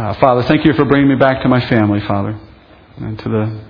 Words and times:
Uh, 0.00 0.14
Father, 0.14 0.42
thank 0.44 0.64
you 0.64 0.72
for 0.72 0.86
bringing 0.86 1.10
me 1.10 1.14
back 1.14 1.42
to 1.42 1.48
my 1.50 1.60
family, 1.68 2.00
Father, 2.00 2.40
and 2.96 3.18
to 3.18 3.28
the 3.28 3.60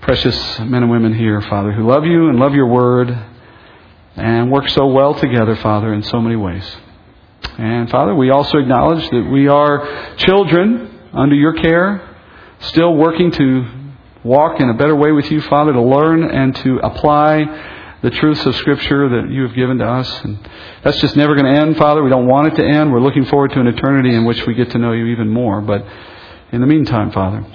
precious 0.00 0.58
men 0.58 0.82
and 0.82 0.90
women 0.90 1.14
here, 1.14 1.40
Father, 1.42 1.70
who 1.70 1.86
love 1.86 2.04
you 2.04 2.28
and 2.28 2.40
love 2.40 2.54
your 2.54 2.66
word 2.66 3.16
and 4.16 4.50
work 4.50 4.68
so 4.70 4.86
well 4.86 5.14
together, 5.14 5.54
Father, 5.54 5.94
in 5.94 6.02
so 6.02 6.20
many 6.20 6.34
ways. 6.34 6.76
And 7.56 7.88
Father, 7.88 8.16
we 8.16 8.30
also 8.30 8.58
acknowledge 8.58 9.08
that 9.10 9.30
we 9.30 9.46
are 9.46 10.16
children 10.16 10.90
under 11.12 11.36
your 11.36 11.52
care, 11.52 12.16
still 12.58 12.96
working 12.96 13.30
to 13.30 13.64
walk 14.24 14.58
in 14.58 14.68
a 14.68 14.74
better 14.74 14.96
way 14.96 15.12
with 15.12 15.30
you, 15.30 15.40
Father, 15.40 15.72
to 15.72 15.82
learn 15.82 16.24
and 16.24 16.56
to 16.56 16.78
apply 16.78 17.83
the 18.04 18.10
truths 18.10 18.44
of 18.44 18.54
Scripture 18.56 19.08
that 19.08 19.30
you 19.32 19.46
have 19.46 19.54
given 19.54 19.78
to 19.78 19.86
us. 19.86 20.24
And 20.24 20.38
that's 20.82 21.00
just 21.00 21.16
never 21.16 21.34
going 21.34 21.50
to 21.50 21.58
end, 21.58 21.78
Father. 21.78 22.02
We 22.02 22.10
don't 22.10 22.26
want 22.26 22.48
it 22.48 22.56
to 22.56 22.62
end. 22.62 22.92
We're 22.92 23.00
looking 23.00 23.24
forward 23.24 23.52
to 23.52 23.60
an 23.60 23.66
eternity 23.66 24.14
in 24.14 24.26
which 24.26 24.46
we 24.46 24.52
get 24.52 24.70
to 24.72 24.78
know 24.78 24.92
you 24.92 25.06
even 25.06 25.30
more. 25.30 25.62
But 25.62 25.86
in 26.52 26.60
the 26.60 26.66
meantime, 26.66 27.12
Father, 27.12 27.46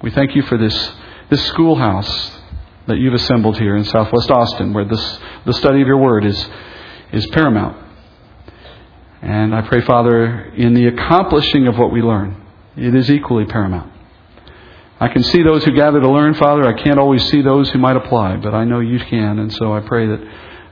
we 0.00 0.12
thank 0.12 0.36
you 0.36 0.42
for 0.42 0.56
this, 0.56 0.92
this 1.30 1.44
schoolhouse 1.46 2.38
that 2.86 2.98
you've 2.98 3.14
assembled 3.14 3.58
here 3.58 3.74
in 3.76 3.82
Southwest 3.82 4.30
Austin, 4.30 4.72
where 4.72 4.84
this, 4.84 5.18
the 5.46 5.52
study 5.54 5.82
of 5.82 5.88
your 5.88 5.98
word 5.98 6.24
is, 6.26 6.48
is 7.12 7.26
paramount. 7.32 7.84
And 9.20 9.52
I 9.52 9.62
pray, 9.62 9.80
Father, 9.80 10.44
in 10.54 10.74
the 10.74 10.86
accomplishing 10.86 11.66
of 11.66 11.76
what 11.76 11.92
we 11.92 12.02
learn, 12.02 12.40
it 12.76 12.94
is 12.94 13.10
equally 13.10 13.46
paramount. 13.46 13.92
I 15.02 15.08
can 15.08 15.24
see 15.24 15.42
those 15.42 15.64
who 15.64 15.72
gather 15.72 15.98
to 15.98 16.08
learn, 16.08 16.34
Father. 16.34 16.64
I 16.64 16.80
can't 16.80 17.00
always 17.00 17.28
see 17.28 17.42
those 17.42 17.68
who 17.70 17.80
might 17.80 17.96
apply, 17.96 18.36
but 18.36 18.54
I 18.54 18.62
know 18.62 18.78
you 18.78 19.00
can. 19.00 19.40
And 19.40 19.52
so 19.52 19.74
I 19.74 19.80
pray 19.80 20.06
that 20.06 20.20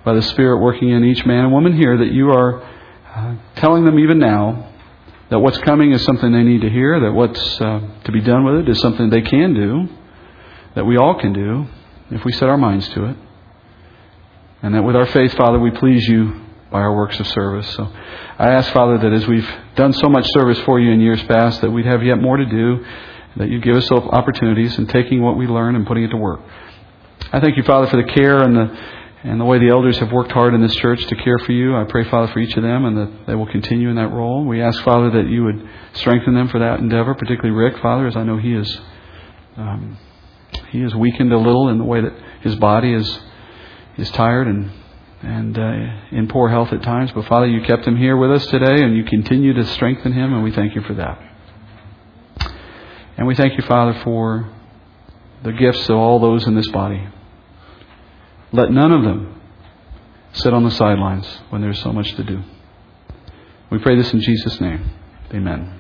by 0.05 0.15
the 0.15 0.23
Spirit 0.23 0.61
working 0.61 0.91
in 0.91 1.03
each 1.03 1.27
man 1.27 1.47
and 1.47 1.53
woman 1.53 1.77
here, 1.77 1.99
that 1.99 2.13
you 2.13 2.31
are 2.31 2.63
uh, 2.63 3.35
telling 3.57 3.85
them 3.85 3.99
even 3.99 4.21
now 4.21 4.73
that 5.31 5.41
what's 5.41 5.59
coming 5.59 5.91
is 5.91 6.05
something 6.05 6.31
they 6.31 6.45
need 6.45 6.61
to 6.61 6.71
hear, 6.71 7.01
that 7.01 7.11
what's 7.11 7.61
uh, 7.61 7.81
to 8.05 8.13
be 8.13 8.21
done 8.21 8.45
with 8.45 8.55
it 8.55 8.69
is 8.69 8.81
something 8.81 9.11
they 9.11 9.21
can 9.21 9.53
do, 9.53 9.89
that 10.77 10.87
we 10.87 10.97
all 10.97 11.19
can 11.19 11.33
do 11.33 11.67
if 12.13 12.25
we 12.25 12.31
set 12.31 12.49
our 12.49 12.57
minds 12.57 12.89
to 12.91 13.07
it. 13.07 13.17
And 14.63 14.77
that 14.77 14.83
with 14.83 14.95
our 14.95 15.07
faith, 15.07 15.35
Father, 15.35 15.59
we 15.59 15.73
please 15.73 16.07
you 16.07 16.41
by 16.71 16.79
our 16.79 16.95
works 16.95 17.19
of 17.19 17.27
service. 17.27 17.69
So 17.75 17.93
I 18.39 18.51
ask, 18.51 18.73
Father, 18.73 18.97
that 18.97 19.13
as 19.13 19.27
we've 19.27 19.51
done 19.75 19.93
so 19.93 20.09
much 20.09 20.27
service 20.29 20.61
for 20.61 20.79
you 20.79 20.93
in 20.93 21.01
years 21.01 21.21
past, 21.25 21.63
that 21.63 21.71
we'd 21.73 21.87
have 21.87 22.05
yet 22.05 22.21
more 22.21 22.37
to 22.37 22.47
do, 22.47 22.87
that 23.37 23.49
you 23.49 23.61
give 23.61 23.77
us 23.77 23.91
opportunities 23.91 24.77
in 24.79 24.87
taking 24.87 25.23
what 25.23 25.37
we 25.37 25.47
learn 25.47 25.77
and 25.77 25.87
putting 25.87 26.05
it 26.05 26.09
to 26.09 26.17
work. 26.17 26.41
I 27.33 27.41
thank 27.41 27.57
you, 27.57 27.63
Father, 27.63 27.87
for 27.87 27.97
the 27.97 28.13
care 28.13 28.43
and 28.43 28.57
the 28.57 29.01
and 29.23 29.39
the 29.39 29.45
way 29.45 29.59
the 29.59 29.69
elders 29.69 29.99
have 29.99 30.11
worked 30.11 30.33
hard 30.33 30.55
in 30.55 30.63
this 30.63 30.75
church 30.77 31.05
to 31.07 31.15
care 31.15 31.39
for 31.41 31.53
you. 31.53 31.77
I 31.77 31.85
pray, 31.85 32.09
Father, 32.09 32.33
for 32.33 32.39
each 32.39 32.57
of 32.57 32.63
them 32.63 32.87
and 32.87 32.97
that 32.97 33.27
they 33.27 33.35
will 33.35 33.47
continue 33.47 33.91
in 33.91 33.97
that 33.97 34.09
role. 34.09 34.47
We 34.47 34.63
ask, 34.63 34.83
Father, 34.83 35.11
that 35.11 35.29
you 35.29 35.45
would 35.45 35.69
strengthen 35.93 36.35
them 36.35 36.49
for 36.49 36.59
that 36.61 36.79
endeavor, 36.79 37.15
particularly 37.15 37.51
Rick, 37.51 37.83
Father, 37.83 38.07
as 38.07 38.17
I 38.17 38.23
know 38.23 38.39
he 38.39 38.55
is 38.55 38.81
um, 39.57 39.99
he 40.71 40.81
is 40.81 40.95
weakened 40.95 41.33
a 41.33 41.39
little 41.39 41.69
in 41.69 41.79
the 41.79 41.85
way 41.85 42.01
that 42.01 42.15
his 42.41 42.57
body 42.57 42.95
is 42.95 43.21
is 43.99 44.11
tired 44.13 44.47
and 44.47 44.71
and 45.23 45.59
uh, 45.59 46.17
in 46.17 46.29
poor 46.29 46.49
health 46.49 46.73
at 46.73 46.83
times. 46.83 47.13
But 47.13 47.27
Father, 47.27 47.47
you 47.47 47.61
kept 47.63 47.87
him 47.87 47.97
here 47.97 48.17
with 48.17 48.31
us 48.31 48.47
today, 48.47 48.83
and 48.83 48.97
you 48.97 49.05
continue 49.05 49.53
to 49.53 49.65
strengthen 49.67 50.15
him, 50.15 50.33
and 50.33 50.43
we 50.43 50.51
thank 50.51 50.75
you 50.75 50.81
for 50.81 50.95
that. 50.95 51.30
And 53.21 53.29
we 53.29 53.35
thank 53.35 53.59
you, 53.59 53.63
Father, 53.69 54.01
for 54.03 54.49
the 55.43 55.53
gifts 55.53 55.91
of 55.91 55.97
all 55.97 56.21
those 56.21 56.47
in 56.47 56.55
this 56.55 56.69
body. 56.69 57.07
Let 58.51 58.73
none 58.73 58.93
of 58.93 59.03
them 59.05 59.39
sit 60.33 60.55
on 60.55 60.65
the 60.65 60.71
sidelines 60.71 61.27
when 61.51 61.61
there's 61.61 61.83
so 61.83 61.93
much 61.93 62.15
to 62.15 62.25
do. 62.25 62.43
We 63.71 63.79
pray 63.79 63.95
this 63.95 64.11
in 64.15 64.23
Jesus' 64.23 64.59
name. 64.59 64.91
Amen. 65.35 65.71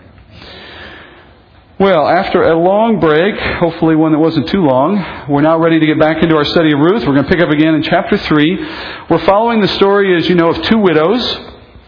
Well, 1.79 2.07
after 2.07 2.43
a 2.43 2.59
long 2.59 3.01
break, 3.01 3.35
hopefully 3.59 3.97
one 3.97 4.13
that 4.13 4.19
wasn't 4.19 4.47
too 4.49 4.61
long, 4.61 5.27
we're 5.31 5.41
now 5.41 5.59
ready 5.59 5.81
to 5.81 5.87
get 5.87 5.99
back 5.99 6.23
into 6.23 6.37
our 6.37 6.45
study 6.45 6.75
of 6.75 6.79
Ruth. 6.79 7.07
We're 7.07 7.15
going 7.15 7.25
to 7.25 7.31
pick 7.31 7.41
up 7.41 7.49
again 7.49 7.75
in 7.75 7.83
chapter 7.83 8.19
3. 8.19 8.57
We're 9.09 9.25
following 9.25 9.63
the 9.63 9.69
story, 9.69 10.15
as 10.15 10.29
you 10.29 10.35
know, 10.35 10.51
of 10.51 10.63
two 10.65 10.77
widows 10.77 11.39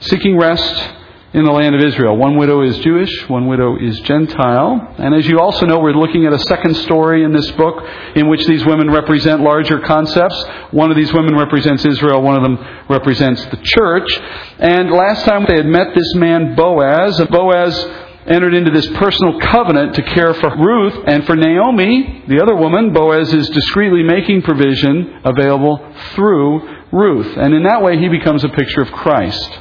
seeking 0.01 0.39
rest 0.39 1.02
in 1.35 1.45
the 1.45 1.51
land 1.51 1.75
of 1.75 1.81
Israel. 1.81 2.17
One 2.17 2.37
widow 2.37 2.63
is 2.63 2.79
Jewish, 2.81 3.29
one 3.29 3.47
widow 3.47 3.77
is 3.79 3.99
Gentile. 4.01 4.95
And 4.99 5.15
as 5.15 5.27
you 5.27 5.41
also 5.41 5.65
know, 5.65 5.79
we're 5.79 5.95
looking 5.95 6.27
at 6.27 6.33
a 6.33 6.39
second 6.41 6.77
story 6.77 7.25
in 7.25 7.33
this 7.33 7.51
book 7.53 7.83
in 8.15 8.29
which 8.29 8.45
these 8.47 8.65
women 8.67 8.91
represent 8.91 9.41
larger 9.41 9.81
concepts. 9.81 10.45
One 10.73 10.91
of 10.91 10.97
these 10.97 11.13
women 11.13 11.35
represents 11.35 11.85
Israel, 11.87 12.21
one 12.23 12.37
of 12.37 12.43
them 12.43 12.85
represents 12.89 13.45
the 13.47 13.57
church. 13.63 14.09
And 14.59 14.91
last 14.91 15.25
time 15.25 15.47
they 15.49 15.57
had 15.57 15.67
met 15.67 15.95
this 15.95 16.15
man 16.17 16.55
Boaz, 16.55 17.19
Boaz 17.31 17.87
entered 18.27 18.55
into 18.55 18.71
this 18.71 18.87
personal 18.99 19.41
covenant 19.41 19.95
to 19.95 20.03
care 20.03 20.35
for 20.35 20.57
Ruth 20.57 21.05
and 21.07 21.25
for 21.25 21.35
Naomi, 21.35 22.25
the 22.29 22.41
other 22.41 22.55
woman. 22.55 22.93
Boaz 22.93 23.33
is 23.33 23.49
discreetly 23.49 24.03
making 24.03 24.43
provision 24.43 25.23
available 25.25 25.95
through 26.15 26.83
Ruth. 26.93 27.39
And 27.39 27.55
in 27.55 27.63
that 27.65 27.83
way, 27.83 27.99
he 27.99 28.09
becomes 28.09 28.45
a 28.45 28.49
picture 28.51 28.83
of 28.83 28.93
Christ. 28.93 29.59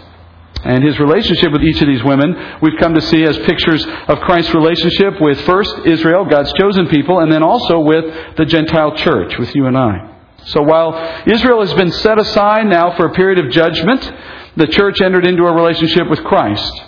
And 0.63 0.83
his 0.83 0.99
relationship 0.99 1.51
with 1.51 1.63
each 1.63 1.81
of 1.81 1.87
these 1.87 2.03
women, 2.03 2.35
we've 2.61 2.79
come 2.79 2.93
to 2.93 3.01
see 3.01 3.23
as 3.23 3.37
pictures 3.39 3.85
of 4.07 4.19
Christ's 4.19 4.53
relationship 4.53 5.19
with 5.19 5.41
first 5.41 5.75
Israel, 5.85 6.25
God's 6.25 6.53
chosen 6.53 6.87
people, 6.87 7.19
and 7.19 7.31
then 7.31 7.41
also 7.41 7.79
with 7.79 8.35
the 8.37 8.45
Gentile 8.45 8.95
church, 8.95 9.37
with 9.39 9.55
you 9.55 9.65
and 9.65 9.77
I. 9.77 10.17
So 10.45 10.61
while 10.61 11.23
Israel 11.25 11.61
has 11.61 11.73
been 11.73 11.91
set 11.91 12.19
aside 12.19 12.67
now 12.67 12.95
for 12.95 13.05
a 13.05 13.13
period 13.13 13.43
of 13.43 13.51
judgment, 13.51 14.11
the 14.55 14.67
church 14.67 15.01
entered 15.01 15.25
into 15.25 15.43
a 15.45 15.53
relationship 15.53 16.09
with 16.09 16.23
Christ. 16.23 16.81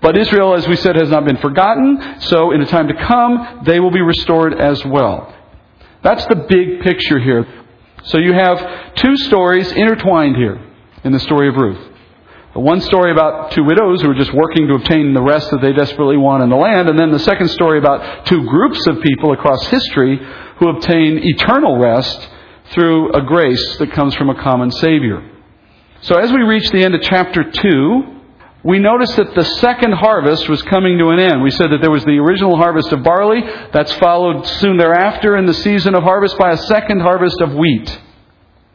But 0.00 0.16
Israel, 0.16 0.54
as 0.54 0.66
we 0.66 0.76
said, 0.76 0.96
has 0.96 1.10
not 1.10 1.26
been 1.26 1.36
forgotten, 1.38 2.20
so 2.20 2.52
in 2.52 2.60
the 2.60 2.66
time 2.66 2.88
to 2.88 2.94
come, 2.94 3.62
they 3.64 3.80
will 3.80 3.90
be 3.90 4.00
restored 4.00 4.58
as 4.58 4.82
well. 4.86 5.34
That's 6.02 6.24
the 6.26 6.36
big 6.36 6.80
picture 6.80 7.18
here. 7.18 7.46
So 8.04 8.16
you 8.16 8.32
have 8.32 8.94
two 8.94 9.14
stories 9.18 9.70
intertwined 9.72 10.36
here 10.36 10.58
in 11.04 11.12
the 11.12 11.20
story 11.20 11.48
of 11.48 11.56
Ruth. 11.56 11.89
One 12.52 12.80
story 12.80 13.12
about 13.12 13.52
two 13.52 13.62
widows 13.62 14.02
who 14.02 14.10
are 14.10 14.14
just 14.14 14.34
working 14.34 14.66
to 14.66 14.74
obtain 14.74 15.14
the 15.14 15.22
rest 15.22 15.52
that 15.52 15.60
they 15.60 15.72
desperately 15.72 16.16
want 16.16 16.42
in 16.42 16.50
the 16.50 16.56
land, 16.56 16.88
and 16.88 16.98
then 16.98 17.12
the 17.12 17.20
second 17.20 17.48
story 17.48 17.78
about 17.78 18.26
two 18.26 18.44
groups 18.44 18.84
of 18.88 19.00
people 19.02 19.32
across 19.32 19.68
history 19.68 20.18
who 20.56 20.68
obtain 20.68 21.20
eternal 21.22 21.78
rest 21.78 22.28
through 22.72 23.12
a 23.12 23.22
grace 23.22 23.76
that 23.78 23.92
comes 23.92 24.16
from 24.16 24.30
a 24.30 24.42
common 24.42 24.72
Savior. 24.72 25.30
So 26.02 26.16
as 26.16 26.32
we 26.32 26.42
reach 26.42 26.68
the 26.70 26.82
end 26.82 26.96
of 26.96 27.02
chapter 27.02 27.48
2, 27.48 28.20
we 28.64 28.80
notice 28.80 29.14
that 29.14 29.32
the 29.36 29.44
second 29.44 29.92
harvest 29.92 30.48
was 30.48 30.60
coming 30.62 30.98
to 30.98 31.10
an 31.10 31.20
end. 31.20 31.42
We 31.42 31.52
said 31.52 31.70
that 31.70 31.80
there 31.80 31.90
was 31.90 32.04
the 32.04 32.18
original 32.18 32.56
harvest 32.56 32.90
of 32.90 33.04
barley, 33.04 33.42
that's 33.72 33.92
followed 33.94 34.44
soon 34.44 34.76
thereafter 34.76 35.36
in 35.36 35.46
the 35.46 35.54
season 35.54 35.94
of 35.94 36.02
harvest 36.02 36.36
by 36.36 36.50
a 36.50 36.56
second 36.56 37.00
harvest 37.00 37.40
of 37.40 37.54
wheat. 37.54 38.00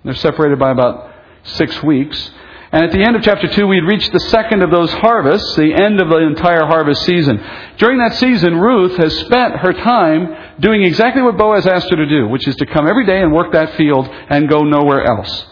They're 0.05 0.15
separated 0.15 0.59
by 0.59 0.71
about 0.71 1.11
six 1.43 1.83
weeks. 1.83 2.31
And 2.75 2.83
at 2.83 2.91
the 2.91 3.05
end 3.05 3.15
of 3.15 3.23
chapter 3.23 3.47
2, 3.47 3.67
we 3.67 3.77
had 3.77 3.85
reached 3.85 4.11
the 4.11 4.19
second 4.19 4.61
of 4.61 4.69
those 4.69 4.91
harvests, 4.91 5.55
the 5.55 5.73
end 5.73 6.01
of 6.01 6.09
the 6.09 6.17
entire 6.17 6.65
harvest 6.65 7.05
season. 7.05 7.41
During 7.77 7.99
that 7.99 8.15
season, 8.15 8.57
Ruth 8.57 8.97
has 8.97 9.17
spent 9.19 9.55
her 9.55 9.71
time 9.71 10.59
doing 10.59 10.83
exactly 10.83 11.21
what 11.21 11.37
Boaz 11.37 11.65
asked 11.65 11.89
her 11.89 11.95
to 11.95 12.05
do, 12.05 12.27
which 12.27 12.45
is 12.49 12.55
to 12.57 12.65
come 12.65 12.85
every 12.85 13.05
day 13.05 13.21
and 13.21 13.31
work 13.31 13.53
that 13.53 13.75
field 13.75 14.09
and 14.09 14.49
go 14.49 14.63
nowhere 14.63 15.05
else. 15.05 15.45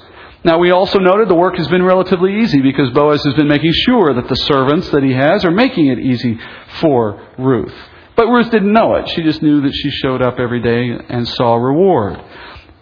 Now, 0.44 0.60
we 0.60 0.72
also 0.72 1.00
noted 1.00 1.30
the 1.30 1.36
work 1.36 1.56
has 1.56 1.70
been 1.70 1.84
relatively 1.84 2.42
easy 2.42 2.62
because 2.62 2.90
Boaz 2.90 3.24
has 3.24 3.36
been 3.36 3.48
making 3.48 3.72
sure 3.72 4.14
that 4.14 4.28
the 4.28 4.36
servants 4.36 4.90
that 4.90 5.04
he 5.04 5.14
has 5.14 5.46
are 5.46 5.52
making 5.52 5.88
it 5.88 6.00
easy 6.00 6.38
for 6.82 7.26
Ruth. 7.38 7.74
But 8.18 8.28
Ruth 8.28 8.52
didn't 8.52 8.74
know 8.74 8.96
it. 8.96 9.08
She 9.16 9.24
just 9.24 9.42
knew 9.42 9.62
that 9.62 9.74
she 9.74 9.92
showed 9.92 10.22
up 10.22 10.40
every 10.40 10.62
day 10.62 11.02
and 11.08 11.26
saw 11.26 11.56
reward. 11.56 12.22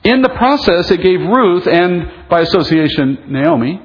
In 0.04 0.24
the 0.24 0.30
process, 0.30 0.90
it 0.90 1.04
gave 1.04 1.20
Ruth, 1.20 1.68
and 1.68 2.28
by 2.28 2.42
association, 2.42 3.26
Naomi, 3.28 3.80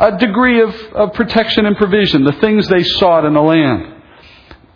a 0.00 0.16
degree 0.16 0.62
of, 0.62 0.74
of 0.94 1.12
protection 1.12 1.66
and 1.66 1.76
provision, 1.76 2.24
the 2.24 2.32
things 2.40 2.66
they 2.68 2.82
sought 2.82 3.26
in 3.26 3.34
the 3.34 3.42
land. 3.42 4.00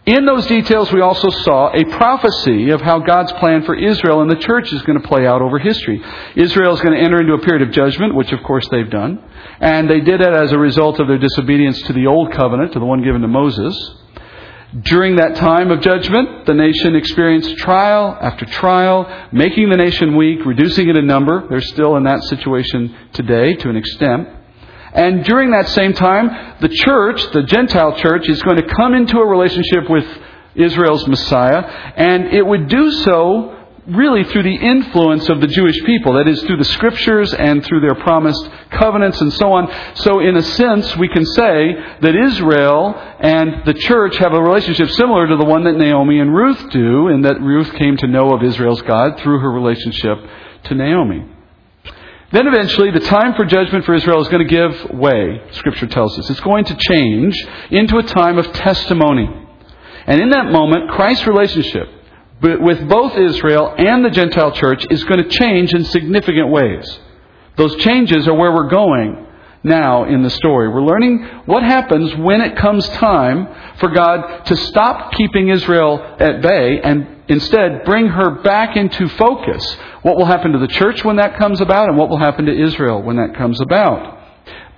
In 0.04 0.26
those 0.26 0.46
details, 0.46 0.92
we 0.92 1.00
also 1.00 1.30
saw 1.30 1.72
a 1.72 1.82
prophecy 1.96 2.68
of 2.68 2.82
how 2.82 2.98
God's 2.98 3.32
plan 3.32 3.64
for 3.64 3.74
Israel 3.74 4.20
and 4.20 4.30
the 4.30 4.36
church 4.36 4.70
is 4.70 4.82
going 4.82 5.00
to 5.00 5.08
play 5.08 5.26
out 5.26 5.40
over 5.40 5.58
history. 5.58 6.02
Israel 6.36 6.74
is 6.74 6.80
going 6.82 6.94
to 6.94 7.02
enter 7.02 7.22
into 7.22 7.32
a 7.32 7.38
period 7.38 7.66
of 7.66 7.74
judgment, 7.74 8.14
which 8.14 8.30
of 8.30 8.42
course 8.42 8.68
they've 8.68 8.90
done. 8.90 9.18
And 9.60 9.88
they 9.88 10.00
did 10.00 10.20
it 10.20 10.28
as 10.28 10.52
a 10.52 10.58
result 10.58 11.00
of 11.00 11.08
their 11.08 11.16
disobedience 11.16 11.80
to 11.84 11.94
the 11.94 12.06
old 12.06 12.32
covenant, 12.32 12.74
to 12.74 12.78
the 12.78 12.84
one 12.84 13.02
given 13.02 13.22
to 13.22 13.28
Moses. 13.28 13.74
During 14.82 15.16
that 15.16 15.36
time 15.36 15.70
of 15.70 15.80
judgment, 15.80 16.44
the 16.44 16.52
nation 16.52 16.96
experienced 16.96 17.56
trial 17.56 18.18
after 18.20 18.44
trial, 18.44 19.28
making 19.32 19.70
the 19.70 19.76
nation 19.78 20.16
weak, 20.16 20.44
reducing 20.44 20.90
it 20.90 20.96
in 20.96 21.06
number. 21.06 21.48
They're 21.48 21.62
still 21.62 21.96
in 21.96 22.02
that 22.04 22.22
situation 22.24 22.94
today 23.14 23.54
to 23.54 23.70
an 23.70 23.76
extent. 23.76 24.28
And 24.94 25.24
during 25.24 25.50
that 25.50 25.68
same 25.70 25.92
time, 25.92 26.56
the 26.60 26.68
church, 26.68 27.20
the 27.32 27.42
Gentile 27.42 27.96
church, 27.98 28.28
is 28.28 28.40
going 28.42 28.56
to 28.56 28.74
come 28.74 28.94
into 28.94 29.18
a 29.18 29.26
relationship 29.26 29.90
with 29.90 30.06
Israel's 30.54 31.06
Messiah, 31.08 31.58
and 31.96 32.28
it 32.28 32.46
would 32.46 32.68
do 32.68 32.92
so 32.92 33.50
really 33.88 34.24
through 34.24 34.44
the 34.44 34.54
influence 34.54 35.28
of 35.28 35.40
the 35.40 35.46
Jewish 35.46 35.82
people. 35.84 36.14
That 36.14 36.28
is, 36.28 36.40
through 36.42 36.58
the 36.58 36.64
scriptures 36.64 37.34
and 37.34 37.62
through 37.64 37.80
their 37.80 37.96
promised 37.96 38.48
covenants 38.70 39.20
and 39.20 39.32
so 39.32 39.52
on. 39.52 39.96
So, 39.96 40.20
in 40.20 40.36
a 40.36 40.42
sense, 40.42 40.96
we 40.96 41.08
can 41.08 41.26
say 41.26 41.74
that 42.00 42.14
Israel 42.14 42.94
and 43.20 43.64
the 43.66 43.74
church 43.74 44.16
have 44.18 44.32
a 44.32 44.40
relationship 44.40 44.90
similar 44.90 45.26
to 45.26 45.36
the 45.36 45.44
one 45.44 45.64
that 45.64 45.76
Naomi 45.76 46.20
and 46.20 46.34
Ruth 46.34 46.70
do, 46.70 47.08
in 47.08 47.22
that 47.22 47.40
Ruth 47.40 47.72
came 47.74 47.96
to 47.98 48.06
know 48.06 48.30
of 48.30 48.42
Israel's 48.42 48.82
God 48.82 49.18
through 49.20 49.40
her 49.40 49.50
relationship 49.50 50.18
to 50.64 50.74
Naomi. 50.74 51.33
Then 52.34 52.48
eventually, 52.48 52.90
the 52.90 52.98
time 52.98 53.34
for 53.34 53.44
judgment 53.44 53.84
for 53.84 53.94
Israel 53.94 54.20
is 54.20 54.26
going 54.26 54.44
to 54.44 54.52
give 54.52 54.90
way, 54.90 55.40
Scripture 55.52 55.86
tells 55.86 56.18
us. 56.18 56.28
It's 56.28 56.40
going 56.40 56.64
to 56.64 56.74
change 56.74 57.32
into 57.70 57.96
a 57.96 58.02
time 58.02 58.38
of 58.38 58.52
testimony. 58.52 59.28
And 60.06 60.20
in 60.20 60.30
that 60.30 60.50
moment, 60.50 60.90
Christ's 60.90 61.28
relationship 61.28 61.88
with 62.42 62.88
both 62.88 63.16
Israel 63.16 63.72
and 63.78 64.04
the 64.04 64.10
Gentile 64.10 64.50
church 64.50 64.84
is 64.90 65.04
going 65.04 65.22
to 65.22 65.28
change 65.28 65.74
in 65.74 65.84
significant 65.84 66.48
ways. 66.50 66.98
Those 67.56 67.76
changes 67.76 68.26
are 68.26 68.34
where 68.34 68.52
we're 68.52 68.68
going 68.68 69.28
now 69.62 70.04
in 70.04 70.24
the 70.24 70.30
story. 70.30 70.68
We're 70.70 70.82
learning 70.82 71.22
what 71.46 71.62
happens 71.62 72.16
when 72.16 72.40
it 72.40 72.56
comes 72.56 72.88
time 72.88 73.46
for 73.78 73.90
God 73.90 74.44
to 74.46 74.56
stop 74.56 75.12
keeping 75.12 75.50
Israel 75.50 76.16
at 76.18 76.42
bay 76.42 76.80
and 76.82 77.13
instead 77.28 77.84
bring 77.84 78.08
her 78.08 78.42
back 78.42 78.76
into 78.76 79.08
focus. 79.08 79.76
What 80.02 80.16
will 80.16 80.26
happen 80.26 80.52
to 80.52 80.58
the 80.58 80.68
church 80.68 81.04
when 81.04 81.16
that 81.16 81.38
comes 81.38 81.60
about 81.60 81.88
and 81.88 81.96
what 81.96 82.08
will 82.08 82.18
happen 82.18 82.46
to 82.46 82.62
Israel 82.64 83.02
when 83.02 83.16
that 83.16 83.34
comes 83.36 83.60
about. 83.60 84.20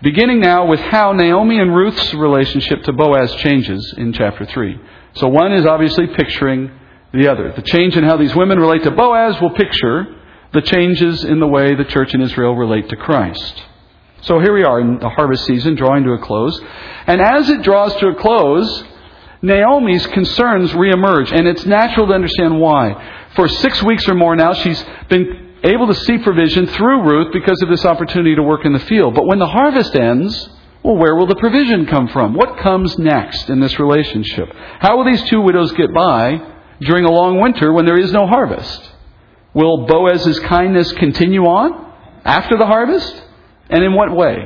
Beginning 0.02 0.40
now 0.40 0.66
with 0.66 0.80
how 0.80 1.12
Naomi 1.12 1.58
and 1.58 1.74
Ruth's 1.74 2.12
relationship 2.14 2.82
to 2.82 2.92
Boaz 2.92 3.34
changes 3.36 3.94
in 3.96 4.12
chapter 4.12 4.44
3. 4.44 4.78
So 5.14 5.28
one 5.28 5.52
is 5.52 5.64
obviously 5.64 6.06
picturing 6.08 6.70
the 7.12 7.28
other. 7.28 7.52
The 7.56 7.62
change 7.62 7.96
in 7.96 8.04
how 8.04 8.16
these 8.16 8.34
women 8.36 8.58
relate 8.58 8.82
to 8.84 8.90
Boaz 8.90 9.40
will 9.40 9.50
picture 9.50 10.14
the 10.52 10.60
changes 10.62 11.24
in 11.24 11.40
the 11.40 11.46
way 11.46 11.74
the 11.74 11.84
church 11.84 12.14
in 12.14 12.20
Israel 12.20 12.54
relate 12.54 12.88
to 12.90 12.96
Christ. 12.96 13.62
So 14.22 14.38
here 14.40 14.54
we 14.54 14.64
are 14.64 14.80
in 14.80 14.98
the 14.98 15.08
harvest 15.08 15.46
season, 15.46 15.74
drawing 15.74 16.04
to 16.04 16.12
a 16.12 16.18
close. 16.18 16.60
And 17.06 17.20
as 17.20 17.48
it 17.48 17.62
draws 17.62 17.94
to 17.96 18.08
a 18.08 18.14
close, 18.16 18.84
Naomi's 19.42 20.06
concerns 20.08 20.72
reemerge, 20.72 21.32
and 21.32 21.46
it's 21.46 21.66
natural 21.66 22.06
to 22.06 22.14
understand 22.14 22.60
why. 22.60 23.28
For 23.34 23.48
six 23.48 23.82
weeks 23.82 24.08
or 24.08 24.14
more 24.14 24.34
now, 24.34 24.54
she's 24.54 24.84
been 25.08 25.54
able 25.62 25.86
to 25.88 25.94
see 25.94 26.18
provision 26.18 26.66
through 26.66 27.02
Ruth 27.02 27.32
because 27.32 27.60
of 27.62 27.68
this 27.68 27.84
opportunity 27.84 28.34
to 28.34 28.42
work 28.42 28.64
in 28.64 28.72
the 28.72 28.78
field. 28.80 29.14
But 29.14 29.26
when 29.26 29.38
the 29.38 29.46
harvest 29.46 29.94
ends, 29.94 30.48
well, 30.82 30.96
where 30.96 31.16
will 31.16 31.26
the 31.26 31.36
provision 31.36 31.86
come 31.86 32.08
from? 32.08 32.34
What 32.34 32.58
comes 32.58 32.98
next 32.98 33.50
in 33.50 33.60
this 33.60 33.78
relationship? 33.78 34.48
How 34.78 34.96
will 34.96 35.04
these 35.04 35.22
two 35.24 35.40
widows 35.40 35.72
get 35.72 35.92
by 35.92 36.40
during 36.80 37.04
a 37.04 37.10
long 37.10 37.40
winter 37.40 37.72
when 37.72 37.86
there 37.86 37.98
is 37.98 38.12
no 38.12 38.26
harvest? 38.26 38.92
Will 39.52 39.86
Boaz's 39.86 40.38
kindness 40.40 40.92
continue 40.92 41.44
on 41.44 41.92
after 42.24 42.56
the 42.56 42.66
harvest? 42.66 43.22
And 43.68 43.82
in 43.82 43.94
what 43.94 44.14
way? 44.14 44.36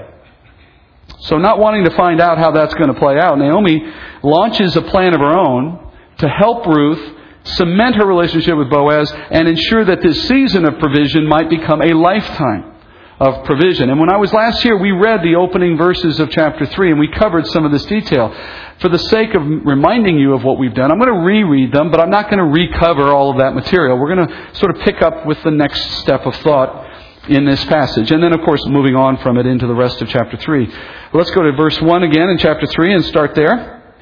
So, 1.21 1.37
not 1.39 1.59
wanting 1.59 1.85
to 1.85 1.91
find 1.91 2.21
out 2.21 2.39
how 2.39 2.51
that's 2.51 2.75
going 2.75 2.93
to 2.93 2.99
play 2.99 3.19
out, 3.19 3.39
Naomi 3.39 3.83
launches 4.23 4.75
a 4.77 4.83
plan 4.83 5.15
of 5.15 5.21
her 5.21 5.37
own 5.37 5.93
to 6.19 6.29
help 6.29 6.67
Ruth 6.67 7.17
cement 7.45 7.97
her 7.97 8.07
relationship 8.07 8.57
with 8.57 8.71
Boaz 8.71 9.11
and 9.31 9.49
ensure 9.49 9.85
that 9.85 10.03
this 10.03 10.29
season 10.29 10.65
of 10.67 10.79
provision 10.79 11.27
might 11.27 11.49
become 11.49 11.83
a 11.83 11.95
lifetime 11.95 12.71
of 13.19 13.45
provision. 13.45 13.91
And 13.91 14.01
when 14.01 14.11
I 14.11 14.17
was 14.17 14.33
last 14.33 14.63
here, 14.63 14.79
we 14.79 14.93
read 14.93 15.21
the 15.23 15.35
opening 15.35 15.77
verses 15.77 16.19
of 16.21 16.31
chapter 16.31 16.65
3 16.65 16.93
and 16.93 16.99
we 16.99 17.09
covered 17.09 17.47
some 17.49 17.67
of 17.67 17.73
this 17.73 17.85
detail. 17.85 18.35
For 18.81 18.89
the 18.89 18.99
sake 18.99 19.35
of 19.35 19.43
reminding 19.43 20.19
you 20.19 20.33
of 20.33 20.43
what 20.43 20.59
we've 20.59 20.75
done, 20.75 20.91
I'm 20.91 20.99
going 20.99 21.13
to 21.13 21.21
reread 21.21 21.73
them, 21.73 21.91
but 21.91 22.01
I'm 22.01 22.09
not 22.09 22.31
going 22.31 22.39
to 22.39 22.45
recover 22.45 23.13
all 23.13 23.31
of 23.31 23.39
that 23.39 23.55
material. 23.55 23.99
We're 23.99 24.15
going 24.15 24.27
to 24.27 24.55
sort 24.55 24.75
of 24.75 24.83
pick 24.83 25.03
up 25.03 25.27
with 25.27 25.43
the 25.43 25.51
next 25.51 25.83
step 26.01 26.25
of 26.25 26.35
thought 26.37 26.90
in 27.31 27.45
this 27.45 27.65
passage. 27.67 28.11
And 28.11 28.23
then, 28.23 28.33
of 28.33 28.41
course, 28.45 28.61
moving 28.67 28.97
on 28.97 29.17
from 29.19 29.39
it 29.39 29.47
into 29.47 29.67
the 29.67 29.75
rest 29.75 30.03
of 30.03 30.09
chapter 30.09 30.37
3. 30.37 30.69
Let's 31.15 31.31
go 31.31 31.43
to 31.43 31.53
verse 31.53 31.81
1 31.81 32.03
again 32.03 32.29
in 32.29 32.39
chapter 32.39 32.67
3 32.67 32.95
and 32.95 33.05
start 33.05 33.35
there. 33.35 33.95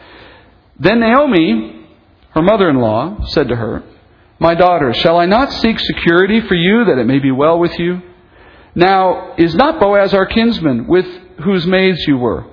Then 0.81 1.01
Naomi, 1.01 1.87
her 2.31 2.43
mother 2.43 2.71
in 2.71 2.77
law, 2.77 3.25
said 3.27 3.49
to 3.49 3.57
her, 3.57 3.83
My 4.39 4.55
daughter, 4.55 4.95
shall 4.95 5.19
I 5.19 5.27
not 5.27 5.53
seek 5.53 5.79
security 5.79 6.41
for 6.41 6.55
you 6.55 6.87
that 6.87 6.99
it 6.99 7.07
may 7.07 7.19
be 7.19 7.31
well 7.31 7.59
with 7.59 7.79
you? 7.79 8.01
Now, 8.75 9.35
is 9.37 9.55
not 9.55 9.81
Boaz 9.81 10.15
our 10.15 10.27
kinsman, 10.27 10.87
with 10.87 11.07
whose 11.45 11.67
maids 11.67 11.99
you 12.07 12.17
were? 12.17 12.47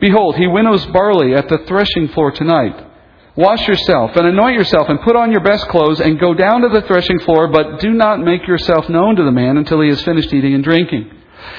Behold, 0.00 0.36
he 0.36 0.46
winnows 0.46 0.86
barley 0.86 1.34
at 1.34 1.48
the 1.48 1.58
threshing 1.66 2.08
floor 2.08 2.30
tonight. 2.30 2.83
Wash 3.36 3.66
yourself 3.66 4.12
and 4.14 4.26
anoint 4.26 4.54
yourself 4.56 4.88
and 4.88 5.00
put 5.00 5.16
on 5.16 5.32
your 5.32 5.40
best 5.40 5.66
clothes 5.68 6.00
and 6.00 6.20
go 6.20 6.34
down 6.34 6.60
to 6.62 6.68
the 6.68 6.82
threshing 6.82 7.18
floor, 7.20 7.48
but 7.48 7.80
do 7.80 7.90
not 7.90 8.20
make 8.20 8.46
yourself 8.46 8.88
known 8.88 9.16
to 9.16 9.24
the 9.24 9.32
man 9.32 9.56
until 9.56 9.80
he 9.80 9.88
has 9.88 10.02
finished 10.02 10.32
eating 10.32 10.54
and 10.54 10.62
drinking. 10.62 11.10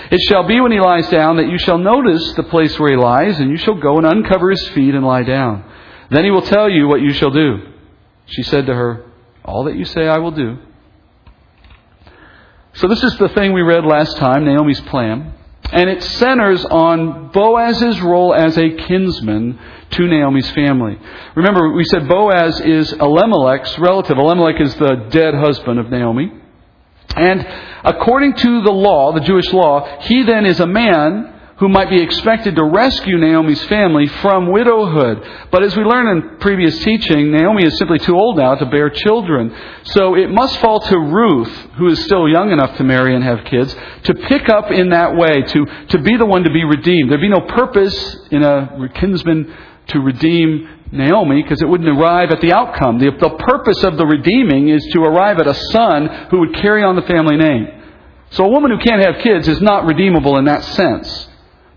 It 0.09 0.21
shall 0.29 0.47
be 0.47 0.61
when 0.61 0.71
he 0.71 0.79
lies 0.79 1.09
down 1.09 1.37
that 1.37 1.49
you 1.49 1.59
shall 1.59 1.77
notice 1.77 2.33
the 2.35 2.43
place 2.43 2.79
where 2.79 2.91
he 2.91 2.97
lies, 2.97 3.39
and 3.39 3.49
you 3.49 3.57
shall 3.57 3.75
go 3.75 3.97
and 3.97 4.05
uncover 4.05 4.51
his 4.51 4.67
feet 4.69 4.95
and 4.95 5.05
lie 5.05 5.23
down. 5.23 5.69
Then 6.09 6.23
he 6.23 6.31
will 6.31 6.41
tell 6.43 6.69
you 6.69 6.87
what 6.87 7.01
you 7.01 7.11
shall 7.11 7.31
do. 7.31 7.57
She 8.27 8.43
said 8.43 8.67
to 8.67 8.73
her, 8.73 9.03
All 9.43 9.65
that 9.65 9.75
you 9.75 9.85
say 9.85 10.07
I 10.07 10.19
will 10.19 10.31
do. 10.31 10.57
So 12.75 12.87
this 12.87 13.03
is 13.03 13.17
the 13.17 13.29
thing 13.29 13.53
we 13.53 13.61
read 13.61 13.85
last 13.85 14.17
time, 14.17 14.45
Naomi's 14.45 14.81
plan. 14.81 15.33
And 15.71 15.89
it 15.89 16.03
centers 16.03 16.63
on 16.65 17.29
Boaz's 17.29 17.99
role 18.01 18.33
as 18.33 18.57
a 18.57 18.69
kinsman 18.69 19.59
to 19.91 20.07
Naomi's 20.07 20.49
family. 20.51 20.97
Remember, 21.35 21.71
we 21.73 21.83
said 21.85 22.07
Boaz 22.07 22.59
is 22.61 22.93
Elimelech's 22.93 23.77
relative. 23.79 24.17
Elimelech 24.17 24.61
is 24.61 24.75
the 24.75 25.07
dead 25.09 25.33
husband 25.33 25.79
of 25.79 25.89
Naomi. 25.89 26.31
And 27.15 27.47
according 27.83 28.35
to 28.35 28.61
the 28.61 28.71
law, 28.71 29.13
the 29.13 29.21
Jewish 29.21 29.51
law, 29.53 30.01
he 30.01 30.23
then 30.23 30.45
is 30.45 30.59
a 30.59 30.67
man 30.67 31.34
who 31.57 31.69
might 31.69 31.89
be 31.89 32.01
expected 32.01 32.55
to 32.55 32.63
rescue 32.65 33.17
Naomi's 33.17 33.63
family 33.65 34.07
from 34.07 34.51
widowhood. 34.51 35.25
But 35.51 35.63
as 35.63 35.75
we 35.75 35.83
learned 35.83 36.09
in 36.09 36.37
previous 36.39 36.77
teaching, 36.83 37.31
Naomi 37.31 37.63
is 37.63 37.77
simply 37.77 37.97
too 37.99 38.15
old 38.15 38.37
now 38.37 38.55
to 38.55 38.65
bear 38.65 38.89
children. 38.89 39.55
So 39.83 40.15
it 40.15 40.29
must 40.29 40.59
fall 40.59 40.81
to 40.81 40.99
Ruth, 40.99 41.53
who 41.77 41.87
is 41.87 42.03
still 42.03 42.27
young 42.27 42.51
enough 42.51 42.75
to 42.77 42.83
marry 42.83 43.15
and 43.15 43.23
have 43.23 43.45
kids, 43.45 43.73
to 44.03 44.13
pick 44.13 44.49
up 44.49 44.69
in 44.69 44.89
that 44.89 45.15
way, 45.15 45.43
to, 45.43 45.65
to 45.89 45.97
be 45.99 46.17
the 46.17 46.25
one 46.25 46.43
to 46.43 46.51
be 46.51 46.65
redeemed. 46.65 47.09
There'd 47.09 47.21
be 47.21 47.29
no 47.29 47.47
purpose 47.47 48.17
in 48.31 48.43
a 48.43 48.89
kinsman 48.93 49.55
to 49.87 49.99
redeem 50.01 50.67
Naomi 50.91 51.41
because 51.41 51.61
it 51.61 51.69
wouldn't 51.69 51.89
arrive 51.89 52.31
at 52.31 52.41
the 52.41 52.51
outcome. 52.51 52.99
The, 52.99 53.11
the 53.11 53.29
purpose 53.29 53.81
of 53.85 53.95
the 53.95 54.05
redeeming 54.05 54.69
is 54.69 54.85
to 54.91 55.03
arrive 55.03 55.39
at 55.39 55.47
a 55.47 55.53
son 55.53 56.07
who 56.31 56.39
would 56.39 56.55
carry 56.55 56.83
on 56.83 56.97
the 56.97 57.01
family 57.03 57.37
name. 57.37 57.67
So 58.31 58.43
a 58.43 58.49
woman 58.49 58.71
who 58.71 58.77
can't 58.79 59.01
have 59.01 59.21
kids 59.21 59.47
is 59.47 59.61
not 59.61 59.85
redeemable 59.85 60.37
in 60.37 60.45
that 60.45 60.63
sense. 60.63 61.29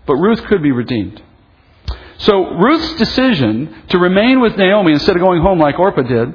But 0.09 0.15
Ruth 0.15 0.43
could 0.45 0.63
be 0.63 0.71
redeemed. 0.71 1.21
So 2.17 2.55
Ruth's 2.55 2.95
decision 2.95 3.83
to 3.89 3.99
remain 3.99 4.41
with 4.41 4.57
Naomi 4.57 4.93
instead 4.93 5.15
of 5.15 5.21
going 5.21 5.39
home 5.39 5.59
like 5.59 5.77
Orpah 5.77 6.01
did 6.01 6.33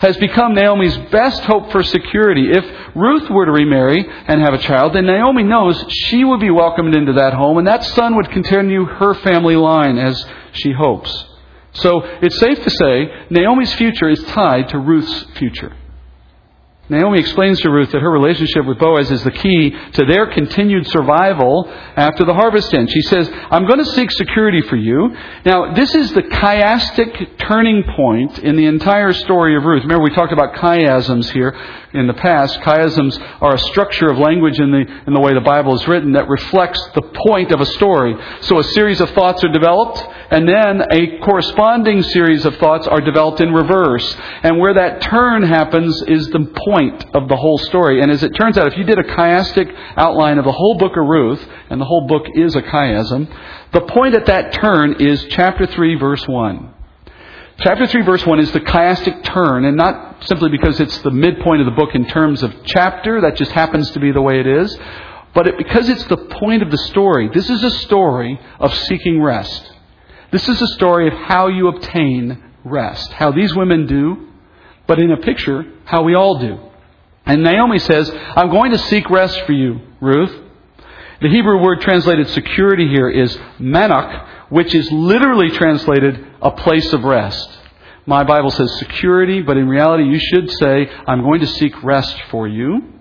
has 0.00 0.16
become 0.16 0.54
Naomi's 0.54 0.98
best 1.12 1.44
hope 1.44 1.70
for 1.70 1.84
security. 1.84 2.50
If 2.50 2.64
Ruth 2.96 3.30
were 3.30 3.46
to 3.46 3.52
remarry 3.52 4.04
and 4.26 4.40
have 4.40 4.54
a 4.54 4.58
child, 4.58 4.96
then 4.96 5.06
Naomi 5.06 5.44
knows 5.44 5.84
she 5.88 6.24
would 6.24 6.40
be 6.40 6.50
welcomed 6.50 6.96
into 6.96 7.12
that 7.12 7.32
home 7.32 7.58
and 7.58 7.68
that 7.68 7.84
son 7.84 8.16
would 8.16 8.28
continue 8.32 8.84
her 8.84 9.14
family 9.14 9.54
line 9.54 9.98
as 9.98 10.26
she 10.54 10.72
hopes. 10.72 11.26
So 11.74 12.00
it's 12.20 12.40
safe 12.40 12.60
to 12.60 12.70
say 12.70 13.08
Naomi's 13.30 13.72
future 13.74 14.08
is 14.08 14.20
tied 14.24 14.70
to 14.70 14.80
Ruth's 14.80 15.26
future. 15.38 15.76
Naomi 16.92 17.20
explains 17.20 17.58
to 17.60 17.70
Ruth 17.70 17.90
that 17.92 18.02
her 18.02 18.10
relationship 18.10 18.66
with 18.66 18.78
Boaz 18.78 19.10
is 19.10 19.24
the 19.24 19.30
key 19.30 19.70
to 19.94 20.04
their 20.04 20.26
continued 20.26 20.86
survival 20.86 21.66
after 21.96 22.24
the 22.24 22.34
harvest 22.34 22.72
ends. 22.74 22.92
She 22.92 23.00
says, 23.00 23.30
I'm 23.50 23.66
going 23.66 23.78
to 23.78 23.90
seek 23.92 24.10
security 24.10 24.60
for 24.60 24.76
you. 24.76 25.16
Now, 25.46 25.72
this 25.72 25.94
is 25.94 26.12
the 26.12 26.22
chiastic 26.22 27.38
turning 27.38 27.82
point 27.96 28.40
in 28.40 28.56
the 28.56 28.66
entire 28.66 29.12
story 29.14 29.56
of 29.56 29.64
Ruth. 29.64 29.82
Remember, 29.82 30.04
we 30.04 30.14
talked 30.14 30.32
about 30.34 30.54
chiasms 30.56 31.32
here 31.32 31.58
in 31.94 32.06
the 32.06 32.14
past. 32.14 32.60
Chiasms 32.60 33.18
are 33.40 33.54
a 33.54 33.58
structure 33.58 34.08
of 34.08 34.18
language 34.18 34.58
in 34.58 34.70
the, 34.70 34.84
in 35.06 35.12
the 35.12 35.20
way 35.20 35.34
the 35.34 35.40
Bible 35.40 35.74
is 35.74 35.86
written 35.86 36.12
that 36.12 36.28
reflects 36.28 36.80
the 36.94 37.02
point 37.02 37.52
of 37.52 37.60
a 37.60 37.66
story. 37.66 38.14
So 38.40 38.58
a 38.58 38.64
series 38.64 39.00
of 39.00 39.10
thoughts 39.10 39.44
are 39.44 39.52
developed, 39.52 40.02
and 40.30 40.48
then 40.48 40.82
a 40.90 41.18
corresponding 41.18 42.02
series 42.02 42.44
of 42.44 42.56
thoughts 42.56 42.86
are 42.86 43.00
developed 43.00 43.40
in 43.40 43.52
reverse. 43.52 44.16
And 44.42 44.58
where 44.58 44.74
that 44.74 45.02
turn 45.02 45.42
happens 45.42 46.02
is 46.02 46.28
the 46.28 46.52
point 46.66 47.04
of 47.14 47.28
the 47.28 47.36
whole 47.36 47.58
story. 47.58 48.00
And 48.02 48.10
as 48.10 48.22
it 48.22 48.30
turns 48.30 48.58
out, 48.58 48.66
if 48.66 48.76
you 48.76 48.84
did 48.84 48.98
a 48.98 49.04
chiastic 49.04 49.74
outline 49.96 50.38
of 50.38 50.44
the 50.44 50.52
whole 50.52 50.76
book 50.78 50.92
of 50.96 51.06
Ruth, 51.06 51.46
and 51.70 51.80
the 51.80 51.84
whole 51.84 52.06
book 52.06 52.26
is 52.34 52.56
a 52.56 52.62
chiasm, 52.62 53.28
the 53.72 53.82
point 53.82 54.14
at 54.14 54.26
that 54.26 54.52
turn 54.52 55.00
is 55.00 55.24
chapter 55.30 55.66
3, 55.66 55.96
verse 55.96 56.26
1. 56.26 56.71
Chapter 57.62 57.86
3, 57.86 58.02
verse 58.02 58.26
1 58.26 58.40
is 58.40 58.50
the 58.50 58.58
chiastic 58.58 59.22
turn, 59.22 59.64
and 59.64 59.76
not 59.76 60.24
simply 60.24 60.48
because 60.50 60.80
it's 60.80 60.98
the 61.02 61.12
midpoint 61.12 61.60
of 61.60 61.66
the 61.66 61.80
book 61.80 61.94
in 61.94 62.04
terms 62.08 62.42
of 62.42 62.52
chapter, 62.64 63.20
that 63.20 63.36
just 63.36 63.52
happens 63.52 63.88
to 63.92 64.00
be 64.00 64.10
the 64.10 64.20
way 64.20 64.40
it 64.40 64.48
is, 64.48 64.76
but 65.32 65.46
it, 65.46 65.56
because 65.56 65.88
it's 65.88 66.02
the 66.06 66.16
point 66.16 66.64
of 66.64 66.72
the 66.72 66.78
story. 66.78 67.30
This 67.32 67.48
is 67.48 67.62
a 67.62 67.70
story 67.70 68.40
of 68.58 68.74
seeking 68.74 69.22
rest. 69.22 69.70
This 70.32 70.48
is 70.48 70.60
a 70.60 70.66
story 70.74 71.06
of 71.06 71.14
how 71.14 71.46
you 71.46 71.68
obtain 71.68 72.42
rest, 72.64 73.12
how 73.12 73.30
these 73.30 73.54
women 73.54 73.86
do, 73.86 74.28
but 74.88 74.98
in 74.98 75.12
a 75.12 75.18
picture, 75.18 75.64
how 75.84 76.02
we 76.02 76.16
all 76.16 76.40
do. 76.40 76.58
And 77.24 77.44
Naomi 77.44 77.78
says, 77.78 78.10
I'm 78.34 78.50
going 78.50 78.72
to 78.72 78.78
seek 78.78 79.08
rest 79.08 79.40
for 79.42 79.52
you, 79.52 79.78
Ruth. 80.00 80.41
The 81.22 81.28
Hebrew 81.28 81.62
word 81.62 81.80
translated 81.80 82.28
security 82.30 82.88
here 82.88 83.08
is 83.08 83.36
manok, 83.60 84.48
which 84.48 84.74
is 84.74 84.90
literally 84.90 85.50
translated 85.50 86.26
a 86.42 86.50
place 86.50 86.92
of 86.92 87.04
rest. 87.04 87.48
My 88.06 88.24
Bible 88.24 88.50
says 88.50 88.76
security, 88.80 89.40
but 89.40 89.56
in 89.56 89.68
reality 89.68 90.02
you 90.02 90.18
should 90.18 90.50
say, 90.50 90.90
I'm 91.06 91.22
going 91.22 91.38
to 91.38 91.46
seek 91.46 91.80
rest 91.84 92.20
for 92.32 92.48
you. 92.48 92.94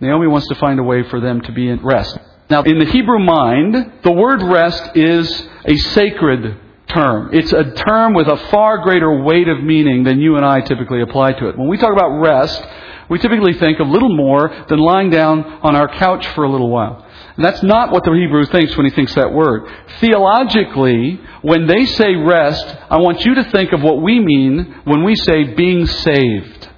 Naomi 0.00 0.26
wants 0.26 0.48
to 0.48 0.56
find 0.56 0.80
a 0.80 0.82
way 0.82 1.08
for 1.08 1.20
them 1.20 1.40
to 1.42 1.52
be 1.52 1.68
in 1.68 1.80
rest. 1.84 2.18
Now, 2.50 2.64
in 2.64 2.80
the 2.80 2.84
Hebrew 2.84 3.20
mind, 3.20 3.92
the 4.02 4.10
word 4.10 4.42
rest 4.42 4.96
is 4.96 5.48
a 5.64 5.76
sacred 5.76 6.58
term. 6.88 7.30
It's 7.32 7.52
a 7.52 7.74
term 7.74 8.12
with 8.12 8.26
a 8.26 8.38
far 8.50 8.78
greater 8.78 9.22
weight 9.22 9.46
of 9.46 9.62
meaning 9.62 10.02
than 10.02 10.18
you 10.18 10.34
and 10.34 10.44
I 10.44 10.62
typically 10.62 11.00
apply 11.00 11.34
to 11.34 11.48
it. 11.48 11.56
When 11.56 11.68
we 11.68 11.76
talk 11.76 11.92
about 11.92 12.18
rest, 12.18 12.60
we 13.08 13.20
typically 13.20 13.54
think 13.54 13.78
of 13.78 13.86
little 13.86 14.14
more 14.14 14.66
than 14.68 14.80
lying 14.80 15.10
down 15.10 15.44
on 15.44 15.76
our 15.76 15.86
couch 15.86 16.26
for 16.34 16.42
a 16.42 16.50
little 16.50 16.70
while. 16.70 17.04
That's 17.38 17.62
not 17.62 17.92
what 17.92 18.02
the 18.04 18.12
Hebrew 18.12 18.44
thinks 18.46 18.76
when 18.76 18.86
he 18.86 18.92
thinks 18.92 19.14
that 19.14 19.32
word. 19.32 19.70
Theologically, 20.00 21.20
when 21.42 21.66
they 21.68 21.86
say 21.86 22.14
rest, 22.16 22.76
I 22.90 22.98
want 22.98 23.24
you 23.24 23.36
to 23.36 23.44
think 23.44 23.72
of 23.72 23.80
what 23.80 24.02
we 24.02 24.18
mean 24.18 24.80
when 24.84 25.04
we 25.04 25.14
say 25.14 25.54
being 25.54 25.86
saved. 25.86 26.68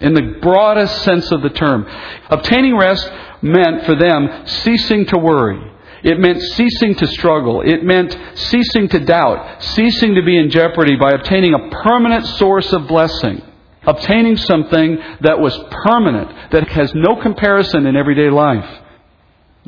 In 0.00 0.14
the 0.14 0.38
broadest 0.40 1.02
sense 1.02 1.32
of 1.32 1.42
the 1.42 1.50
term. 1.50 1.86
Obtaining 2.30 2.76
rest 2.76 3.10
meant 3.42 3.84
for 3.86 3.96
them 3.96 4.46
ceasing 4.46 5.06
to 5.06 5.18
worry. 5.18 5.72
It 6.04 6.20
meant 6.20 6.40
ceasing 6.40 6.94
to 6.96 7.06
struggle. 7.08 7.62
It 7.62 7.82
meant 7.82 8.16
ceasing 8.34 8.88
to 8.90 9.00
doubt, 9.00 9.62
ceasing 9.62 10.14
to 10.14 10.22
be 10.22 10.38
in 10.38 10.50
jeopardy 10.50 10.96
by 10.96 11.12
obtaining 11.12 11.54
a 11.54 11.70
permanent 11.70 12.26
source 12.26 12.72
of 12.72 12.86
blessing. 12.86 13.42
Obtaining 13.86 14.36
something 14.36 14.98
that 15.22 15.40
was 15.40 15.58
permanent, 15.70 16.52
that 16.52 16.68
has 16.68 16.94
no 16.94 17.20
comparison 17.20 17.86
in 17.86 17.96
everyday 17.96 18.30
life. 18.30 18.82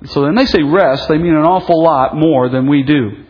So 0.04 0.22
when 0.22 0.34
they 0.34 0.46
say 0.46 0.62
rest, 0.62 1.08
they 1.08 1.18
mean 1.18 1.34
an 1.34 1.44
awful 1.44 1.82
lot 1.82 2.14
more 2.14 2.48
than 2.48 2.68
we 2.68 2.82
do. 2.82 3.24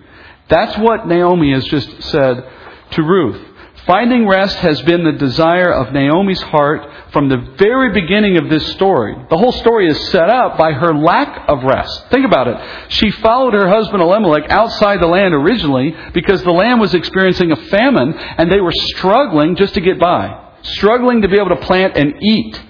That's 0.49 0.77
what 0.79 1.07
Naomi 1.07 1.53
has 1.53 1.65
just 1.65 2.03
said 2.03 2.45
to 2.93 3.03
Ruth. 3.03 3.41
Finding 3.87 4.27
rest 4.27 4.57
has 4.59 4.83
been 4.83 5.05
the 5.05 5.13
desire 5.13 5.73
of 5.73 5.93
Naomi's 5.93 6.43
heart 6.43 6.91
from 7.13 7.29
the 7.29 7.37
very 7.57 7.93
beginning 7.93 8.37
of 8.37 8.51
this 8.51 8.67
story. 8.73 9.15
The 9.31 9.39
whole 9.39 9.53
story 9.53 9.87
is 9.87 10.09
set 10.09 10.29
up 10.29 10.59
by 10.59 10.73
her 10.73 10.93
lack 10.93 11.49
of 11.49 11.63
rest. 11.63 12.09
Think 12.11 12.27
about 12.27 12.49
it. 12.49 12.57
She 12.89 13.13
followed 13.13 13.55
her 13.55 13.69
husband 13.69 14.03
Elimelech 14.03 14.51
outside 14.51 15.01
the 15.01 15.07
land 15.07 15.35
originally 15.35 15.95
because 16.13 16.43
the 16.43 16.51
land 16.51 16.81
was 16.81 16.95
experiencing 16.95 17.53
a 17.53 17.57
famine 17.57 18.13
and 18.15 18.51
they 18.51 18.61
were 18.61 18.73
struggling 18.73 19.55
just 19.55 19.75
to 19.75 19.81
get 19.81 20.01
by. 20.01 20.51
Struggling 20.63 21.23
to 21.23 21.29
be 21.29 21.37
able 21.37 21.51
to 21.51 21.65
plant 21.65 21.97
and 21.97 22.15
eat. 22.21 22.61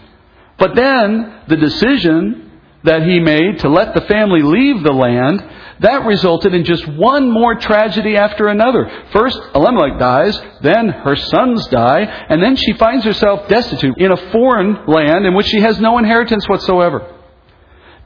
But 0.58 0.74
then 0.74 1.40
the 1.48 1.56
decision 1.56 2.45
that 2.84 3.02
he 3.02 3.20
made 3.20 3.60
to 3.60 3.68
let 3.68 3.94
the 3.94 4.02
family 4.02 4.42
leave 4.42 4.82
the 4.82 4.92
land 4.92 5.42
that 5.80 6.06
resulted 6.06 6.54
in 6.54 6.64
just 6.64 6.86
one 6.88 7.30
more 7.30 7.54
tragedy 7.54 8.16
after 8.16 8.48
another. 8.48 8.90
First, 9.12 9.38
Elimelech 9.54 9.98
dies, 9.98 10.40
then 10.62 10.88
her 10.88 11.16
sons 11.16 11.66
die, 11.68 12.00
and 12.00 12.42
then 12.42 12.56
she 12.56 12.72
finds 12.74 13.04
herself 13.04 13.48
destitute 13.48 13.98
in 13.98 14.10
a 14.10 14.30
foreign 14.32 14.86
land 14.86 15.26
in 15.26 15.34
which 15.34 15.46
she 15.46 15.60
has 15.60 15.78
no 15.80 15.98
inheritance 15.98 16.48
whatsoever. 16.48 17.12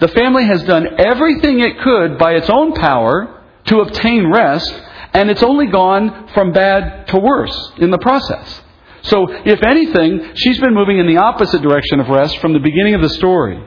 The 0.00 0.08
family 0.08 0.46
has 0.46 0.64
done 0.64 0.98
everything 0.98 1.60
it 1.60 1.80
could 1.80 2.18
by 2.18 2.32
its 2.32 2.50
own 2.50 2.72
power 2.72 3.42
to 3.66 3.80
obtain 3.80 4.32
rest, 4.32 4.72
and 5.12 5.30
it's 5.30 5.42
only 5.42 5.66
gone 5.66 6.28
from 6.34 6.52
bad 6.52 7.06
to 7.08 7.18
worse 7.18 7.72
in 7.78 7.90
the 7.90 7.98
process. 7.98 8.62
So, 9.02 9.26
if 9.30 9.62
anything, 9.62 10.32
she's 10.34 10.58
been 10.58 10.74
moving 10.74 10.98
in 10.98 11.06
the 11.06 11.18
opposite 11.18 11.62
direction 11.62 12.00
of 12.00 12.08
rest 12.08 12.38
from 12.38 12.52
the 12.52 12.58
beginning 12.58 12.94
of 12.94 13.02
the 13.02 13.08
story. 13.10 13.62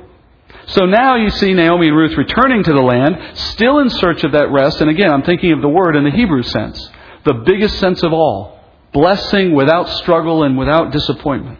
So 0.67 0.86
now 0.86 1.15
you 1.15 1.29
see 1.29 1.53
Naomi 1.53 1.88
and 1.88 1.98
Ruth 1.98 2.17
returning 2.17 2.63
to 2.63 2.74
the 2.74 2.82
land, 2.82 3.38
still 3.38 3.79
in 3.79 3.89
search 3.89 4.24
of 4.24 4.32
that 4.32 4.51
rest. 4.51 4.82
And 4.82 4.89
again, 4.89 5.12
I'm 5.12 5.24
thinking 5.24 5.51
of 5.51 5.62
the 5.62 5.70
word 5.70 5.96
in 5.96 6.03
the 6.03 6.12
Hebrew 6.12 6.43
sense, 6.43 6.89
the 7.25 7.34
biggest 7.46 7.79
sense 7.79 8.01
of 8.03 8.13
all 8.13 8.53
blessing 8.93 9.53
without 9.55 9.89
struggle 9.89 10.43
and 10.43 10.58
without 10.58 10.91
disappointment. 10.91 11.60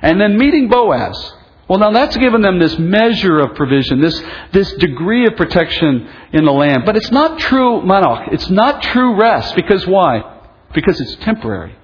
And 0.00 0.20
then 0.20 0.38
meeting 0.38 0.68
Boaz. 0.68 1.34
Well, 1.68 1.78
now 1.78 1.90
that's 1.90 2.16
given 2.16 2.42
them 2.42 2.58
this 2.58 2.78
measure 2.78 3.38
of 3.40 3.54
provision, 3.54 4.00
this, 4.00 4.22
this 4.52 4.72
degree 4.74 5.26
of 5.26 5.36
protection 5.36 6.08
in 6.32 6.44
the 6.44 6.52
land. 6.52 6.84
But 6.84 6.96
it's 6.96 7.10
not 7.10 7.38
true 7.38 7.82
manok. 7.82 8.32
It's 8.32 8.50
not 8.50 8.82
true 8.82 9.18
rest. 9.18 9.54
Because 9.56 9.86
why? 9.86 10.40
Because 10.74 11.00
it's 11.00 11.16
temporary. 11.16 11.74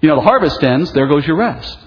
You 0.00 0.08
know, 0.08 0.16
the 0.16 0.22
harvest 0.22 0.62
ends, 0.62 0.92
there 0.92 1.06
goes 1.06 1.26
your 1.26 1.36
rest. 1.36 1.78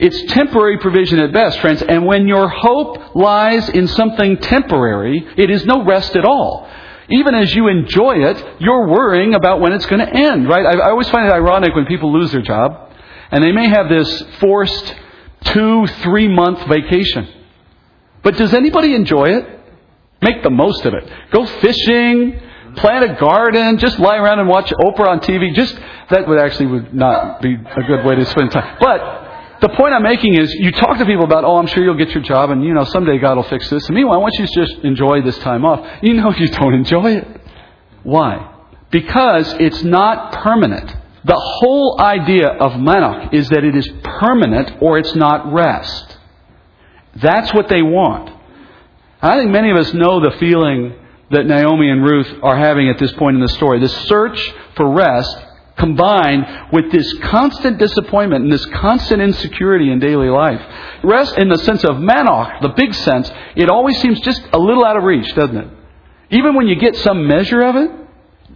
It's 0.00 0.32
temporary 0.32 0.78
provision 0.78 1.20
at 1.20 1.32
best, 1.32 1.60
friends. 1.60 1.82
And 1.82 2.06
when 2.06 2.26
your 2.26 2.48
hope 2.48 3.14
lies 3.14 3.68
in 3.68 3.86
something 3.86 4.38
temporary, 4.38 5.28
it 5.36 5.50
is 5.50 5.66
no 5.66 5.84
rest 5.84 6.16
at 6.16 6.24
all. 6.24 6.66
Even 7.10 7.34
as 7.34 7.54
you 7.54 7.68
enjoy 7.68 8.24
it, 8.24 8.60
you're 8.60 8.88
worrying 8.88 9.34
about 9.34 9.60
when 9.60 9.72
it's 9.72 9.84
going 9.86 10.00
to 10.00 10.10
end, 10.10 10.48
right? 10.48 10.64
I, 10.64 10.78
I 10.78 10.90
always 10.90 11.08
find 11.10 11.26
it 11.26 11.32
ironic 11.32 11.74
when 11.74 11.84
people 11.84 12.12
lose 12.12 12.32
their 12.32 12.40
job 12.40 12.92
and 13.30 13.44
they 13.44 13.52
may 13.52 13.68
have 13.68 13.88
this 13.90 14.22
forced 14.38 14.94
two, 15.44 15.86
three 16.02 16.28
month 16.28 16.66
vacation. 16.66 17.28
But 18.22 18.36
does 18.36 18.54
anybody 18.54 18.94
enjoy 18.94 19.36
it? 19.36 19.60
Make 20.22 20.42
the 20.42 20.50
most 20.50 20.84
of 20.84 20.94
it. 20.94 21.10
Go 21.30 21.44
fishing, 21.46 22.40
plant 22.76 23.10
a 23.10 23.14
garden, 23.14 23.78
just 23.78 23.98
lie 23.98 24.16
around 24.16 24.38
and 24.38 24.48
watch 24.48 24.70
Oprah 24.70 25.08
on 25.08 25.20
TV. 25.20 25.54
Just 25.54 25.78
that 26.10 26.26
would 26.26 26.38
actually 26.38 26.66
would 26.66 26.94
not 26.94 27.42
be 27.42 27.54
a 27.54 27.82
good 27.82 28.04
way 28.04 28.14
to 28.16 28.24
spend 28.26 28.50
time. 28.50 28.78
But 28.80 29.29
the 29.60 29.68
point 29.70 29.92
I'm 29.92 30.02
making 30.02 30.38
is 30.38 30.52
you 30.54 30.72
talk 30.72 30.98
to 30.98 31.04
people 31.04 31.24
about, 31.24 31.44
oh, 31.44 31.56
I'm 31.56 31.66
sure 31.66 31.84
you'll 31.84 31.96
get 31.96 32.10
your 32.10 32.22
job 32.22 32.50
and, 32.50 32.64
you 32.64 32.72
know, 32.72 32.84
someday 32.84 33.18
God 33.18 33.36
will 33.36 33.44
fix 33.44 33.68
this. 33.68 33.86
And 33.86 33.94
meanwhile, 33.94 34.20
once 34.20 34.38
you 34.38 34.46
to 34.46 34.66
just 34.66 34.84
enjoy 34.84 35.22
this 35.22 35.38
time 35.38 35.64
off, 35.64 35.86
you 36.02 36.14
know 36.14 36.32
you 36.38 36.48
don't 36.48 36.74
enjoy 36.74 37.16
it. 37.16 37.40
Why? 38.02 38.54
Because 38.90 39.52
it's 39.60 39.82
not 39.82 40.32
permanent. 40.32 40.96
The 41.24 41.36
whole 41.36 42.00
idea 42.00 42.48
of 42.48 42.72
manok 42.72 43.34
is 43.34 43.48
that 43.50 43.62
it 43.62 43.76
is 43.76 43.88
permanent 44.02 44.80
or 44.80 44.98
it's 44.98 45.14
not 45.14 45.52
rest. 45.52 46.18
That's 47.16 47.52
what 47.52 47.68
they 47.68 47.82
want. 47.82 48.30
I 49.20 49.36
think 49.36 49.50
many 49.50 49.70
of 49.70 49.76
us 49.76 49.92
know 49.92 50.20
the 50.20 50.36
feeling 50.38 50.94
that 51.30 51.46
Naomi 51.46 51.90
and 51.90 52.02
Ruth 52.02 52.32
are 52.42 52.56
having 52.56 52.88
at 52.88 52.98
this 52.98 53.12
point 53.12 53.36
in 53.36 53.42
the 53.42 53.48
story. 53.48 53.78
The 53.80 53.88
search 53.88 54.52
for 54.76 54.90
rest 54.90 55.36
combined 55.80 56.46
with 56.72 56.92
this 56.92 57.12
constant 57.24 57.78
disappointment 57.78 58.44
and 58.44 58.52
this 58.52 58.64
constant 58.66 59.20
insecurity 59.20 59.90
in 59.90 59.98
daily 59.98 60.28
life. 60.28 60.60
Rest 61.02 61.36
in 61.38 61.48
the 61.48 61.58
sense 61.58 61.82
of 61.82 61.96
manok, 61.96 62.60
the 62.62 62.68
big 62.76 62.94
sense, 62.94 63.30
it 63.56 63.68
always 63.68 64.00
seems 64.00 64.20
just 64.20 64.42
a 64.52 64.58
little 64.58 64.84
out 64.84 64.96
of 64.96 65.02
reach, 65.02 65.34
doesn't 65.34 65.56
it? 65.56 65.68
Even 66.30 66.54
when 66.54 66.68
you 66.68 66.76
get 66.76 66.94
some 66.96 67.26
measure 67.26 67.62
of 67.62 67.74
it, 67.76 67.90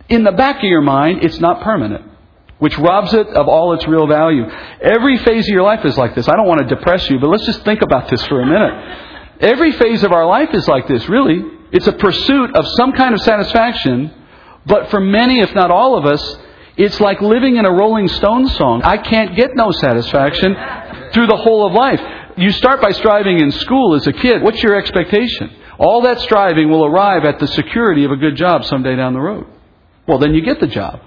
in 0.08 0.22
the 0.22 0.32
back 0.32 0.58
of 0.58 0.64
your 0.64 0.82
mind, 0.82 1.24
it's 1.24 1.40
not 1.40 1.62
permanent, 1.62 2.04
which 2.58 2.78
robs 2.78 3.12
it 3.14 3.26
of 3.28 3.48
all 3.48 3.72
its 3.72 3.86
real 3.88 4.06
value. 4.06 4.44
Every 4.80 5.18
phase 5.18 5.44
of 5.46 5.52
your 5.52 5.62
life 5.62 5.84
is 5.84 5.96
like 5.96 6.14
this. 6.14 6.28
I 6.28 6.36
don't 6.36 6.46
want 6.46 6.60
to 6.60 6.74
depress 6.74 7.08
you, 7.10 7.18
but 7.18 7.30
let's 7.30 7.46
just 7.46 7.64
think 7.64 7.82
about 7.82 8.08
this 8.10 8.24
for 8.26 8.40
a 8.40 8.46
minute. 8.46 9.40
Every 9.40 9.72
phase 9.72 10.04
of 10.04 10.12
our 10.12 10.26
life 10.26 10.50
is 10.52 10.68
like 10.68 10.86
this, 10.86 11.08
really. 11.08 11.42
It's 11.72 11.86
a 11.86 11.92
pursuit 11.92 12.54
of 12.54 12.66
some 12.76 12.92
kind 12.92 13.14
of 13.14 13.20
satisfaction, 13.22 14.12
but 14.66 14.90
for 14.90 15.00
many, 15.00 15.40
if 15.40 15.54
not 15.54 15.70
all 15.70 15.98
of 15.98 16.04
us, 16.06 16.36
it's 16.76 17.00
like 17.00 17.20
living 17.20 17.56
in 17.56 17.64
a 17.64 17.70
Rolling 17.70 18.08
Stones 18.08 18.54
song. 18.56 18.82
I 18.82 18.98
can't 18.98 19.36
get 19.36 19.54
no 19.54 19.70
satisfaction 19.70 20.54
through 21.12 21.26
the 21.28 21.36
whole 21.36 21.66
of 21.66 21.72
life. 21.72 22.00
You 22.36 22.50
start 22.50 22.80
by 22.80 22.90
striving 22.90 23.40
in 23.40 23.50
school 23.52 23.94
as 23.94 24.06
a 24.06 24.12
kid. 24.12 24.42
What's 24.42 24.62
your 24.62 24.74
expectation? 24.76 25.54
All 25.78 26.02
that 26.02 26.20
striving 26.20 26.70
will 26.70 26.84
arrive 26.84 27.24
at 27.24 27.38
the 27.38 27.46
security 27.46 28.04
of 28.04 28.10
a 28.10 28.16
good 28.16 28.36
job 28.36 28.64
someday 28.64 28.96
down 28.96 29.12
the 29.12 29.20
road. 29.20 29.46
Well, 30.06 30.18
then 30.18 30.34
you 30.34 30.42
get 30.42 30.60
the 30.60 30.66
job. 30.66 31.00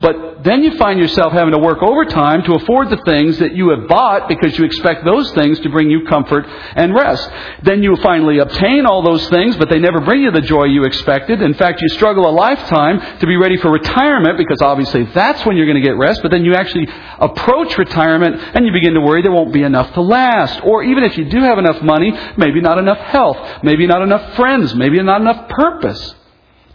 But 0.00 0.44
then 0.44 0.62
you 0.62 0.76
find 0.76 1.00
yourself 1.00 1.32
having 1.32 1.50
to 1.50 1.58
work 1.58 1.82
overtime 1.82 2.44
to 2.44 2.54
afford 2.54 2.88
the 2.88 3.02
things 3.04 3.36
that 3.38 3.56
you 3.56 3.70
have 3.70 3.88
bought 3.88 4.28
because 4.28 4.56
you 4.56 4.64
expect 4.64 5.04
those 5.04 5.28
things 5.32 5.58
to 5.60 5.70
bring 5.70 5.90
you 5.90 6.06
comfort 6.06 6.46
and 6.46 6.94
rest. 6.94 7.28
Then 7.64 7.82
you 7.82 7.96
finally 7.96 8.38
obtain 8.38 8.86
all 8.86 9.02
those 9.02 9.28
things, 9.28 9.56
but 9.56 9.68
they 9.68 9.80
never 9.80 10.00
bring 10.00 10.22
you 10.22 10.30
the 10.30 10.40
joy 10.40 10.64
you 10.66 10.84
expected. 10.84 11.42
In 11.42 11.54
fact, 11.54 11.82
you 11.82 11.88
struggle 11.88 12.28
a 12.28 12.30
lifetime 12.30 13.18
to 13.18 13.26
be 13.26 13.36
ready 13.36 13.56
for 13.56 13.72
retirement 13.72 14.38
because 14.38 14.62
obviously 14.62 15.02
that's 15.06 15.44
when 15.44 15.56
you're 15.56 15.66
going 15.66 15.82
to 15.82 15.86
get 15.86 15.98
rest. 15.98 16.22
But 16.22 16.30
then 16.30 16.44
you 16.44 16.54
actually 16.54 16.86
approach 17.18 17.76
retirement 17.76 18.40
and 18.54 18.64
you 18.64 18.72
begin 18.72 18.94
to 18.94 19.00
worry 19.00 19.22
there 19.22 19.32
won't 19.32 19.52
be 19.52 19.64
enough 19.64 19.92
to 19.94 20.00
last. 20.00 20.60
Or 20.62 20.84
even 20.84 21.02
if 21.02 21.18
you 21.18 21.28
do 21.28 21.40
have 21.42 21.58
enough 21.58 21.82
money, 21.82 22.12
maybe 22.36 22.60
not 22.60 22.78
enough 22.78 22.98
health, 22.98 23.64
maybe 23.64 23.88
not 23.88 24.02
enough 24.02 24.36
friends, 24.36 24.76
maybe 24.76 25.02
not 25.02 25.20
enough 25.20 25.48
purpose. 25.48 26.14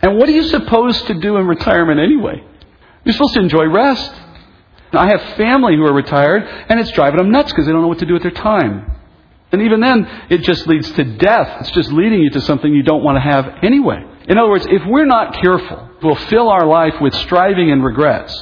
And 0.02 0.18
what 0.18 0.28
are 0.28 0.34
you 0.34 0.44
supposed 0.44 1.08
to 1.08 1.14
do 1.14 1.38
in 1.38 1.48
retirement 1.48 2.02
anyway? 2.02 2.44
You're 3.04 3.14
supposed 3.14 3.34
to 3.36 3.42
enjoy 3.42 3.66
rest. 3.66 4.12
I 4.94 5.10
have 5.10 5.22
family 5.38 5.76
who 5.76 5.86
are 5.86 5.94
retired, 5.94 6.44
and 6.44 6.80
it's 6.80 6.92
driving 6.92 7.18
them 7.18 7.32
nuts 7.32 7.52
because 7.52 7.66
they 7.66 7.72
don't 7.72 7.82
know 7.82 7.88
what 7.88 8.00
to 8.00 8.06
do 8.06 8.14
with 8.14 8.22
their 8.22 8.32
time. 8.32 8.92
And 9.52 9.62
even 9.62 9.82
then, 9.82 10.08
it 10.30 10.40
just 10.40 10.68
leads 10.68 10.92
to 10.94 11.04
death. 11.04 11.62
It's 11.62 11.72
just 11.72 11.92
leading 11.92 12.22
you 12.22 12.30
to 12.32 12.42
something 12.42 12.74
you 12.74 12.84
don't 12.84 13.04
want 13.04 13.18
to 13.18 13.22
have 13.22 13.64
anyway. 13.64 14.04
In 14.28 14.38
other 14.38 14.50
words, 14.50 14.66
if 14.70 14.82
we're 14.88 15.06
not 15.06 15.36
careful, 15.42 15.90
we'll 16.02 16.16
fill 16.16 16.50
our 16.50 16.66
life 16.66 16.96
with 17.02 17.14
striving 17.16 17.72
and 17.72 17.84
regrets. 17.84 18.34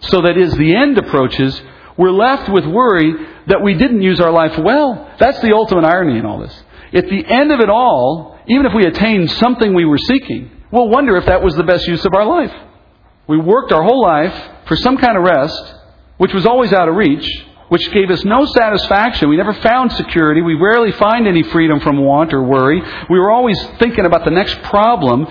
So 0.00 0.22
that 0.22 0.36
as 0.36 0.52
the 0.54 0.74
end 0.74 0.98
approaches, 0.98 1.60
we're 1.96 2.10
left 2.10 2.50
with 2.50 2.64
worry 2.64 3.12
that 3.46 3.62
we 3.62 3.74
didn't 3.74 4.02
use 4.02 4.20
our 4.20 4.32
life 4.32 4.58
well. 4.58 5.14
That's 5.18 5.40
the 5.40 5.54
ultimate 5.54 5.84
irony 5.84 6.18
in 6.18 6.24
all 6.24 6.40
this. 6.40 6.64
At 6.92 7.08
the 7.08 7.24
end 7.24 7.52
of 7.52 7.60
it 7.60 7.68
all, 7.68 8.38
even 8.48 8.66
if 8.66 8.72
we 8.74 8.86
attained 8.86 9.30
something 9.32 9.74
we 9.74 9.84
were 9.84 9.98
seeking, 9.98 10.50
we'll 10.72 10.88
wonder 10.88 11.16
if 11.16 11.26
that 11.26 11.42
was 11.42 11.54
the 11.54 11.62
best 11.62 11.86
use 11.86 12.04
of 12.04 12.14
our 12.14 12.24
life. 12.24 12.52
We 13.30 13.38
worked 13.38 13.70
our 13.70 13.84
whole 13.84 14.02
life 14.02 14.34
for 14.66 14.74
some 14.74 14.96
kind 14.96 15.16
of 15.16 15.22
rest, 15.22 15.74
which 16.16 16.34
was 16.34 16.46
always 16.46 16.72
out 16.72 16.88
of 16.88 16.96
reach, 16.96 17.24
which 17.68 17.88
gave 17.92 18.10
us 18.10 18.24
no 18.24 18.44
satisfaction. 18.44 19.28
We 19.28 19.36
never 19.36 19.54
found 19.54 19.92
security. 19.92 20.42
We 20.42 20.54
rarely 20.54 20.90
find 20.90 21.28
any 21.28 21.44
freedom 21.44 21.78
from 21.78 22.04
want 22.04 22.34
or 22.34 22.42
worry. 22.42 22.82
We 23.08 23.20
were 23.20 23.30
always 23.30 23.56
thinking 23.78 24.04
about 24.04 24.24
the 24.24 24.32
next 24.32 24.60
problem. 24.62 25.28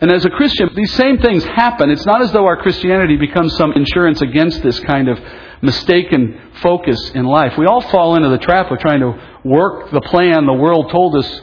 And 0.00 0.10
as 0.10 0.24
a 0.24 0.30
Christian, 0.30 0.70
these 0.74 0.92
same 0.94 1.18
things 1.18 1.44
happen. 1.44 1.88
It's 1.88 2.04
not 2.04 2.20
as 2.20 2.32
though 2.32 2.46
our 2.46 2.56
Christianity 2.56 3.16
becomes 3.16 3.56
some 3.56 3.70
insurance 3.74 4.20
against 4.20 4.64
this 4.64 4.80
kind 4.80 5.08
of 5.08 5.16
mistaken 5.62 6.50
focus 6.62 7.12
in 7.14 7.26
life. 7.26 7.56
We 7.56 7.66
all 7.66 7.80
fall 7.80 8.16
into 8.16 8.28
the 8.30 8.38
trap 8.38 8.72
of 8.72 8.80
trying 8.80 8.98
to 9.02 9.38
work 9.44 9.92
the 9.92 10.00
plan 10.00 10.46
the 10.46 10.52
world 10.52 10.90
told 10.90 11.14
us 11.14 11.40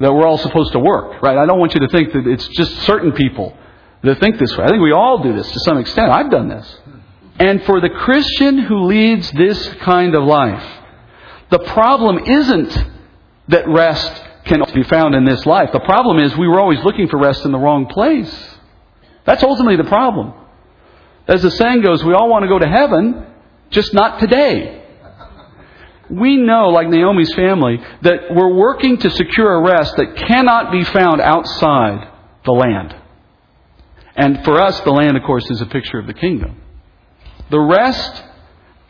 that 0.00 0.12
we're 0.12 0.26
all 0.26 0.36
supposed 0.36 0.72
to 0.72 0.80
work, 0.80 1.22
right? 1.22 1.38
I 1.38 1.46
don't 1.46 1.58
want 1.58 1.72
you 1.72 1.80
to 1.80 1.88
think 1.88 2.12
that 2.12 2.26
it's 2.26 2.46
just 2.48 2.76
certain 2.82 3.12
people 3.12 3.56
that 4.04 4.20
think 4.20 4.38
this 4.38 4.56
way. 4.56 4.64
I 4.64 4.68
think 4.68 4.82
we 4.82 4.92
all 4.92 5.22
do 5.22 5.34
this 5.34 5.50
to 5.50 5.60
some 5.60 5.78
extent. 5.78 6.10
I've 6.10 6.30
done 6.30 6.48
this. 6.48 6.78
And 7.38 7.64
for 7.64 7.80
the 7.80 7.88
Christian 7.88 8.58
who 8.58 8.84
leads 8.84 9.30
this 9.32 9.74
kind 9.80 10.14
of 10.14 10.24
life, 10.24 10.64
the 11.50 11.58
problem 11.58 12.18
isn't 12.18 12.86
that 13.48 13.68
rest 13.68 14.22
can 14.44 14.62
be 14.74 14.84
found 14.84 15.14
in 15.14 15.24
this 15.24 15.44
life. 15.46 15.70
The 15.72 15.80
problem 15.80 16.18
is 16.18 16.36
we 16.36 16.48
were 16.48 16.60
always 16.60 16.80
looking 16.84 17.08
for 17.08 17.18
rest 17.18 17.44
in 17.44 17.52
the 17.52 17.58
wrong 17.58 17.86
place. 17.86 18.32
That's 19.24 19.42
ultimately 19.42 19.76
the 19.76 19.88
problem. 19.88 20.34
As 21.26 21.42
the 21.42 21.50
saying 21.50 21.80
goes, 21.80 22.04
we 22.04 22.12
all 22.12 22.28
want 22.28 22.42
to 22.42 22.48
go 22.48 22.58
to 22.58 22.68
heaven, 22.68 23.26
just 23.70 23.94
not 23.94 24.20
today. 24.20 24.82
We 26.10 26.36
know, 26.36 26.68
like 26.68 26.88
Naomi's 26.88 27.32
family, 27.34 27.78
that 28.02 28.34
we're 28.34 28.52
working 28.52 28.98
to 28.98 29.10
secure 29.10 29.54
a 29.54 29.62
rest 29.62 29.96
that 29.96 30.16
cannot 30.16 30.70
be 30.70 30.84
found 30.84 31.22
outside 31.22 32.10
the 32.44 32.52
land. 32.52 32.94
And 34.16 34.44
for 34.44 34.60
us, 34.60 34.78
the 34.80 34.90
land, 34.90 35.16
of 35.16 35.22
course, 35.24 35.50
is 35.50 35.60
a 35.60 35.66
picture 35.66 35.98
of 35.98 36.06
the 36.06 36.14
kingdom. 36.14 36.60
The 37.50 37.60
rest 37.60 38.24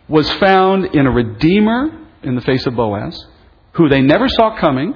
was 0.09 0.31
found 0.35 0.95
in 0.95 1.07
a 1.07 1.11
Redeemer 1.11 2.07
in 2.23 2.35
the 2.35 2.43
face 2.43 2.67
of 2.67 2.77
Boaz, 2.77 3.27
who 3.73 3.89
they 3.89 4.03
never 4.03 4.29
saw 4.29 4.59
coming. 4.59 4.95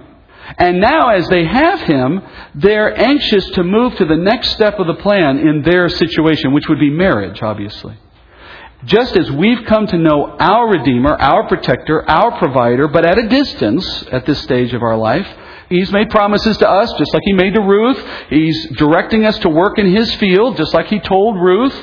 And 0.59 0.81
now, 0.81 1.11
as 1.11 1.29
they 1.29 1.45
have 1.45 1.81
him, 1.81 2.23
they're 2.55 2.99
anxious 2.99 3.49
to 3.51 3.63
move 3.63 3.97
to 3.97 4.05
the 4.05 4.17
next 4.17 4.51
step 4.51 4.79
of 4.79 4.87
the 4.87 4.95
plan 4.95 5.39
in 5.39 5.63
their 5.63 5.89
situation, 5.89 6.53
which 6.53 6.69
would 6.69 6.81
be 6.81 6.91
marriage, 6.91 7.43
obviously. 7.43 7.99
Just 8.85 9.17
as 9.17 9.31
we've 9.31 9.65
come 9.67 9.87
to 9.89 9.99
know 9.99 10.37
our 10.39 10.69
Redeemer, 10.69 11.15
our 11.15 11.49
Protector, 11.49 12.09
our 12.09 12.39
Provider, 12.39 12.87
but 12.87 13.05
at 13.05 13.19
a 13.19 13.29
distance 13.29 14.05
at 14.13 14.25
this 14.25 14.41
stage 14.43 14.73
of 14.73 14.83
our 14.83 14.97
life, 14.97 15.27
He's 15.69 15.93
made 15.93 16.11
promises 16.11 16.57
to 16.59 16.69
us, 16.69 16.93
just 16.99 17.13
like 17.13 17.23
He 17.25 17.33
made 17.33 17.55
to 17.55 17.61
Ruth. 17.61 18.03
He's 18.31 18.71
directing 18.77 19.25
us 19.25 19.39
to 19.41 19.49
work 19.49 19.79
in 19.79 19.95
His 19.95 20.13
field, 20.17 20.57
just 20.57 20.73
like 20.73 20.87
He 20.87 20.99
told 21.01 21.37
Ruth. 21.37 21.75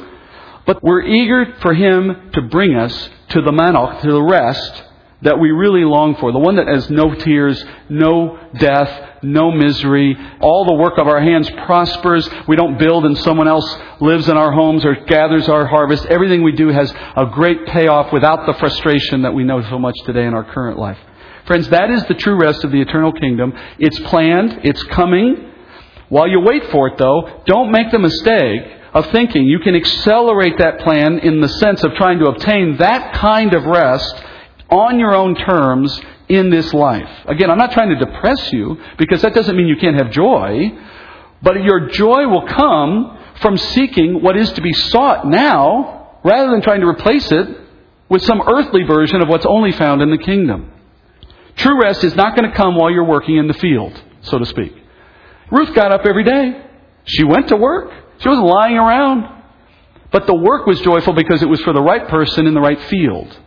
But 0.65 0.83
we're 0.83 1.03
eager 1.03 1.55
for 1.61 1.73
Him 1.73 2.31
to 2.33 2.41
bring 2.41 2.75
us 2.75 3.09
to 3.29 3.41
the 3.41 3.51
manok, 3.51 4.01
to 4.01 4.11
the 4.11 4.23
rest 4.23 4.83
that 5.21 5.39
we 5.39 5.51
really 5.51 5.83
long 5.83 6.15
for. 6.15 6.31
The 6.31 6.39
one 6.39 6.55
that 6.57 6.67
has 6.67 6.89
no 6.89 7.13
tears, 7.13 7.63
no 7.89 8.39
death, 8.57 9.23
no 9.23 9.51
misery. 9.51 10.15
All 10.39 10.65
the 10.65 10.73
work 10.73 10.97
of 10.97 11.07
our 11.07 11.21
hands 11.21 11.49
prospers. 11.65 12.29
We 12.47 12.55
don't 12.55 12.77
build 12.77 13.05
and 13.05 13.17
someone 13.19 13.47
else 13.47 13.75
lives 14.01 14.29
in 14.29 14.37
our 14.37 14.51
homes 14.51 14.85
or 14.85 14.95
gathers 15.05 15.49
our 15.49 15.65
harvest. 15.65 16.05
Everything 16.07 16.43
we 16.43 16.51
do 16.51 16.69
has 16.69 16.93
a 17.15 17.25
great 17.25 17.65
payoff 17.65 18.11
without 18.13 18.45
the 18.45 18.53
frustration 18.53 19.23
that 19.23 19.33
we 19.33 19.43
know 19.43 19.61
so 19.69 19.79
much 19.79 19.95
today 20.05 20.25
in 20.25 20.33
our 20.33 20.43
current 20.43 20.77
life. 20.77 20.99
Friends, 21.45 21.69
that 21.69 21.91
is 21.91 22.03
the 22.05 22.15
true 22.15 22.39
rest 22.39 22.63
of 22.63 22.71
the 22.71 22.81
eternal 22.81 23.11
kingdom. 23.11 23.53
It's 23.77 23.99
planned. 23.99 24.61
It's 24.63 24.81
coming. 24.83 25.51
While 26.09 26.27
you 26.27 26.39
wait 26.39 26.69
for 26.71 26.87
it, 26.87 26.97
though, 26.97 27.41
don't 27.45 27.71
make 27.71 27.91
the 27.91 27.99
mistake 27.99 28.63
of 28.93 29.05
thinking 29.11 29.45
you 29.45 29.59
can 29.59 29.75
accelerate 29.75 30.57
that 30.57 30.79
plan 30.79 31.19
in 31.19 31.41
the 31.41 31.49
sense 31.49 31.83
of 31.83 31.93
trying 31.95 32.17
to 32.19 32.25
obtain 32.25 32.77
that 32.77 33.13
kind 33.15 33.53
of 33.53 33.65
rest 33.65 34.23
on 34.69 34.97
your 34.99 35.13
own 35.13 35.35
terms 35.35 35.99
in 36.29 36.49
this 36.49 36.73
life. 36.73 37.09
Again, 37.27 37.51
I'm 37.51 37.57
not 37.57 37.71
trying 37.71 37.89
to 37.89 37.95
depress 37.95 38.51
you 38.51 38.81
because 38.97 39.21
that 39.21 39.35
doesn't 39.35 39.55
mean 39.55 39.67
you 39.67 39.77
can't 39.77 39.97
have 39.97 40.11
joy, 40.11 40.71
but 41.43 41.61
your 41.61 41.89
joy 41.89 42.27
will 42.27 42.47
come 42.47 43.19
from 43.41 43.57
seeking 43.57 44.23
what 44.23 44.37
is 44.37 44.51
to 44.53 44.61
be 44.61 44.73
sought 44.73 45.27
now 45.27 46.19
rather 46.23 46.49
than 46.49 46.61
trying 46.61 46.81
to 46.81 46.87
replace 46.87 47.31
it 47.31 47.47
with 48.09 48.23
some 48.23 48.41
earthly 48.47 48.83
version 48.83 49.21
of 49.21 49.27
what's 49.27 49.45
only 49.45 49.71
found 49.73 50.01
in 50.01 50.09
the 50.09 50.17
kingdom. 50.17 50.71
True 51.55 51.81
rest 51.81 52.03
is 52.03 52.15
not 52.15 52.35
going 52.35 52.49
to 52.49 52.55
come 52.55 52.75
while 52.75 52.91
you're 52.91 53.05
working 53.05 53.37
in 53.37 53.47
the 53.47 53.53
field, 53.53 54.01
so 54.21 54.37
to 54.37 54.45
speak. 54.45 54.73
Ruth 55.51 55.73
got 55.73 55.91
up 55.91 56.05
every 56.05 56.23
day. 56.23 56.61
She 57.05 57.23
went 57.23 57.49
to 57.49 57.55
work. 57.55 57.91
She 58.19 58.27
wasn't 58.27 58.47
lying 58.47 58.77
around. 58.77 59.43
But 60.11 60.27
the 60.27 60.35
work 60.35 60.65
was 60.65 60.79
joyful 60.81 61.13
because 61.13 61.41
it 61.41 61.49
was 61.49 61.61
for 61.61 61.73
the 61.73 61.81
right 61.81 62.07
person 62.07 62.47
in 62.47 62.53
the 62.53 62.61
right 62.61 62.81
field. 62.83 63.37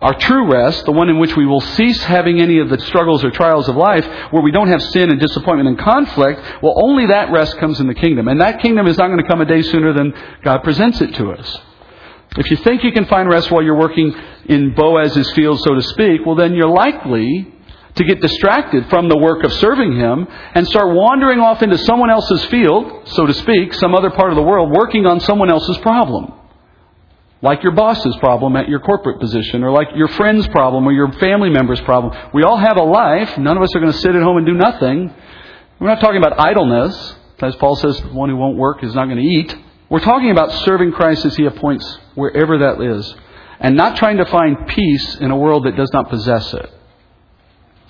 Our 0.00 0.14
true 0.18 0.50
rest, 0.52 0.84
the 0.84 0.92
one 0.92 1.08
in 1.08 1.18
which 1.18 1.34
we 1.36 1.46
will 1.46 1.62
cease 1.62 2.02
having 2.02 2.40
any 2.40 2.58
of 2.58 2.68
the 2.68 2.78
struggles 2.80 3.24
or 3.24 3.30
trials 3.30 3.66
of 3.68 3.76
life, 3.76 4.06
where 4.30 4.42
we 4.42 4.50
don't 4.50 4.68
have 4.68 4.82
sin 4.82 5.10
and 5.10 5.18
disappointment 5.18 5.68
and 5.68 5.78
conflict, 5.78 6.40
well, 6.62 6.74
only 6.82 7.06
that 7.06 7.30
rest 7.32 7.56
comes 7.58 7.80
in 7.80 7.86
the 7.86 7.94
kingdom. 7.94 8.28
And 8.28 8.40
that 8.40 8.60
kingdom 8.60 8.86
is 8.86 8.98
not 8.98 9.08
going 9.08 9.22
to 9.22 9.28
come 9.28 9.40
a 9.40 9.46
day 9.46 9.62
sooner 9.62 9.94
than 9.94 10.12
God 10.42 10.62
presents 10.62 11.00
it 11.00 11.14
to 11.14 11.32
us. 11.32 11.60
If 12.36 12.50
you 12.50 12.56
think 12.58 12.84
you 12.84 12.92
can 12.92 13.06
find 13.06 13.28
rest 13.28 13.50
while 13.50 13.62
you're 13.62 13.78
working 13.78 14.14
in 14.46 14.74
Boaz's 14.74 15.30
field, 15.32 15.60
so 15.60 15.74
to 15.74 15.82
speak, 15.82 16.26
well, 16.26 16.36
then 16.36 16.54
you're 16.54 16.68
likely 16.68 17.52
to 17.94 18.04
get 18.04 18.20
distracted 18.20 18.88
from 18.90 19.08
the 19.08 19.16
work 19.16 19.42
of 19.42 19.52
serving 19.54 19.96
Him 19.96 20.26
and 20.54 20.66
start 20.66 20.94
wandering 20.94 21.40
off 21.40 21.62
into 21.62 21.78
someone 21.78 22.10
else's 22.10 22.44
field, 22.46 23.08
so 23.08 23.26
to 23.26 23.32
speak, 23.32 23.72
some 23.74 23.94
other 23.94 24.10
part 24.10 24.30
of 24.30 24.36
the 24.36 24.42
world, 24.42 24.70
working 24.70 25.06
on 25.06 25.20
someone 25.20 25.50
else's 25.50 25.78
problem. 25.78 26.32
Like 27.42 27.62
your 27.62 27.72
boss's 27.72 28.16
problem 28.16 28.56
at 28.56 28.68
your 28.68 28.80
corporate 28.80 29.20
position, 29.20 29.62
or 29.62 29.70
like 29.70 29.88
your 29.94 30.08
friend's 30.08 30.48
problem, 30.48 30.86
or 30.86 30.92
your 30.92 31.12
family 31.12 31.50
member's 31.50 31.80
problem. 31.82 32.30
We 32.34 32.42
all 32.42 32.56
have 32.56 32.76
a 32.76 32.82
life. 32.82 33.36
None 33.38 33.56
of 33.56 33.62
us 33.62 33.74
are 33.74 33.80
going 33.80 33.92
to 33.92 33.98
sit 33.98 34.14
at 34.14 34.22
home 34.22 34.38
and 34.38 34.46
do 34.46 34.54
nothing. 34.54 35.12
We're 35.78 35.88
not 35.88 36.00
talking 36.00 36.16
about 36.16 36.38
idleness. 36.38 37.14
As 37.40 37.54
Paul 37.56 37.76
says, 37.76 38.00
the 38.00 38.08
one 38.08 38.30
who 38.30 38.36
won't 38.36 38.56
work 38.56 38.82
is 38.82 38.94
not 38.94 39.06
going 39.06 39.18
to 39.18 39.22
eat. 39.22 39.54
We're 39.88 40.00
talking 40.00 40.30
about 40.30 40.50
serving 40.64 40.92
Christ 40.92 41.24
as 41.24 41.36
He 41.36 41.46
appoints 41.46 41.98
wherever 42.14 42.58
that 42.58 42.80
is, 42.80 43.14
and 43.60 43.76
not 43.76 43.96
trying 43.96 44.16
to 44.16 44.26
find 44.26 44.66
peace 44.66 45.16
in 45.16 45.30
a 45.30 45.36
world 45.36 45.64
that 45.64 45.76
does 45.76 45.92
not 45.92 46.10
possess 46.10 46.52
it. 46.54 46.70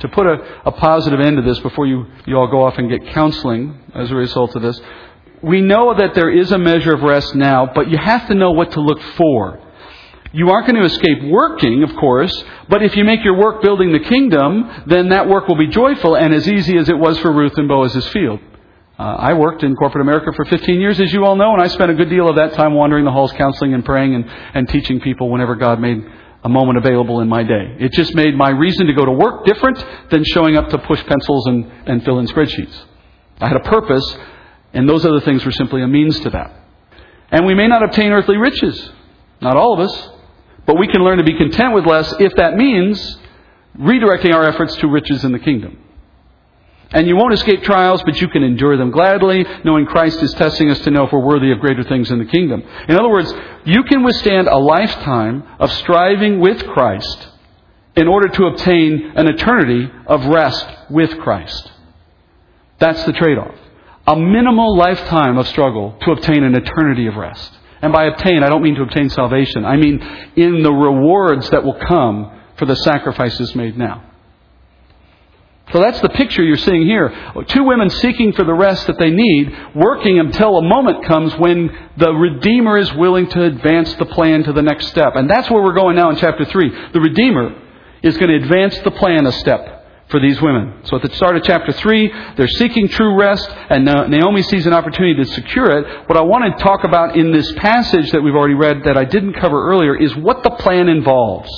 To 0.01 0.09
put 0.09 0.27
a, 0.27 0.61
a 0.67 0.73
positive 0.73 1.21
end 1.21 1.39
to 1.39 1.43
this 1.43 1.59
before 1.61 1.87
you, 1.87 2.05
you 2.27 2.37
all 2.37 2.49
go 2.49 2.65
off 2.65 2.77
and 2.77 2.91
get 2.91 3.15
counseling 3.15 3.81
as 3.95 4.11
a 4.11 4.15
result 4.15 4.55
of 4.57 4.63
this, 4.63 4.79
we 5.43 5.63
know 5.63 5.95
that 5.97 6.15
there 6.15 6.31
is 6.31 6.53
a 6.53 6.59
measure 6.59 6.95
of 6.95 7.03
rest 7.03 7.35
now, 7.35 7.71
but 7.75 7.89
you 7.89 7.97
have 7.97 8.27
to 8.29 8.35
know 8.35 8.53
what 8.53 8.73
to 8.73 8.81
look 8.81 9.01
for. 9.17 9.61
You 10.33 10.51
aren't 10.51 10.67
going 10.67 10.77
to 10.77 10.85
escape 10.85 11.23
working, 11.25 11.83
of 11.83 11.97
course, 11.97 12.45
but 12.69 12.83
if 12.83 12.95
you 12.95 13.05
make 13.05 13.25
your 13.25 13.39
work 13.39 13.63
building 13.63 13.93
the 13.93 14.01
kingdom, 14.01 14.85
then 14.87 15.09
that 15.11 15.29
work 15.29 15.49
will 15.49 15.57
be 15.57 15.69
joyful 15.69 16.15
and 16.15 16.35
as 16.35 16.47
easy 16.47 16.77
as 16.77 16.91
it 16.91 16.99
was 16.99 17.19
for 17.21 17.33
Ruth 17.33 17.57
and 17.57 17.69
Boaz's 17.69 18.07
field. 18.09 18.41
Uh, 18.99 19.03
I 19.03 19.35
worked 19.35 19.63
in 19.63 19.77
corporate 19.77 20.01
America 20.01 20.33
for 20.35 20.47
15 20.47 20.81
years, 20.81 20.99
as 21.01 21.13
you 21.13 21.25
all 21.27 21.37
know, 21.37 21.53
and 21.53 21.61
I 21.61 21.67
spent 21.67 21.91
a 21.91 21.95
good 21.95 22.09
deal 22.09 22.29
of 22.29 22.37
that 22.37 22.55
time 22.55 22.73
wandering 22.73 23.05
the 23.05 23.11
halls, 23.11 23.31
counseling 23.33 23.75
and 23.75 23.85
praying 23.85 24.15
and, 24.15 24.25
and 24.55 24.69
teaching 24.69 25.01
people 25.01 25.29
whenever 25.29 25.55
God 25.55 25.81
made 25.81 26.03
a 26.43 26.49
moment 26.49 26.79
available 26.79 27.21
in 27.21 27.29
my 27.29 27.43
day. 27.43 27.77
It 27.79 27.93
just 27.93 28.15
made 28.15 28.35
my 28.35 28.49
reason 28.49 28.87
to 28.87 28.95
go 28.95 29.05
to 29.05 29.13
work 29.13 29.45
different 29.45 29.85
than 30.11 30.25
showing 30.25 30.57
up 30.57 30.71
to 30.71 30.79
push 30.79 31.05
pencils 31.05 31.47
and, 31.47 31.71
and 31.87 32.05
fill 32.05 32.21
in 32.21 32.27
spreadsheets. 32.27 32.75
I 33.39 33.49
had 33.49 33.57
a 33.59 33.69
purpose, 33.69 34.17
and 34.73 34.89
those 34.89 35.05
other 35.05 35.21
things 35.21 35.45
were 35.45 35.53
simply 35.53 35.83
a 35.83 35.89
means 35.89 36.19
to 36.21 36.31
that. 36.31 36.55
And 37.31 37.45
we 37.45 37.55
may 37.55 37.69
not 37.69 37.83
obtain 37.83 38.13
earthly 38.13 38.39
riches, 38.39 38.93
not 39.43 39.59
all 39.59 39.75
of 39.75 39.81
us, 39.81 40.09
but 40.65 40.79
we 40.79 40.89
can 40.89 41.05
learn 41.05 41.19
to 41.19 41.25
be 41.25 41.37
content 41.37 41.75
with 41.75 41.85
less 41.85 42.15
if 42.19 42.35
that 42.37 42.57
means 42.57 43.19
redirecting 43.79 44.33
our 44.33 44.45
efforts 44.45 44.75
to 44.77 44.89
riches 44.89 45.23
in 45.23 45.33
the 45.33 45.39
kingdom. 45.39 45.81
And 46.93 47.09
you 47.09 47.17
won't 47.17 47.33
escape 47.33 47.63
trials, 47.63 48.03
but 48.05 48.21
you 48.21 48.29
can 48.29 48.45
endure 48.45 48.77
them 48.77 48.91
gladly, 48.91 49.45
knowing 49.65 49.87
Christ 49.87 50.23
is 50.23 50.33
testing 50.35 50.71
us 50.71 50.79
to 50.81 50.91
know 50.91 51.05
if 51.05 51.13
we're 51.13 51.25
worthy 51.25 51.51
of 51.51 51.59
greater 51.59 51.83
things 51.83 52.11
in 52.11 52.19
the 52.19 52.25
kingdom. 52.25 52.63
In 52.89 52.97
other 52.97 53.09
words, 53.09 53.33
you 53.65 53.83
can 53.85 54.05
withstand 54.05 54.47
a 54.47 54.57
lifetime 54.57 55.43
of 55.59 55.73
striving 55.73 56.39
with 56.39 56.65
Christ 56.69 57.29
in 57.97 58.07
order 58.07 58.29
to 58.29 58.47
obtain 58.47 59.13
an 59.17 59.27
eternity 59.27 59.91
of 60.07 60.27
rest 60.27 60.67
with 60.89 61.19
Christ. 61.19 61.73
That's 62.79 63.03
the 63.05 63.13
trade 63.13 63.39
off. 63.39 63.55
A 64.07 64.15
minimal 64.15 64.77
lifetime 64.77 65.39
of 65.39 65.49
struggle 65.49 65.99
to 66.03 66.13
obtain 66.13 66.45
an 66.45 66.55
eternity 66.55 67.09
of 67.09 67.17
rest. 67.17 67.53
And 67.83 67.93
by 67.93 68.05
obtain, 68.05 68.45
I 68.45 68.49
don't 68.49 68.63
mean 68.63 68.77
to 68.77 68.83
obtain 68.83 69.11
salvation. 69.11 69.65
I 69.65 69.77
mean 69.77 70.01
in 70.37 70.63
the 70.63 70.73
rewards 70.73 71.51
that 71.51 71.65
will 71.65 71.79
come 71.89 72.41
for 72.57 72.67
the 72.67 72.77
sacrifices 72.77 73.55
made 73.57 73.77
now. 73.77 74.06
So 75.73 75.81
that's 75.81 76.01
the 76.01 76.11
picture 76.11 76.45
you're 76.45 76.57
seeing 76.57 76.87
here. 76.87 77.13
Two 77.49 77.65
women 77.65 77.91
seeking 77.91 78.33
for 78.33 78.45
the 78.45 78.55
rest 78.55 78.87
that 78.87 78.99
they 78.99 79.11
need, 79.11 79.53
working 79.75 80.21
until 80.21 80.59
a 80.59 80.63
moment 80.63 81.05
comes 81.05 81.35
when 81.39 81.71
the 81.97 82.13
Redeemer 82.13 82.79
is 82.79 82.95
willing 82.95 83.29
to 83.31 83.45
advance 83.45 83.93
the 83.95 84.07
plan 84.07 84.45
to 84.45 84.53
the 84.53 84.63
next 84.63 84.87
step. 84.89 85.17
And 85.17 85.29
that's 85.29 85.51
where 85.51 85.63
we're 85.63 85.75
going 85.75 85.97
now 85.97 86.11
in 86.11 86.17
chapter 86.17 86.45
3. 86.45 86.93
The 86.93 87.01
Redeemer 87.01 87.63
is 88.03 88.17
going 88.17 88.29
to 88.29 88.37
advance 88.37 88.79
the 88.81 88.93
plan 88.93 89.27
a 89.27 89.33
step 89.33 89.73
for 90.09 90.21
these 90.21 90.41
women. 90.41 90.85
So 90.85 90.95
at 90.97 91.03
the 91.03 91.13
start 91.17 91.37
of 91.37 91.43
chapter 91.43 91.73
3, 91.73 92.13
they're 92.37 92.47
seeking 92.47 92.87
true 92.87 93.19
rest, 93.19 93.51
and 93.69 93.85
Naomi 93.85 94.43
sees 94.43 94.67
an 94.69 94.73
opportunity 94.73 95.17
to 95.17 95.25
secure 95.33 95.81
it. 95.81 96.09
What 96.09 96.17
I 96.17 96.23
want 96.23 96.45
to 96.57 96.63
talk 96.63 96.85
about 96.85 97.17
in 97.17 97.33
this 97.33 97.53
passage 97.55 98.13
that 98.13 98.23
we've 98.23 98.37
already 98.37 98.55
read 98.55 98.85
that 98.85 98.97
I 98.97 99.05
didn't 99.05 99.33
cover 99.35 99.69
earlier 99.69 99.97
is 100.01 100.15
what 100.15 100.45
the 100.45 100.51
plan 100.51 100.89
involves. 100.89 101.51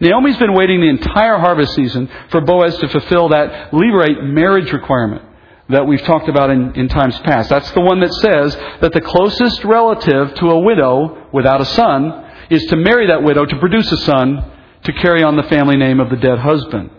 Naomi's 0.00 0.36
been 0.36 0.54
waiting 0.54 0.80
the 0.80 0.88
entire 0.88 1.38
harvest 1.38 1.74
season 1.74 2.08
for 2.30 2.40
Boaz 2.40 2.76
to 2.78 2.88
fulfill 2.88 3.30
that 3.30 3.70
levirate 3.70 4.22
marriage 4.22 4.72
requirement 4.72 5.22
that 5.68 5.86
we've 5.86 6.02
talked 6.02 6.28
about 6.28 6.50
in, 6.50 6.74
in 6.74 6.88
times 6.88 7.18
past. 7.20 7.48
That's 7.48 7.70
the 7.72 7.80
one 7.80 8.00
that 8.00 8.12
says 8.14 8.54
that 8.80 8.92
the 8.92 9.00
closest 9.00 9.64
relative 9.64 10.34
to 10.34 10.50
a 10.50 10.58
widow 10.60 11.28
without 11.32 11.60
a 11.60 11.64
son 11.64 12.24
is 12.50 12.64
to 12.66 12.76
marry 12.76 13.08
that 13.08 13.22
widow 13.22 13.44
to 13.44 13.58
produce 13.58 13.90
a 13.90 13.96
son 13.96 14.52
to 14.84 14.92
carry 14.92 15.22
on 15.22 15.36
the 15.36 15.42
family 15.44 15.76
name 15.76 15.98
of 15.98 16.10
the 16.10 16.16
dead 16.16 16.38
husband. 16.38 16.90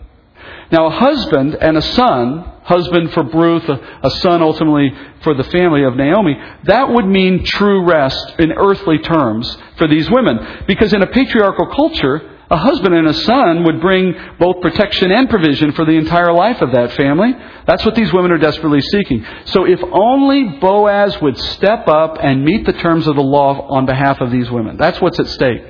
Now, 0.70 0.86
a 0.86 0.90
husband 0.90 1.54
and 1.54 1.78
a 1.78 1.82
son, 1.82 2.40
husband 2.64 3.12
for 3.12 3.22
Ruth, 3.22 3.66
a, 3.70 3.80
a, 4.02 4.10
son 4.10 4.42
ultimately 4.42 4.92
for 5.22 5.32
the 5.32 5.44
family 5.44 5.84
of 5.84 5.96
Naomi, 5.96 6.36
that 6.64 6.90
would 6.90 7.06
mean 7.06 7.44
true 7.44 7.88
rest 7.88 8.34
in 8.38 8.52
earthly 8.52 8.98
terms 8.98 9.56
for 9.78 9.88
these 9.88 10.10
women. 10.10 10.64
Because 10.66 10.92
in 10.92 11.00
a 11.00 11.06
patriarchal 11.06 11.68
culture, 11.74 12.37
a 12.50 12.56
husband 12.56 12.94
and 12.94 13.06
a 13.06 13.14
son 13.14 13.64
would 13.64 13.80
bring 13.80 14.14
both 14.38 14.62
protection 14.62 15.12
and 15.12 15.28
provision 15.28 15.72
for 15.72 15.84
the 15.84 15.92
entire 15.92 16.32
life 16.32 16.62
of 16.62 16.72
that 16.72 16.92
family. 16.92 17.34
That's 17.66 17.84
what 17.84 17.94
these 17.94 18.12
women 18.12 18.32
are 18.32 18.38
desperately 18.38 18.80
seeking. 18.80 19.24
So 19.46 19.66
if 19.66 19.80
only 19.92 20.58
Boaz 20.58 21.20
would 21.20 21.36
step 21.36 21.88
up 21.88 22.18
and 22.20 22.44
meet 22.44 22.64
the 22.64 22.72
terms 22.72 23.06
of 23.06 23.16
the 23.16 23.22
law 23.22 23.68
on 23.68 23.84
behalf 23.84 24.20
of 24.20 24.30
these 24.30 24.50
women. 24.50 24.78
That's 24.78 25.00
what's 25.00 25.20
at 25.20 25.26
stake. 25.26 25.62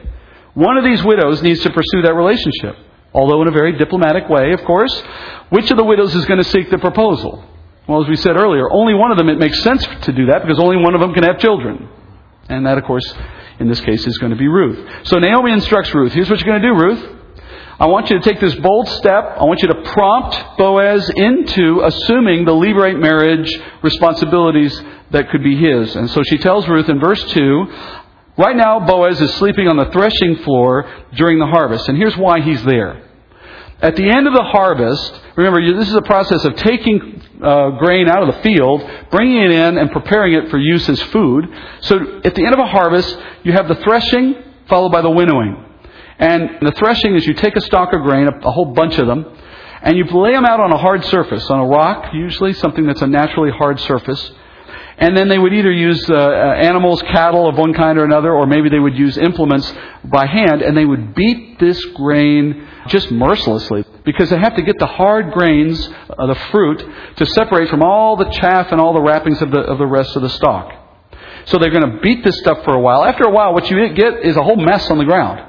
One 0.54 0.76
of 0.76 0.84
these 0.84 1.02
widows 1.02 1.42
needs 1.42 1.60
to 1.62 1.70
pursue 1.70 2.02
that 2.02 2.14
relationship, 2.14 2.76
although 3.12 3.42
in 3.42 3.48
a 3.48 3.52
very 3.52 3.76
diplomatic 3.76 4.28
way, 4.28 4.52
of 4.52 4.64
course. 4.64 4.94
Which 5.50 5.70
of 5.70 5.76
the 5.76 5.84
widows 5.84 6.14
is 6.14 6.24
going 6.26 6.38
to 6.38 6.48
seek 6.48 6.70
the 6.70 6.78
proposal? 6.78 7.44
Well, 7.88 8.02
as 8.02 8.08
we 8.08 8.16
said 8.16 8.36
earlier, 8.36 8.70
only 8.70 8.94
one 8.94 9.10
of 9.10 9.18
them 9.18 9.28
it 9.28 9.38
makes 9.38 9.62
sense 9.62 9.84
to 10.02 10.12
do 10.12 10.26
that 10.26 10.42
because 10.42 10.58
only 10.58 10.76
one 10.76 10.94
of 10.94 11.00
them 11.00 11.14
can 11.14 11.24
have 11.24 11.38
children. 11.38 11.88
And 12.48 12.66
that, 12.66 12.78
of 12.78 12.84
course, 12.84 13.14
in 13.58 13.68
this 13.68 13.80
case, 13.80 14.06
is 14.06 14.18
going 14.18 14.30
to 14.30 14.38
be 14.38 14.48
Ruth. 14.48 15.06
So 15.06 15.18
Naomi 15.18 15.52
instructs 15.52 15.94
Ruth. 15.94 16.12
Here's 16.12 16.30
what 16.30 16.40
you're 16.40 16.48
going 16.48 16.62
to 16.62 16.68
do, 16.68 16.74
Ruth. 16.74 17.16
I 17.80 17.86
want 17.86 18.10
you 18.10 18.18
to 18.18 18.28
take 18.28 18.40
this 18.40 18.54
bold 18.56 18.88
step. 18.88 19.24
I 19.38 19.44
want 19.44 19.62
you 19.62 19.68
to 19.68 19.82
prompt 19.92 20.58
Boaz 20.58 21.08
into 21.10 21.82
assuming 21.84 22.44
the 22.44 22.52
Levirate 22.52 22.98
marriage 22.98 23.56
responsibilities 23.82 24.82
that 25.10 25.30
could 25.30 25.44
be 25.44 25.56
his. 25.56 25.94
And 25.94 26.10
so 26.10 26.22
she 26.24 26.38
tells 26.38 26.68
Ruth 26.68 26.88
in 26.88 26.98
verse 26.98 27.22
2 27.32 27.66
Right 28.38 28.56
now, 28.56 28.78
Boaz 28.78 29.20
is 29.20 29.34
sleeping 29.34 29.66
on 29.66 29.76
the 29.76 29.90
threshing 29.90 30.36
floor 30.44 30.88
during 31.16 31.40
the 31.40 31.46
harvest. 31.46 31.88
And 31.88 31.98
here's 31.98 32.16
why 32.16 32.40
he's 32.40 32.64
there. 32.64 33.02
At 33.82 33.96
the 33.96 34.08
end 34.08 34.28
of 34.28 34.32
the 34.32 34.44
harvest, 34.44 35.20
remember, 35.36 35.60
this 35.76 35.88
is 35.88 35.94
a 35.96 36.02
process 36.02 36.44
of 36.44 36.54
taking 36.54 37.20
uh, 37.42 37.70
grain 37.78 38.08
out 38.08 38.28
of 38.28 38.34
the 38.34 38.42
field, 38.42 38.88
bringing 39.10 39.42
it 39.42 39.50
in, 39.50 39.78
and 39.78 39.90
preparing 39.90 40.34
it 40.34 40.50
for 40.50 40.58
use 40.58 40.88
as 40.88 41.00
food. 41.04 41.46
So 41.80 42.20
at 42.24 42.34
the 42.34 42.44
end 42.44 42.54
of 42.54 42.60
a 42.60 42.66
harvest, 42.66 43.16
you 43.44 43.52
have 43.52 43.68
the 43.68 43.76
threshing 43.76 44.34
followed 44.68 44.92
by 44.92 45.02
the 45.02 45.10
winnowing. 45.10 45.64
And 46.18 46.58
the 46.60 46.72
threshing 46.72 47.14
is 47.14 47.26
you 47.26 47.34
take 47.34 47.56
a 47.56 47.60
stalk 47.60 47.92
of 47.92 48.02
grain, 48.02 48.28
a, 48.28 48.48
a 48.48 48.50
whole 48.50 48.72
bunch 48.72 48.98
of 48.98 49.06
them, 49.06 49.24
and 49.82 49.96
you 49.96 50.04
lay 50.04 50.32
them 50.32 50.44
out 50.44 50.60
on 50.60 50.72
a 50.72 50.76
hard 50.76 51.04
surface, 51.04 51.48
on 51.50 51.60
a 51.60 51.66
rock, 51.66 52.12
usually 52.12 52.52
something 52.52 52.86
that's 52.86 53.02
a 53.02 53.06
naturally 53.06 53.50
hard 53.50 53.78
surface. 53.80 54.32
And 54.98 55.16
then 55.16 55.28
they 55.28 55.38
would 55.38 55.52
either 55.52 55.70
use 55.70 56.10
uh, 56.10 56.14
uh, 56.14 56.54
animals, 56.58 57.00
cattle 57.02 57.48
of 57.48 57.56
one 57.56 57.72
kind 57.72 57.98
or 57.98 58.04
another, 58.04 58.32
or 58.32 58.46
maybe 58.46 58.68
they 58.68 58.80
would 58.80 58.98
use 58.98 59.16
implements 59.16 59.72
by 60.04 60.26
hand, 60.26 60.60
and 60.60 60.76
they 60.76 60.84
would 60.84 61.14
beat 61.14 61.60
this 61.60 61.82
grain 61.94 62.66
just 62.88 63.12
mercilessly 63.12 63.84
because 64.08 64.30
they 64.30 64.38
have 64.38 64.56
to 64.56 64.62
get 64.62 64.78
the 64.78 64.86
hard 64.86 65.32
grains 65.32 65.86
of 66.08 66.28
the 66.28 66.34
fruit 66.50 66.82
to 67.16 67.26
separate 67.26 67.68
from 67.68 67.82
all 67.82 68.16
the 68.16 68.24
chaff 68.30 68.72
and 68.72 68.80
all 68.80 68.94
the 68.94 69.02
wrappings 69.02 69.42
of 69.42 69.50
the, 69.50 69.60
of 69.60 69.76
the 69.76 69.86
rest 69.86 70.16
of 70.16 70.22
the 70.22 70.30
stalk. 70.30 70.72
So 71.44 71.58
they're 71.58 71.70
going 71.70 71.92
to 71.92 72.00
beat 72.00 72.24
this 72.24 72.38
stuff 72.38 72.64
for 72.64 72.72
a 72.74 72.80
while. 72.80 73.04
After 73.04 73.24
a 73.24 73.30
while, 73.30 73.52
what 73.52 73.70
you 73.70 73.86
get 73.90 74.24
is 74.24 74.34
a 74.34 74.42
whole 74.42 74.56
mess 74.56 74.90
on 74.90 74.96
the 74.96 75.04
ground. 75.04 75.44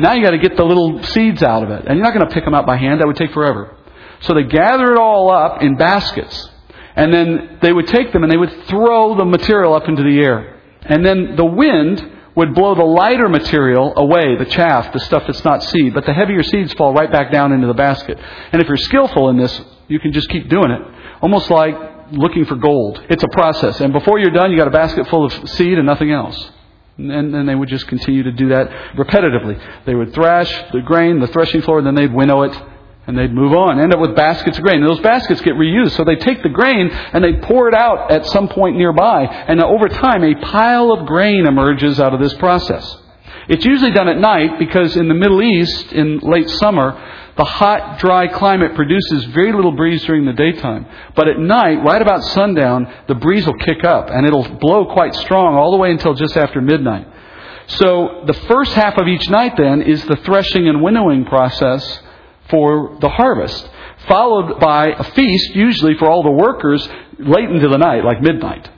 Now 0.00 0.14
you 0.14 0.24
got 0.24 0.32
to 0.32 0.38
get 0.38 0.56
the 0.56 0.64
little 0.64 1.00
seeds 1.04 1.44
out 1.44 1.62
of 1.62 1.70
it. 1.70 1.86
And 1.86 1.96
you're 1.96 2.04
not 2.04 2.12
going 2.12 2.26
to 2.26 2.34
pick 2.34 2.44
them 2.44 2.54
out 2.54 2.66
by 2.66 2.76
hand. 2.76 3.00
That 3.00 3.06
would 3.06 3.16
take 3.16 3.32
forever. 3.32 3.76
So 4.22 4.34
they 4.34 4.42
gather 4.42 4.92
it 4.92 4.98
all 4.98 5.30
up 5.30 5.62
in 5.62 5.76
baskets. 5.76 6.50
And 6.96 7.14
then 7.14 7.58
they 7.62 7.72
would 7.72 7.86
take 7.86 8.12
them 8.12 8.24
and 8.24 8.32
they 8.32 8.36
would 8.36 8.64
throw 8.66 9.14
the 9.16 9.24
material 9.24 9.74
up 9.74 9.88
into 9.88 10.02
the 10.02 10.18
air. 10.18 10.60
And 10.82 11.06
then 11.06 11.36
the 11.36 11.44
wind 11.44 12.18
would 12.40 12.54
blow 12.54 12.74
the 12.74 12.82
lighter 12.82 13.28
material 13.28 13.92
away, 13.96 14.34
the 14.36 14.46
chaff, 14.46 14.92
the 14.94 15.00
stuff 15.00 15.24
that's 15.26 15.44
not 15.44 15.62
seed, 15.62 15.92
but 15.92 16.06
the 16.06 16.14
heavier 16.14 16.42
seeds 16.42 16.72
fall 16.72 16.94
right 16.94 17.12
back 17.12 17.30
down 17.30 17.52
into 17.52 17.66
the 17.66 17.74
basket. 17.74 18.18
And 18.50 18.62
if 18.62 18.66
you're 18.66 18.78
skillful 18.78 19.28
in 19.28 19.36
this, 19.36 19.60
you 19.88 20.00
can 20.00 20.12
just 20.12 20.30
keep 20.30 20.48
doing 20.48 20.70
it. 20.70 20.80
Almost 21.20 21.50
like 21.50 21.76
looking 22.12 22.46
for 22.46 22.56
gold. 22.56 23.04
It's 23.10 23.22
a 23.22 23.28
process. 23.28 23.80
And 23.80 23.92
before 23.92 24.18
you're 24.18 24.30
done, 24.30 24.50
you 24.50 24.56
got 24.56 24.68
a 24.68 24.72
basket 24.72 25.06
full 25.08 25.26
of 25.26 25.50
seed 25.50 25.76
and 25.76 25.86
nothing 25.86 26.12
else. 26.12 26.50
And 26.96 27.34
then 27.34 27.44
they 27.44 27.54
would 27.54 27.68
just 27.68 27.86
continue 27.88 28.22
to 28.22 28.32
do 28.32 28.48
that 28.48 28.70
repetitively. 28.96 29.84
They 29.84 29.94
would 29.94 30.14
thrash 30.14 30.50
the 30.72 30.80
grain, 30.80 31.20
the 31.20 31.26
threshing 31.26 31.60
floor, 31.60 31.78
and 31.78 31.86
then 31.86 31.94
they'd 31.94 32.12
winnow 32.12 32.42
it, 32.42 32.62
and 33.10 33.18
they'd 33.18 33.34
move 33.34 33.52
on, 33.52 33.80
end 33.80 33.92
up 33.92 34.00
with 34.00 34.14
baskets 34.14 34.56
of 34.56 34.64
grain. 34.64 34.80
And 34.80 34.88
those 34.88 35.00
baskets 35.00 35.40
get 35.40 35.54
reused. 35.54 35.96
So 35.96 36.04
they 36.04 36.16
take 36.16 36.42
the 36.42 36.48
grain 36.48 36.88
and 36.88 37.22
they 37.22 37.34
pour 37.34 37.68
it 37.68 37.74
out 37.74 38.10
at 38.10 38.24
some 38.26 38.48
point 38.48 38.76
nearby. 38.76 39.24
And 39.24 39.60
over 39.60 39.88
time, 39.88 40.22
a 40.22 40.34
pile 40.36 40.92
of 40.92 41.06
grain 41.06 41.46
emerges 41.46 42.00
out 42.00 42.14
of 42.14 42.20
this 42.20 42.34
process. 42.34 42.96
It's 43.48 43.64
usually 43.64 43.90
done 43.90 44.08
at 44.08 44.18
night 44.18 44.60
because 44.60 44.96
in 44.96 45.08
the 45.08 45.14
Middle 45.14 45.42
East, 45.42 45.92
in 45.92 46.18
late 46.18 46.48
summer, 46.48 46.92
the 47.36 47.44
hot, 47.44 47.98
dry 47.98 48.28
climate 48.28 48.76
produces 48.76 49.24
very 49.26 49.52
little 49.52 49.72
breeze 49.72 50.04
during 50.04 50.24
the 50.24 50.32
daytime. 50.32 50.86
But 51.16 51.26
at 51.26 51.38
night, 51.38 51.82
right 51.84 52.00
about 52.00 52.22
sundown, 52.22 52.92
the 53.08 53.16
breeze 53.16 53.46
will 53.46 53.58
kick 53.58 53.82
up 53.82 54.08
and 54.10 54.24
it'll 54.24 54.48
blow 54.58 54.92
quite 54.92 55.14
strong 55.16 55.56
all 55.56 55.72
the 55.72 55.78
way 55.78 55.90
until 55.90 56.14
just 56.14 56.36
after 56.36 56.60
midnight. 56.60 57.08
So 57.66 58.22
the 58.26 58.34
first 58.34 58.72
half 58.74 58.98
of 58.98 59.08
each 59.08 59.28
night 59.30 59.56
then 59.56 59.82
is 59.82 60.04
the 60.04 60.16
threshing 60.16 60.68
and 60.68 60.82
winnowing 60.82 61.24
process 61.24 62.00
for 62.50 62.98
the 63.00 63.08
harvest, 63.08 63.68
followed 64.08 64.60
by 64.60 64.88
a 64.88 65.04
feast, 65.12 65.54
usually 65.54 65.94
for 65.94 66.08
all 66.08 66.22
the 66.22 66.30
workers, 66.30 66.86
late 67.18 67.48
into 67.48 67.68
the 67.68 67.78
night, 67.78 68.04
like 68.04 68.20
midnight. 68.20 68.68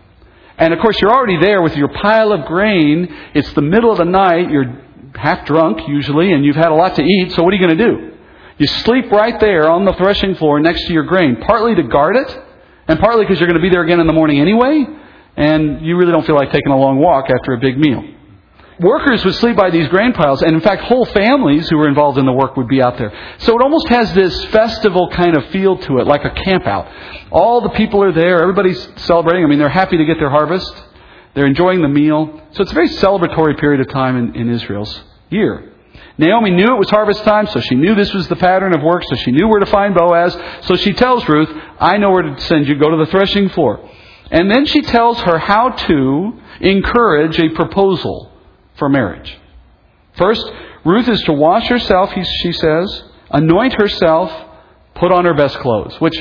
And 0.59 0.73
of 0.73 0.81
course, 0.81 1.01
you're 1.01 1.13
already 1.13 1.39
there 1.39 1.63
with 1.63 1.77
your 1.77 1.89
pile 1.89 2.33
of 2.33 2.47
grain. 2.47 3.09
It's 3.35 3.53
the 3.55 3.63
middle 3.63 3.91
of 3.91 3.99
the 3.99 4.05
night. 4.05 4.51
You're 4.51 4.83
half 5.15 5.47
drunk, 5.47 5.89
usually, 5.89 6.33
and 6.33 6.45
you've 6.45 6.57
had 6.57 6.71
a 6.71 6.75
lot 6.75 6.95
to 6.97 7.03
eat. 7.03 7.33
So 7.33 7.43
what 7.43 7.53
are 7.53 7.57
you 7.57 7.67
going 7.67 7.77
to 7.77 7.85
do? 7.85 8.13
You 8.59 8.67
sleep 8.67 9.11
right 9.11 9.39
there 9.41 9.71
on 9.71 9.85
the 9.85 9.93
threshing 9.95 10.35
floor 10.37 10.61
next 10.61 10.87
to 10.87 10.93
your 10.93 11.05
grain, 11.05 11.37
partly 11.47 11.75
to 11.75 11.83
guard 11.83 12.17
it, 12.17 12.39
and 12.87 12.99
partly 13.01 13.25
because 13.25 13.41
you're 13.41 13.49
going 13.49 13.61
to 13.61 13.63
be 13.63 13.71
there 13.71 13.83
again 13.83 13.99
in 13.99 14.07
the 14.07 14.13
morning 14.13 14.41
anyway, 14.41 14.85
and 15.37 15.85
you 15.85 15.97
really 15.97 16.13
don't 16.13 16.27
feel 16.27 16.37
like 16.37 16.53
taking 16.53 16.71
a 16.71 16.79
long 16.79 16.99
walk 16.99 17.31
after 17.31 17.55
a 17.55 17.59
big 17.59 17.79
meal 17.79 18.05
workers 18.83 19.25
would 19.25 19.35
sleep 19.37 19.57
by 19.57 19.71
these 19.71 19.89
grain 19.89 20.13
piles, 20.13 20.43
and 20.43 20.53
in 20.55 20.61
fact, 20.61 20.83
whole 20.83 21.05
families 21.07 21.69
who 21.69 21.79
were 21.79 21.89
involved 21.89 22.19
in 22.19 22.27
the 22.27 22.33
work 22.33 22.57
would 22.57 22.69
be 22.69 22.83
out 22.83 22.99
there. 22.99 23.13
So 23.39 23.57
it 23.57 23.63
almost 23.63 23.89
has 23.89 24.13
this 24.15 24.45
festival 24.47 25.09
kind 25.11 25.37
of 25.37 25.47
feel 25.47 25.79
to 25.79 25.99
it, 25.99 26.07
like 26.07 26.25
a 26.25 26.31
camp 26.31 26.67
out. 26.67 26.89
All 27.31 27.61
the 27.61 27.71
people 27.71 28.03
are 28.03 28.13
there, 28.13 28.41
everybody's 28.43 28.89
celebrating. 28.97 29.45
I 29.45 29.47
mean, 29.47 29.59
they're 29.59 29.69
happy 29.69 29.97
to 29.97 30.05
get 30.05 30.19
their 30.19 30.31
harvest, 30.31 30.73
they're 31.35 31.47
enjoying 31.47 31.83
the 31.83 31.89
meal. 31.89 32.41
So 32.53 32.63
it's 32.63 32.73
a 32.73 32.75
very 32.75 32.89
celebratory 32.89 33.59
period 33.59 33.81
of 33.81 33.89
time 33.89 34.17
in, 34.17 34.37
in 34.37 34.51
Israel's 34.51 35.03
year. 35.31 35.73
Naomi 36.19 36.51
knew 36.51 36.75
it 36.75 36.79
was 36.79 36.91
harvest 36.91 37.25
time, 37.25 37.47
so 37.47 37.61
she 37.61 37.75
knew 37.75 37.95
this 37.95 38.13
was 38.13 38.29
the 38.29 38.37
pattern 38.37 38.75
of 38.75 38.83
work, 38.83 39.03
so 39.05 39.17
she 39.17 39.31
knew 39.31 39.49
where 39.49 39.61
to 39.61 39.67
find 39.67 39.95
Boaz. 39.95 40.37
So 40.67 40.77
she 40.77 40.93
tells 40.93 41.27
Ruth, 41.29 41.49
I 41.81 41.97
know 41.97 42.11
where 42.11 42.23
to 42.23 42.41
send 42.43 42.69
you, 42.69 42.79
go 42.79 42.91
to 42.91 42.97
the 42.99 43.11
threshing 43.11 43.49
floor. 43.49 43.89
And 44.31 44.51
then 44.51 44.67
she 44.67 44.83
tells 44.83 45.21
her 45.21 45.39
how 45.39 45.71
to 45.71 46.41
encourage 46.61 47.39
a 47.39 47.51
proposal 47.51 48.32
for 48.77 48.89
marriage. 48.89 49.39
First, 50.17 50.45
Ruth 50.85 51.09
is 51.09 51.23
to 51.23 51.33
wash 51.33 51.69
herself, 51.69 52.13
she 52.15 52.53
says, 52.53 53.03
anoint 53.31 53.75
herself, 53.75 54.31
put 54.95 55.13
on 55.13 55.25
her 55.25 55.35
best 55.35 55.59
clothes, 55.59 55.95
which, 56.01 56.15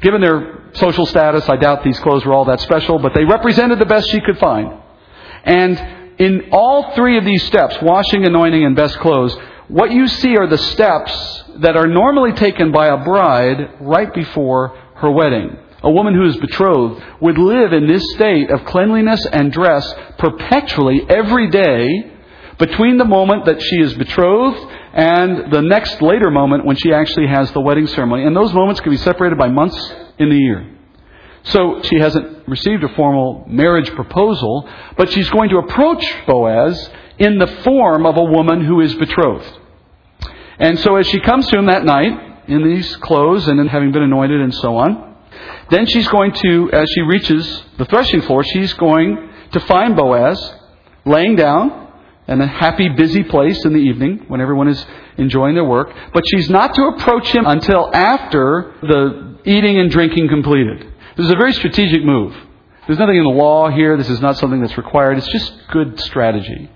given 0.00 0.20
their 0.20 0.70
social 0.74 1.06
status, 1.06 1.48
I 1.48 1.56
doubt 1.56 1.82
these 1.82 1.98
clothes 2.00 2.24
were 2.24 2.32
all 2.32 2.44
that 2.46 2.60
special, 2.60 2.98
but 2.98 3.14
they 3.14 3.24
represented 3.24 3.78
the 3.78 3.86
best 3.86 4.08
she 4.10 4.20
could 4.20 4.38
find. 4.38 4.80
And 5.44 6.20
in 6.20 6.48
all 6.52 6.94
three 6.94 7.18
of 7.18 7.24
these 7.24 7.42
steps, 7.44 7.76
washing, 7.82 8.24
anointing, 8.24 8.64
and 8.64 8.76
best 8.76 8.98
clothes, 8.98 9.36
what 9.68 9.90
you 9.90 10.06
see 10.06 10.36
are 10.36 10.46
the 10.46 10.58
steps 10.58 11.42
that 11.56 11.76
are 11.76 11.86
normally 11.86 12.32
taken 12.32 12.70
by 12.70 12.88
a 12.88 13.02
bride 13.02 13.80
right 13.80 14.12
before 14.12 14.76
her 14.96 15.10
wedding. 15.10 15.56
A 15.84 15.90
woman 15.90 16.14
who 16.14 16.24
is 16.24 16.36
betrothed 16.38 17.02
would 17.20 17.36
live 17.36 17.74
in 17.74 17.86
this 17.86 18.02
state 18.14 18.50
of 18.50 18.64
cleanliness 18.64 19.24
and 19.26 19.52
dress 19.52 19.92
perpetually 20.16 21.02
every 21.08 21.50
day 21.50 22.10
between 22.58 22.96
the 22.96 23.04
moment 23.04 23.44
that 23.44 23.60
she 23.60 23.76
is 23.80 23.92
betrothed 23.94 24.58
and 24.94 25.52
the 25.52 25.60
next 25.60 26.00
later 26.00 26.30
moment 26.30 26.64
when 26.64 26.76
she 26.76 26.92
actually 26.92 27.26
has 27.26 27.52
the 27.52 27.60
wedding 27.60 27.86
ceremony. 27.86 28.24
And 28.24 28.34
those 28.34 28.54
moments 28.54 28.80
can 28.80 28.92
be 28.92 28.96
separated 28.96 29.36
by 29.38 29.48
months 29.48 29.76
in 30.18 30.30
the 30.30 30.36
year. 30.36 30.70
So 31.42 31.82
she 31.82 31.96
hasn't 31.96 32.48
received 32.48 32.82
a 32.82 32.88
formal 32.94 33.44
marriage 33.46 33.90
proposal, 33.90 34.66
but 34.96 35.10
she's 35.10 35.28
going 35.28 35.50
to 35.50 35.58
approach 35.58 36.02
Boaz 36.26 36.90
in 37.18 37.38
the 37.38 37.46
form 37.62 38.06
of 38.06 38.16
a 38.16 38.24
woman 38.24 38.64
who 38.64 38.80
is 38.80 38.94
betrothed. 38.94 39.58
And 40.58 40.78
so 40.78 40.96
as 40.96 41.06
she 41.08 41.20
comes 41.20 41.46
to 41.48 41.58
him 41.58 41.66
that 41.66 41.84
night, 41.84 42.48
in 42.48 42.62
these 42.62 42.96
clothes 42.96 43.48
and 43.48 43.60
in 43.60 43.66
having 43.66 43.92
been 43.92 44.02
anointed 44.02 44.40
and 44.40 44.54
so 44.54 44.76
on, 44.76 45.13
then 45.70 45.86
she's 45.86 46.08
going 46.08 46.32
to, 46.32 46.70
as 46.72 46.86
she 46.94 47.00
reaches 47.02 47.62
the 47.78 47.84
threshing 47.86 48.22
floor, 48.22 48.44
she's 48.44 48.72
going 48.74 49.30
to 49.52 49.60
find 49.60 49.96
Boaz 49.96 50.54
laying 51.04 51.36
down 51.36 51.92
in 52.26 52.40
a 52.40 52.46
happy, 52.46 52.88
busy 52.88 53.22
place 53.22 53.64
in 53.64 53.72
the 53.72 53.78
evening 53.78 54.24
when 54.28 54.40
everyone 54.40 54.68
is 54.68 54.84
enjoying 55.18 55.54
their 55.54 55.64
work. 55.64 55.90
But 56.12 56.22
she's 56.30 56.48
not 56.48 56.74
to 56.74 56.82
approach 56.84 57.28
him 57.28 57.46
until 57.46 57.94
after 57.94 58.74
the 58.82 59.38
eating 59.44 59.78
and 59.78 59.90
drinking 59.90 60.28
completed. 60.28 60.92
This 61.16 61.26
is 61.26 61.32
a 61.32 61.36
very 61.36 61.52
strategic 61.52 62.04
move. 62.04 62.34
There's 62.86 62.98
nothing 62.98 63.16
in 63.16 63.24
the 63.24 63.30
law 63.30 63.70
here. 63.70 63.96
This 63.96 64.10
is 64.10 64.20
not 64.20 64.36
something 64.36 64.60
that's 64.60 64.76
required. 64.76 65.18
It's 65.18 65.28
just 65.28 65.68
good 65.68 66.00
strategy. 66.00 66.70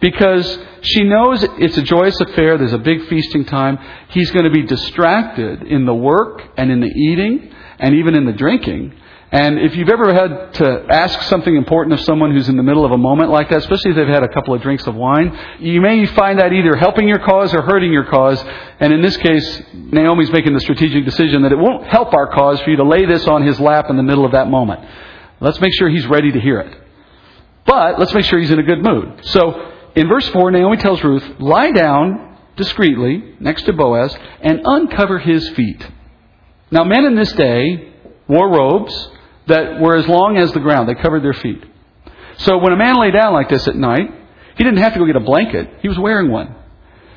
Because 0.00 0.58
she 0.82 1.04
knows 1.04 1.44
it's 1.58 1.76
a 1.76 1.82
joyous 1.82 2.18
affair. 2.20 2.56
There's 2.56 2.72
a 2.72 2.78
big 2.78 3.06
feasting 3.08 3.44
time. 3.44 3.78
He's 4.08 4.30
going 4.30 4.44
to 4.44 4.50
be 4.50 4.62
distracted 4.62 5.62
in 5.64 5.86
the 5.86 5.94
work 5.94 6.42
and 6.56 6.70
in 6.70 6.80
the 6.80 6.86
eating 6.86 7.52
and 7.80 7.96
even 7.96 8.14
in 8.14 8.26
the 8.26 8.32
drinking. 8.32 8.94
And 9.32 9.60
if 9.60 9.76
you've 9.76 9.88
ever 9.88 10.12
had 10.12 10.54
to 10.54 10.86
ask 10.90 11.22
something 11.22 11.54
important 11.54 11.94
of 11.94 12.04
someone 12.04 12.32
who's 12.32 12.48
in 12.48 12.56
the 12.56 12.64
middle 12.64 12.84
of 12.84 12.90
a 12.90 12.98
moment 12.98 13.30
like 13.30 13.48
that, 13.50 13.58
especially 13.58 13.92
if 13.92 13.96
they've 13.96 14.08
had 14.08 14.24
a 14.24 14.28
couple 14.28 14.54
of 14.54 14.60
drinks 14.60 14.86
of 14.88 14.96
wine, 14.96 15.38
you 15.60 15.80
may 15.80 16.04
find 16.06 16.40
that 16.40 16.52
either 16.52 16.74
helping 16.74 17.06
your 17.06 17.20
cause 17.20 17.54
or 17.54 17.62
hurting 17.62 17.92
your 17.92 18.04
cause. 18.04 18.42
And 18.80 18.92
in 18.92 19.02
this 19.02 19.16
case, 19.16 19.62
Naomi's 19.72 20.32
making 20.32 20.54
the 20.54 20.60
strategic 20.60 21.04
decision 21.04 21.42
that 21.42 21.52
it 21.52 21.58
won't 21.58 21.86
help 21.86 22.12
our 22.12 22.26
cause 22.26 22.60
for 22.62 22.70
you 22.70 22.76
to 22.76 22.84
lay 22.84 23.06
this 23.06 23.26
on 23.28 23.46
his 23.46 23.60
lap 23.60 23.86
in 23.88 23.96
the 23.96 24.02
middle 24.02 24.24
of 24.24 24.32
that 24.32 24.48
moment. 24.48 24.80
Let's 25.38 25.60
make 25.60 25.72
sure 25.74 25.88
he's 25.88 26.06
ready 26.06 26.32
to 26.32 26.40
hear 26.40 26.58
it. 26.60 26.76
But 27.66 28.00
let's 28.00 28.12
make 28.12 28.24
sure 28.24 28.40
he's 28.40 28.50
in 28.50 28.58
a 28.58 28.64
good 28.64 28.82
mood. 28.82 29.26
So 29.26 29.72
in 29.94 30.08
verse 30.08 30.28
4, 30.30 30.50
Naomi 30.50 30.76
tells 30.76 31.04
Ruth, 31.04 31.24
lie 31.38 31.70
down 31.70 32.36
discreetly 32.56 33.36
next 33.38 33.62
to 33.62 33.72
Boaz 33.72 34.16
and 34.40 34.60
uncover 34.64 35.20
his 35.20 35.48
feet. 35.50 35.86
Now 36.70 36.84
men 36.84 37.04
in 37.04 37.14
this 37.16 37.32
day 37.32 37.92
wore 38.28 38.48
robes 38.48 39.10
that 39.46 39.80
were 39.80 39.96
as 39.96 40.06
long 40.06 40.36
as 40.36 40.52
the 40.52 40.60
ground. 40.60 40.88
They 40.88 40.94
covered 40.94 41.24
their 41.24 41.34
feet. 41.34 41.64
So 42.38 42.58
when 42.58 42.72
a 42.72 42.76
man 42.76 42.96
lay 42.96 43.10
down 43.10 43.32
like 43.32 43.48
this 43.48 43.66
at 43.66 43.76
night, 43.76 44.08
he 44.56 44.64
didn't 44.64 44.78
have 44.78 44.94
to 44.94 44.98
go 44.98 45.06
get 45.06 45.16
a 45.16 45.20
blanket. 45.20 45.68
He 45.82 45.88
was 45.88 45.98
wearing 45.98 46.30
one. 46.30 46.54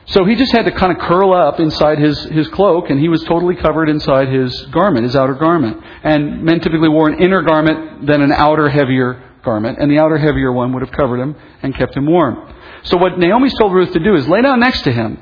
So 0.05 0.25
he 0.25 0.35
just 0.35 0.51
had 0.51 0.65
to 0.65 0.71
kind 0.71 0.91
of 0.91 0.99
curl 0.99 1.33
up 1.33 1.59
inside 1.59 1.97
his, 1.97 2.21
his 2.25 2.47
cloak, 2.49 2.89
and 2.89 2.99
he 2.99 3.07
was 3.07 3.23
totally 3.23 3.55
covered 3.55 3.87
inside 3.87 4.27
his 4.27 4.53
garment, 4.67 5.05
his 5.05 5.15
outer 5.15 5.35
garment. 5.35 5.81
And 6.03 6.43
men 6.43 6.59
typically 6.59 6.89
wore 6.89 7.07
an 7.07 7.21
inner 7.21 7.41
garment, 7.41 8.05
than 8.05 8.21
an 8.21 8.31
outer 8.31 8.67
heavier 8.67 9.23
garment, 9.43 9.77
and 9.79 9.89
the 9.89 9.99
outer 9.99 10.17
heavier 10.17 10.51
one 10.51 10.73
would 10.73 10.81
have 10.81 10.91
covered 10.91 11.19
him 11.19 11.35
and 11.61 11.75
kept 11.75 11.95
him 11.95 12.05
warm. 12.05 12.53
So 12.83 12.97
what 12.97 13.17
Naomi's 13.17 13.53
told 13.57 13.73
Ruth 13.73 13.93
to 13.93 13.99
do 13.99 14.15
is 14.15 14.27
lay 14.27 14.41
down 14.41 14.59
next 14.59 14.81
to 14.83 14.91
him, 14.91 15.17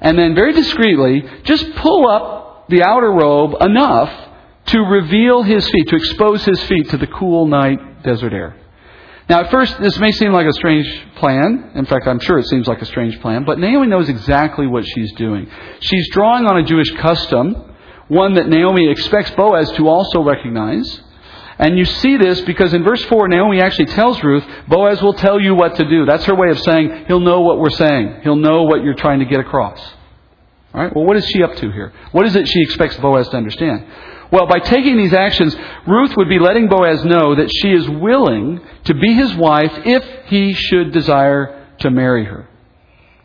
and 0.00 0.16
then 0.16 0.34
very 0.36 0.52
discreetly 0.52 1.24
just 1.42 1.74
pull 1.76 2.08
up 2.08 2.41
the 2.68 2.82
outer 2.82 3.10
robe 3.10 3.54
enough 3.60 4.10
to 4.66 4.80
reveal 4.80 5.42
his 5.42 5.68
feet, 5.68 5.88
to 5.88 5.96
expose 5.96 6.44
his 6.44 6.62
feet 6.64 6.88
to 6.90 6.96
the 6.96 7.06
cool 7.06 7.46
night 7.46 8.02
desert 8.02 8.32
air. 8.32 8.56
Now, 9.28 9.40
at 9.40 9.50
first, 9.50 9.80
this 9.80 9.98
may 9.98 10.12
seem 10.12 10.32
like 10.32 10.46
a 10.46 10.52
strange 10.52 10.86
plan. 11.16 11.72
In 11.74 11.86
fact, 11.86 12.06
I'm 12.06 12.18
sure 12.20 12.38
it 12.38 12.46
seems 12.46 12.66
like 12.66 12.82
a 12.82 12.86
strange 12.86 13.20
plan, 13.20 13.44
but 13.44 13.58
Naomi 13.58 13.86
knows 13.86 14.08
exactly 14.08 14.66
what 14.66 14.84
she's 14.84 15.12
doing. 15.12 15.48
She's 15.80 16.08
drawing 16.10 16.46
on 16.46 16.58
a 16.58 16.64
Jewish 16.64 16.90
custom, 16.96 17.74
one 18.08 18.34
that 18.34 18.48
Naomi 18.48 18.90
expects 18.90 19.30
Boaz 19.32 19.70
to 19.72 19.88
also 19.88 20.22
recognize. 20.22 21.00
And 21.58 21.78
you 21.78 21.84
see 21.84 22.16
this 22.16 22.40
because 22.42 22.74
in 22.74 22.82
verse 22.82 23.04
4, 23.04 23.28
Naomi 23.28 23.60
actually 23.60 23.86
tells 23.86 24.22
Ruth, 24.22 24.44
Boaz 24.68 25.00
will 25.00 25.14
tell 25.14 25.40
you 25.40 25.54
what 25.54 25.76
to 25.76 25.88
do. 25.88 26.04
That's 26.04 26.24
her 26.24 26.34
way 26.34 26.50
of 26.50 26.58
saying, 26.60 27.04
he'll 27.06 27.20
know 27.20 27.42
what 27.42 27.58
we're 27.58 27.70
saying. 27.70 28.20
He'll 28.22 28.36
know 28.36 28.64
what 28.64 28.82
you're 28.82 28.94
trying 28.94 29.20
to 29.20 29.26
get 29.26 29.38
across. 29.38 29.80
All 30.74 30.82
right? 30.82 30.94
Well, 30.94 31.04
what 31.04 31.16
is 31.16 31.26
she 31.26 31.42
up 31.42 31.54
to 31.56 31.70
here? 31.70 31.92
What 32.12 32.26
is 32.26 32.34
it 32.34 32.48
she 32.48 32.62
expects 32.62 32.96
Boaz 32.96 33.28
to 33.28 33.36
understand? 33.36 33.86
Well, 34.30 34.46
by 34.46 34.60
taking 34.60 34.96
these 34.96 35.12
actions, 35.12 35.54
Ruth 35.86 36.16
would 36.16 36.28
be 36.28 36.38
letting 36.38 36.68
Boaz 36.68 37.04
know 37.04 37.34
that 37.34 37.50
she 37.52 37.70
is 37.70 37.88
willing 37.88 38.60
to 38.84 38.94
be 38.94 39.12
his 39.12 39.34
wife 39.34 39.72
if 39.84 40.04
he 40.26 40.54
should 40.54 40.92
desire 40.92 41.68
to 41.80 41.90
marry 41.90 42.24
her. 42.24 42.48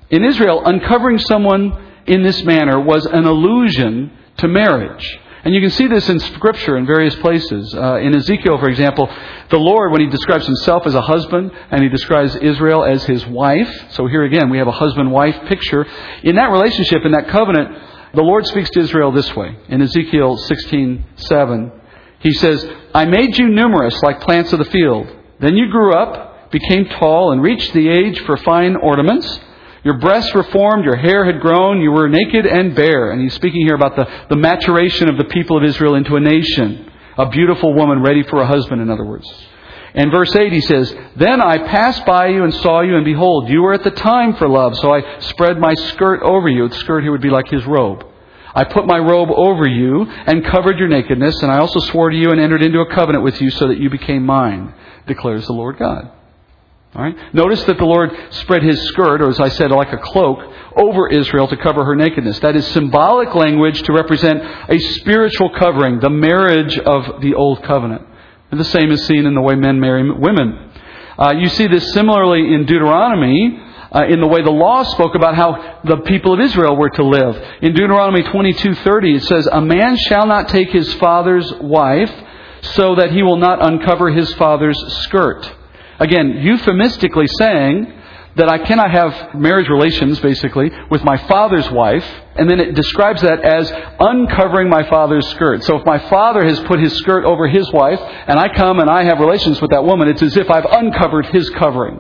In 0.09 0.25
Israel, 0.25 0.63
uncovering 0.65 1.19
someone 1.19 1.85
in 2.05 2.23
this 2.23 2.43
manner 2.43 2.79
was 2.79 3.05
an 3.05 3.25
allusion 3.25 4.11
to 4.37 4.47
marriage. 4.47 5.19
And 5.43 5.53
you 5.53 5.61
can 5.61 5.69
see 5.69 5.87
this 5.87 6.09
in 6.09 6.19
Scripture 6.19 6.77
in 6.77 6.85
various 6.85 7.15
places. 7.15 7.73
Uh, 7.73 7.97
in 7.97 8.15
Ezekiel, 8.15 8.57
for 8.57 8.69
example, 8.69 9.09
the 9.49 9.57
Lord, 9.57 9.91
when 9.91 10.01
he 10.01 10.07
describes 10.07 10.45
himself 10.45 10.85
as 10.85 10.95
a 10.95 11.01
husband 11.01 11.51
and 11.71 11.83
he 11.83 11.89
describes 11.89 12.35
Israel 12.35 12.83
as 12.83 13.03
his 13.03 13.25
wife, 13.25 13.73
so 13.91 14.07
here 14.07 14.23
again 14.23 14.49
we 14.49 14.57
have 14.57 14.67
a 14.67 14.71
husband 14.71 15.11
wife 15.11 15.39
picture. 15.47 15.85
In 16.23 16.35
that 16.35 16.51
relationship, 16.51 17.05
in 17.05 17.11
that 17.11 17.29
covenant, 17.29 17.69
the 18.13 18.21
Lord 18.21 18.45
speaks 18.47 18.69
to 18.71 18.79
Israel 18.79 19.11
this 19.11 19.33
way 19.35 19.55
in 19.69 19.81
Ezekiel 19.81 20.37
16:7. 20.37 21.71
He 22.19 22.31
says, 22.33 22.67
"I 22.95 23.05
made 23.05 23.37
you 23.37 23.47
numerous 23.47 24.01
like 24.01 24.21
plants 24.21 24.53
of 24.53 24.59
the 24.59 24.65
field. 24.65 25.07
Then 25.39 25.55
you 25.55 25.69
grew 25.69 25.93
up, 25.93 26.49
became 26.51 26.85
tall, 26.85 27.31
and 27.31 27.41
reached 27.41 27.73
the 27.73 27.89
age 27.89 28.19
for 28.21 28.37
fine 28.37 28.75
ornaments. 28.75 29.39
Your 29.87 29.99
breasts 29.99 30.33
were 30.33 30.43
formed, 30.43 30.83
your 30.83 30.97
hair 30.97 31.23
had 31.23 31.39
grown, 31.39 31.79
you 31.79 31.93
were 31.93 32.09
naked 32.09 32.45
and 32.45 32.75
bare." 32.75 33.11
And 33.11 33.21
he's 33.21 33.33
speaking 33.35 33.65
here 33.65 33.75
about 33.75 33.95
the, 33.95 34.05
the 34.27 34.35
maturation 34.35 35.07
of 35.07 35.15
the 35.15 35.23
people 35.23 35.57
of 35.57 35.63
Israel 35.63 35.95
into 35.95 36.17
a 36.17 36.19
nation, 36.19 36.91
a 37.17 37.29
beautiful 37.29 37.73
woman 37.73 38.01
ready 38.01 38.21
for 38.23 38.41
a 38.41 38.45
husband, 38.45 38.81
in 38.81 38.89
other 38.89 39.05
words. 39.05 39.25
And 39.93 40.11
verse 40.11 40.35
8, 40.35 40.51
he 40.51 40.59
says, 40.59 40.93
Then 41.15 41.39
I 41.39 41.59
passed 41.59 42.05
by 42.05 42.27
you 42.27 42.43
and 42.43 42.53
saw 42.55 42.81
you, 42.81 42.97
and 42.97 43.05
behold, 43.05 43.47
you 43.47 43.61
were 43.61 43.73
at 43.73 43.85
the 43.85 43.91
time 43.91 44.35
for 44.35 44.49
love, 44.49 44.77
so 44.77 44.93
I 44.93 45.21
spread 45.21 45.57
my 45.57 45.73
skirt 45.73 46.21
over 46.21 46.49
you. 46.49 46.67
The 46.67 46.75
skirt 46.75 47.03
here 47.03 47.13
would 47.13 47.21
be 47.21 47.29
like 47.29 47.47
his 47.47 47.65
robe. 47.65 48.05
I 48.53 48.65
put 48.65 48.87
my 48.87 48.97
robe 48.97 49.29
over 49.31 49.69
you 49.69 50.03
and 50.03 50.43
covered 50.43 50.79
your 50.79 50.89
nakedness, 50.89 51.41
and 51.43 51.49
I 51.49 51.59
also 51.59 51.79
swore 51.79 52.09
to 52.09 52.17
you 52.17 52.31
and 52.31 52.41
entered 52.41 52.61
into 52.61 52.81
a 52.81 52.93
covenant 52.93 53.23
with 53.23 53.39
you 53.39 53.51
so 53.51 53.69
that 53.69 53.79
you 53.79 53.89
became 53.89 54.25
mine, 54.25 54.73
declares 55.07 55.47
the 55.47 55.53
Lord 55.53 55.77
God. 55.79 56.11
Notice 57.33 57.63
that 57.65 57.77
the 57.77 57.85
Lord 57.85 58.11
spread 58.31 58.63
his 58.63 58.81
skirt, 58.87 59.21
or 59.21 59.29
as 59.29 59.39
I 59.39 59.49
said, 59.49 59.71
like 59.71 59.93
a 59.93 59.97
cloak, 59.97 60.39
over 60.75 61.09
Israel 61.09 61.47
to 61.47 61.57
cover 61.57 61.83
her 61.85 61.95
nakedness. 61.95 62.39
That 62.39 62.55
is 62.55 62.65
symbolic 62.67 63.35
language 63.35 63.81
to 63.83 63.93
represent 63.93 64.41
a 64.69 64.79
spiritual 64.99 65.51
covering, 65.57 65.99
the 65.99 66.09
marriage 66.09 66.77
of 66.77 67.21
the 67.21 67.35
old 67.35 67.63
covenant. 67.63 68.03
And 68.51 68.59
the 68.59 68.65
same 68.65 68.91
is 68.91 69.05
seen 69.05 69.25
in 69.25 69.35
the 69.35 69.41
way 69.41 69.55
men 69.55 69.79
marry 69.79 70.09
women. 70.09 70.71
Uh, 71.17 71.33
you 71.37 71.49
see 71.49 71.67
this 71.67 71.91
similarly 71.93 72.53
in 72.53 72.65
Deuteronomy, 72.65 73.59
uh, 73.91 74.05
in 74.07 74.21
the 74.21 74.27
way 74.27 74.41
the 74.41 74.51
law 74.51 74.83
spoke 74.83 75.15
about 75.15 75.35
how 75.35 75.79
the 75.83 75.97
people 75.97 76.33
of 76.33 76.39
Israel 76.39 76.75
were 76.75 76.89
to 76.91 77.03
live. 77.03 77.35
In 77.61 77.73
Deuteronomy 77.73 78.23
22:30, 78.23 79.15
it 79.15 79.23
says, 79.23 79.47
"A 79.51 79.61
man 79.61 79.97
shall 79.97 80.27
not 80.27 80.47
take 80.47 80.69
his 80.69 80.93
father's 80.95 81.51
wife, 81.55 82.11
so 82.61 82.95
that 82.95 83.11
he 83.11 83.23
will 83.23 83.37
not 83.37 83.59
uncover 83.61 84.09
his 84.09 84.33
father's 84.35 84.77
skirt." 85.03 85.56
Again, 85.99 86.39
euphemistically 86.41 87.27
saying 87.39 87.93
that 88.35 88.49
I 88.49 88.59
cannot 88.59 88.91
have 88.91 89.33
marriage 89.33 89.67
relations, 89.67 90.19
basically, 90.19 90.71
with 90.91 91.03
my 91.03 91.17
father's 91.17 91.69
wife, 91.71 92.05
and 92.35 92.47
then 92.47 92.59
it 92.59 92.75
describes 92.75 93.21
that 93.23 93.41
as 93.41 93.71
uncovering 93.99 94.69
my 94.69 94.87
father's 94.89 95.27
skirt. 95.29 95.63
So 95.63 95.77
if 95.77 95.85
my 95.85 95.97
father 96.07 96.45
has 96.45 96.59
put 96.61 96.79
his 96.79 96.95
skirt 96.97 97.25
over 97.25 97.47
his 97.47 97.71
wife, 97.73 97.99
and 97.99 98.39
I 98.39 98.53
come 98.53 98.79
and 98.79 98.89
I 98.89 99.05
have 99.05 99.19
relations 99.19 99.59
with 99.59 99.71
that 99.71 99.83
woman, 99.83 100.07
it's 100.07 100.21
as 100.21 100.37
if 100.37 100.51
I've 100.51 100.65
uncovered 100.65 101.25
his 101.27 101.49
covering 101.49 101.99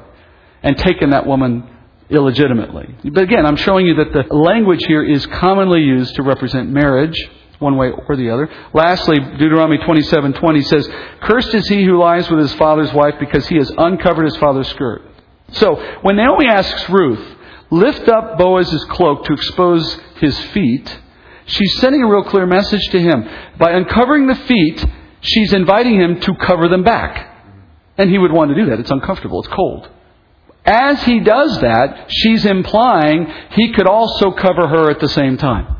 and 0.61 0.77
taken 0.77 1.09
that 1.09 1.25
woman 1.25 1.67
illegitimately. 2.09 2.95
But 3.03 3.23
again, 3.23 3.45
I'm 3.45 3.57
showing 3.57 3.87
you 3.87 3.95
that 3.95 4.13
the 4.13 4.33
language 4.33 4.85
here 4.87 5.03
is 5.03 5.25
commonly 5.25 5.81
used 5.81 6.15
to 6.15 6.23
represent 6.23 6.69
marriage, 6.69 7.17
one 7.59 7.77
way 7.77 7.91
or 8.07 8.15
the 8.15 8.29
other. 8.29 8.49
Lastly, 8.73 9.19
Deuteronomy 9.19 9.77
27:20 9.79 10.61
says, 10.61 10.89
"Cursed 11.21 11.53
is 11.55 11.67
he 11.67 11.83
who 11.83 11.97
lies 11.97 12.29
with 12.29 12.39
his 12.39 12.53
father's 12.55 12.93
wife 12.93 13.15
because 13.19 13.47
he 13.47 13.55
has 13.57 13.71
uncovered 13.77 14.25
his 14.25 14.37
father's 14.37 14.67
skirt." 14.67 15.03
So, 15.53 15.75
when 16.01 16.17
Naomi 16.17 16.47
asks 16.47 16.89
Ruth, 16.89 17.35
lift 17.69 18.07
up 18.09 18.37
Boaz's 18.37 18.83
cloak 18.85 19.25
to 19.25 19.33
expose 19.33 19.99
his 20.19 20.37
feet, 20.51 20.99
she's 21.45 21.79
sending 21.79 22.03
a 22.03 22.07
real 22.07 22.23
clear 22.23 22.45
message 22.45 22.85
to 22.89 22.99
him. 22.99 23.27
By 23.57 23.71
uncovering 23.71 24.27
the 24.27 24.35
feet, 24.35 24.85
she's 25.21 25.53
inviting 25.53 25.99
him 25.99 26.19
to 26.21 26.35
cover 26.35 26.67
them 26.67 26.83
back. 26.83 27.35
And 27.97 28.09
he 28.09 28.17
would 28.17 28.31
want 28.31 28.49
to 28.49 28.55
do 28.55 28.69
that. 28.69 28.79
It's 28.79 28.91
uncomfortable. 28.91 29.39
It's 29.39 29.47
cold. 29.47 29.89
As 30.65 31.01
he 31.03 31.21
does 31.21 31.61
that, 31.61 32.07
she's 32.09 32.45
implying 32.45 33.25
he 33.51 33.71
could 33.71 33.87
also 33.87 34.31
cover 34.31 34.67
her 34.67 34.91
at 34.91 34.99
the 34.99 35.07
same 35.07 35.37
time. 35.37 35.76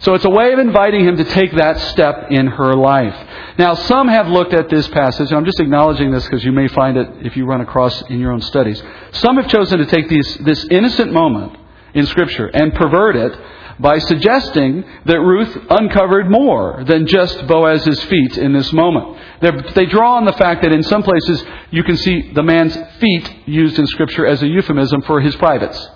So 0.00 0.14
it's 0.14 0.24
a 0.24 0.30
way 0.30 0.52
of 0.52 0.58
inviting 0.58 1.04
him 1.04 1.16
to 1.16 1.24
take 1.24 1.52
that 1.56 1.78
step 1.80 2.30
in 2.30 2.46
her 2.46 2.74
life. 2.74 3.16
Now, 3.58 3.74
some 3.74 4.08
have 4.08 4.28
looked 4.28 4.52
at 4.52 4.68
this 4.68 4.86
passage, 4.88 5.30
and 5.30 5.38
I'm 5.38 5.46
just 5.46 5.58
acknowledging 5.58 6.10
this 6.10 6.24
because 6.24 6.44
you 6.44 6.52
may 6.52 6.68
find 6.68 6.96
it 6.96 7.08
if 7.26 7.36
you 7.36 7.46
run 7.46 7.62
across 7.62 8.02
in 8.02 8.20
your 8.20 8.32
own 8.32 8.42
studies. 8.42 8.82
Some 9.12 9.36
have 9.36 9.48
chosen 9.48 9.78
to 9.78 9.86
take 9.86 10.08
these, 10.08 10.36
this 10.36 10.66
innocent 10.70 11.12
moment 11.12 11.56
in 11.94 12.04
Scripture 12.06 12.48
and 12.48 12.74
pervert 12.74 13.16
it 13.16 13.40
by 13.78 13.98
suggesting 13.98 14.84
that 15.06 15.20
Ruth 15.20 15.56
uncovered 15.70 16.30
more 16.30 16.84
than 16.86 17.06
just 17.06 17.46
Boaz's 17.46 18.02
feet 18.04 18.38
in 18.38 18.52
this 18.52 18.72
moment. 18.72 19.18
They're, 19.40 19.62
they 19.74 19.86
draw 19.86 20.16
on 20.16 20.24
the 20.24 20.32
fact 20.32 20.62
that 20.62 20.72
in 20.72 20.82
some 20.82 21.02
places 21.02 21.44
you 21.70 21.82
can 21.84 21.96
see 21.96 22.32
the 22.32 22.42
man's 22.42 22.76
feet 23.00 23.34
used 23.46 23.78
in 23.78 23.86
Scripture 23.86 24.26
as 24.26 24.42
a 24.42 24.46
euphemism 24.46 25.02
for 25.02 25.20
his 25.20 25.36
privates. 25.36 25.88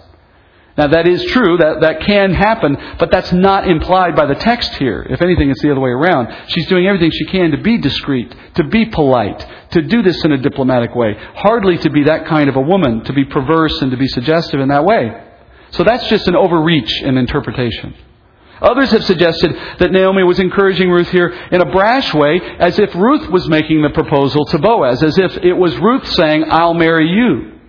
Now 0.79 0.87
that 0.87 1.07
is 1.07 1.23
true, 1.25 1.57
that, 1.59 1.81
that 1.81 2.01
can 2.03 2.33
happen, 2.33 2.77
but 2.99 3.11
that's 3.11 3.33
not 3.33 3.69
implied 3.69 4.15
by 4.15 4.27
the 4.27 4.35
text 4.37 4.75
here. 4.75 5.07
If 5.09 5.21
anything, 5.21 5.51
it's 5.51 5.61
the 5.63 5.71
other 5.71 5.81
way 5.81 5.91
around. 5.91 6.29
She's 6.49 6.67
doing 6.69 6.87
everything 6.87 7.11
she 7.11 7.27
can 7.27 7.51
to 7.51 7.59
be 7.59 7.79
discreet, 7.79 8.35
to 8.55 8.65
be 8.65 8.87
polite, 8.87 9.47
to 9.73 9.83
do 9.83 10.03
this 10.03 10.25
in 10.25 10.33
a 10.33 10.39
diplomatic 10.39 10.95
way. 10.95 11.17
Hardly 11.35 11.77
to 11.79 11.91
be 11.91 12.05
that 12.05 12.27
kind 12.27 12.49
of 12.49 12.57
a 12.57 12.61
woman, 12.61 13.05
to 13.05 13.13
be 13.13 13.25
perverse 13.25 13.83
and 13.83 13.91
to 13.91 13.97
be 13.97 14.09
suggestive 14.09 14.61
in 14.61 14.69
that 14.69 14.85
way. 14.85 15.27
So 15.73 15.85
that's 15.85 16.09
just 16.09 16.29
an 16.29 16.37
overreach 16.37 17.03
in 17.03 17.17
interpretation. 17.17 17.95
Others 18.63 18.91
have 18.91 19.05
suggested 19.05 19.57
that 19.79 19.91
Naomi 19.91 20.23
was 20.23 20.39
encouraging 20.39 20.91
Ruth 20.91 21.09
here 21.11 21.29
in 21.29 21.61
a 21.63 21.71
brash 21.71 22.13
way, 22.13 22.41
as 22.59 22.79
if 22.79 22.95
Ruth 22.95 23.29
was 23.31 23.49
making 23.49 23.83
the 23.83 23.91
proposal 23.91 24.45
to 24.47 24.59
Boaz, 24.59 25.03
as 25.03 25.17
if 25.17 25.37
it 25.39 25.55
was 25.55 25.77
Ruth 25.79 26.07
saying, 26.13 26.45
I'll 26.49 26.75
marry 26.75 27.09
you. 27.09 27.60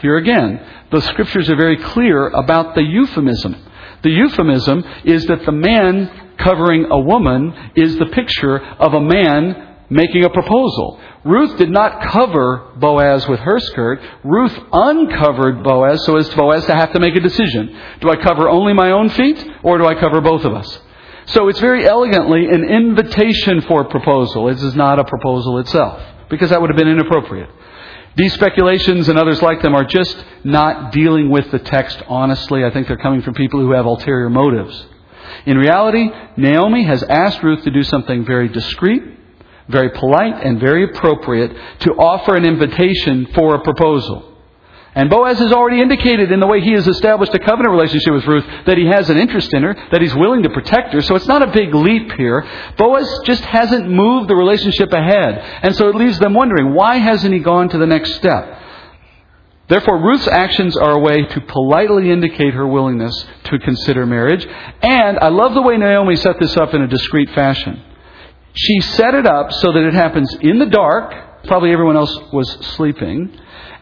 Here 0.00 0.16
again, 0.16 0.60
the 0.90 1.00
scriptures 1.02 1.50
are 1.50 1.56
very 1.56 1.76
clear 1.76 2.28
about 2.28 2.74
the 2.74 2.82
euphemism. 2.82 3.56
The 4.02 4.10
euphemism 4.10 4.84
is 5.04 5.26
that 5.26 5.44
the 5.44 5.52
man 5.52 6.34
covering 6.38 6.86
a 6.90 6.98
woman 6.98 7.72
is 7.76 7.96
the 7.98 8.06
picture 8.06 8.58
of 8.58 8.94
a 8.94 9.00
man 9.00 9.76
making 9.90 10.24
a 10.24 10.30
proposal. 10.30 11.00
Ruth 11.24 11.58
did 11.58 11.68
not 11.68 12.02
cover 12.08 12.72
Boaz 12.76 13.28
with 13.28 13.40
her 13.40 13.58
skirt. 13.60 14.00
Ruth 14.24 14.56
uncovered 14.72 15.62
Boaz 15.62 16.04
so 16.06 16.16
as 16.16 16.28
to 16.30 16.36
Boaz 16.36 16.64
to 16.66 16.74
have 16.74 16.92
to 16.92 17.00
make 17.00 17.16
a 17.16 17.20
decision. 17.20 17.76
Do 18.00 18.08
I 18.08 18.16
cover 18.16 18.48
only 18.48 18.72
my 18.72 18.92
own 18.92 19.10
feet 19.10 19.44
or 19.62 19.76
do 19.76 19.84
I 19.84 19.94
cover 19.96 20.20
both 20.20 20.44
of 20.44 20.54
us? 20.54 20.80
So 21.26 21.48
it's 21.48 21.60
very 21.60 21.86
elegantly 21.86 22.46
an 22.46 22.64
invitation 22.64 23.60
for 23.62 23.82
a 23.82 23.88
proposal. 23.90 24.48
It 24.48 24.62
is 24.62 24.74
not 24.74 24.98
a 24.98 25.04
proposal 25.04 25.58
itself 25.58 26.02
because 26.30 26.50
that 26.50 26.60
would 26.60 26.70
have 26.70 26.76
been 26.76 26.88
inappropriate. 26.88 27.50
These 28.16 28.34
speculations 28.34 29.08
and 29.08 29.18
others 29.18 29.40
like 29.40 29.62
them 29.62 29.74
are 29.74 29.84
just 29.84 30.22
not 30.44 30.92
dealing 30.92 31.30
with 31.30 31.50
the 31.50 31.58
text 31.58 32.02
honestly. 32.08 32.64
I 32.64 32.70
think 32.70 32.86
they're 32.86 32.96
coming 32.96 33.22
from 33.22 33.34
people 33.34 33.60
who 33.60 33.72
have 33.72 33.86
ulterior 33.86 34.30
motives. 34.30 34.86
In 35.46 35.56
reality, 35.56 36.10
Naomi 36.36 36.84
has 36.84 37.02
asked 37.04 37.42
Ruth 37.42 37.62
to 37.64 37.70
do 37.70 37.82
something 37.82 38.24
very 38.24 38.48
discreet 38.48 39.02
very 39.70 39.90
polite 39.90 40.44
and 40.44 40.60
very 40.60 40.84
appropriate 40.84 41.56
to 41.80 41.92
offer 41.92 42.34
an 42.34 42.44
invitation 42.44 43.26
for 43.34 43.54
a 43.54 43.62
proposal. 43.62 44.29
And 44.94 45.08
Boaz 45.08 45.38
has 45.38 45.52
already 45.52 45.80
indicated 45.80 46.32
in 46.32 46.40
the 46.40 46.48
way 46.48 46.60
he 46.60 46.72
has 46.72 46.88
established 46.88 47.32
a 47.32 47.38
covenant 47.38 47.70
relationship 47.70 48.12
with 48.12 48.26
Ruth 48.26 48.44
that 48.66 48.76
he 48.76 48.86
has 48.86 49.08
an 49.08 49.18
interest 49.18 49.54
in 49.54 49.62
her, 49.62 49.74
that 49.92 50.00
he's 50.00 50.14
willing 50.16 50.42
to 50.42 50.50
protect 50.50 50.92
her. 50.94 51.00
So 51.00 51.14
it's 51.14 51.28
not 51.28 51.42
a 51.42 51.52
big 51.52 51.72
leap 51.72 52.10
here. 52.12 52.44
Boaz 52.76 53.08
just 53.24 53.44
hasn't 53.44 53.88
moved 53.88 54.28
the 54.28 54.34
relationship 54.34 54.92
ahead. 54.92 55.38
And 55.62 55.76
so 55.76 55.88
it 55.88 55.94
leaves 55.94 56.18
them 56.18 56.34
wondering, 56.34 56.74
why 56.74 56.96
hasn't 56.96 57.32
he 57.32 57.38
gone 57.38 57.68
to 57.68 57.78
the 57.78 57.86
next 57.86 58.14
step? 58.14 58.58
Therefore, 59.68 60.02
Ruth's 60.02 60.26
actions 60.26 60.76
are 60.76 60.90
a 60.90 60.98
way 60.98 61.24
to 61.24 61.40
politely 61.42 62.10
indicate 62.10 62.54
her 62.54 62.66
willingness 62.66 63.14
to 63.44 63.58
consider 63.60 64.04
marriage. 64.04 64.44
And 64.82 65.20
I 65.20 65.28
love 65.28 65.54
the 65.54 65.62
way 65.62 65.76
Naomi 65.76 66.16
set 66.16 66.40
this 66.40 66.56
up 66.56 66.74
in 66.74 66.82
a 66.82 66.88
discreet 66.88 67.30
fashion. 67.30 67.80
She 68.54 68.80
set 68.80 69.14
it 69.14 69.26
up 69.26 69.52
so 69.52 69.70
that 69.70 69.84
it 69.84 69.94
happens 69.94 70.34
in 70.40 70.58
the 70.58 70.66
dark. 70.66 71.44
Probably 71.46 71.70
everyone 71.70 71.96
else 71.96 72.18
was 72.32 72.50
sleeping. 72.74 73.38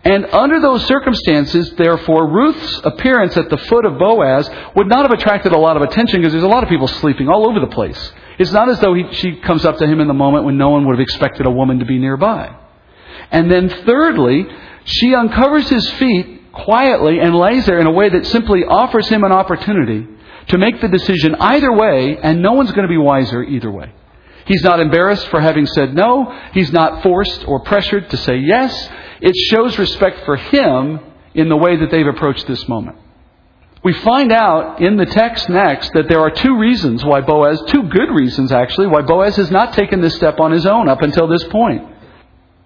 And 0.09 0.25
under 0.33 0.59
those 0.59 0.87
circumstances, 0.87 1.71
therefore, 1.73 2.31
Ruth's 2.31 2.81
appearance 2.83 3.37
at 3.37 3.51
the 3.51 3.59
foot 3.59 3.85
of 3.85 3.99
Boaz 3.99 4.49
would 4.75 4.89
not 4.89 5.03
have 5.03 5.11
attracted 5.11 5.53
a 5.53 5.59
lot 5.59 5.77
of 5.77 5.83
attention 5.83 6.21
because 6.21 6.33
there's 6.33 6.45
a 6.45 6.49
lot 6.49 6.63
of 6.63 6.71
people 6.71 6.89
sleeping 6.89 7.29
all 7.29 7.47
over 7.47 7.61
the 7.61 7.67
place. 7.67 8.13
It's 8.39 8.51
not 8.51 8.71
as 8.71 8.81
though 8.81 8.95
he, 8.95 9.05
she 9.13 9.37
comes 9.37 9.67
up 9.67 9.77
to 9.77 9.87
him 9.87 10.01
in 10.01 10.09
the 10.09 10.15
moment 10.15 10.47
when 10.47 10.57
no 10.57 10.71
one 10.71 10.87
would 10.87 10.95
have 10.95 11.03
expected 11.03 11.45
a 11.45 11.51
woman 11.51 11.81
to 11.81 11.85
be 11.85 11.99
nearby. 11.99 12.57
And 13.31 13.51
then 13.51 13.69
thirdly, 13.69 14.47
she 14.87 15.15
uncovers 15.15 15.69
his 15.69 15.91
feet 15.91 16.53
quietly 16.53 17.19
and 17.21 17.35
lays 17.35 17.67
there 17.67 17.79
in 17.79 17.87
a 17.87 17.93
way 17.93 18.09
that 18.09 18.25
simply 18.29 18.65
offers 18.65 19.11
him 19.11 19.25
an 19.25 19.33
opportunity 19.33 20.07
to 20.47 20.57
make 20.57 20.81
the 20.81 20.89
decision 20.89 21.35
either 21.39 21.71
way, 21.71 22.17
and 22.17 22.41
no 22.41 22.55
one's 22.55 22.73
going 22.73 22.89
to 22.89 22.89
be 22.89 22.97
wiser 22.97 23.43
either 23.43 23.71
way. 23.71 23.93
He's 24.49 24.63
not 24.63 24.81
embarrassed 24.81 25.29
for 25.29 25.41
having 25.41 25.67
said 25.67 25.95
no. 25.95 26.35
He's 26.55 26.73
not 26.73 27.03
forced 27.03 27.47
or 27.47 27.61
pressured 27.61 28.11
to 28.11 28.17
say 28.17 28.39
yes. 28.39 28.89
It 29.21 29.37
shows 29.51 29.79
respect 29.79 30.25
for 30.25 30.37
him 30.37 31.01
in 31.35 31.49
the 31.49 31.57
way 31.57 31.77
that 31.77 31.91
they've 31.91 32.07
approached 32.07 32.47
this 32.47 32.67
moment. 32.67 32.97
We 33.85 33.93
find 33.93 34.33
out 34.33 34.81
in 34.81 34.97
the 34.97 35.07
text 35.07 35.49
next 35.49 35.93
that 35.93 36.09
there 36.09 36.21
are 36.21 36.31
two 36.31 36.59
reasons 36.59 37.05
why 37.05 37.21
Boaz, 37.21 37.63
two 37.69 37.85
good 37.85 38.11
reasons 38.11 38.51
actually, 38.51 38.89
why 38.89 39.03
Boaz 39.03 39.37
has 39.37 39.51
not 39.51 39.75
taken 39.75 40.01
this 40.01 40.17
step 40.17 40.41
on 40.41 40.51
his 40.51 40.67
own 40.67 40.89
up 40.89 41.03
until 41.03 41.29
this 41.29 41.45
point. 41.45 41.87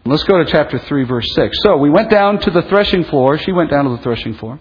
Let's 0.04 0.24
go 0.24 0.42
to 0.42 0.50
chapter 0.50 0.78
3, 0.78 1.04
verse 1.04 1.26
6. 1.34 1.56
So 1.62 1.76
we 1.76 1.90
went 1.90 2.10
down 2.10 2.40
to 2.40 2.50
the 2.50 2.62
threshing 2.62 3.04
floor. 3.04 3.38
She 3.38 3.52
went 3.52 3.70
down 3.70 3.84
to 3.84 3.90
the 3.96 4.02
threshing 4.02 4.34
floor 4.34 4.58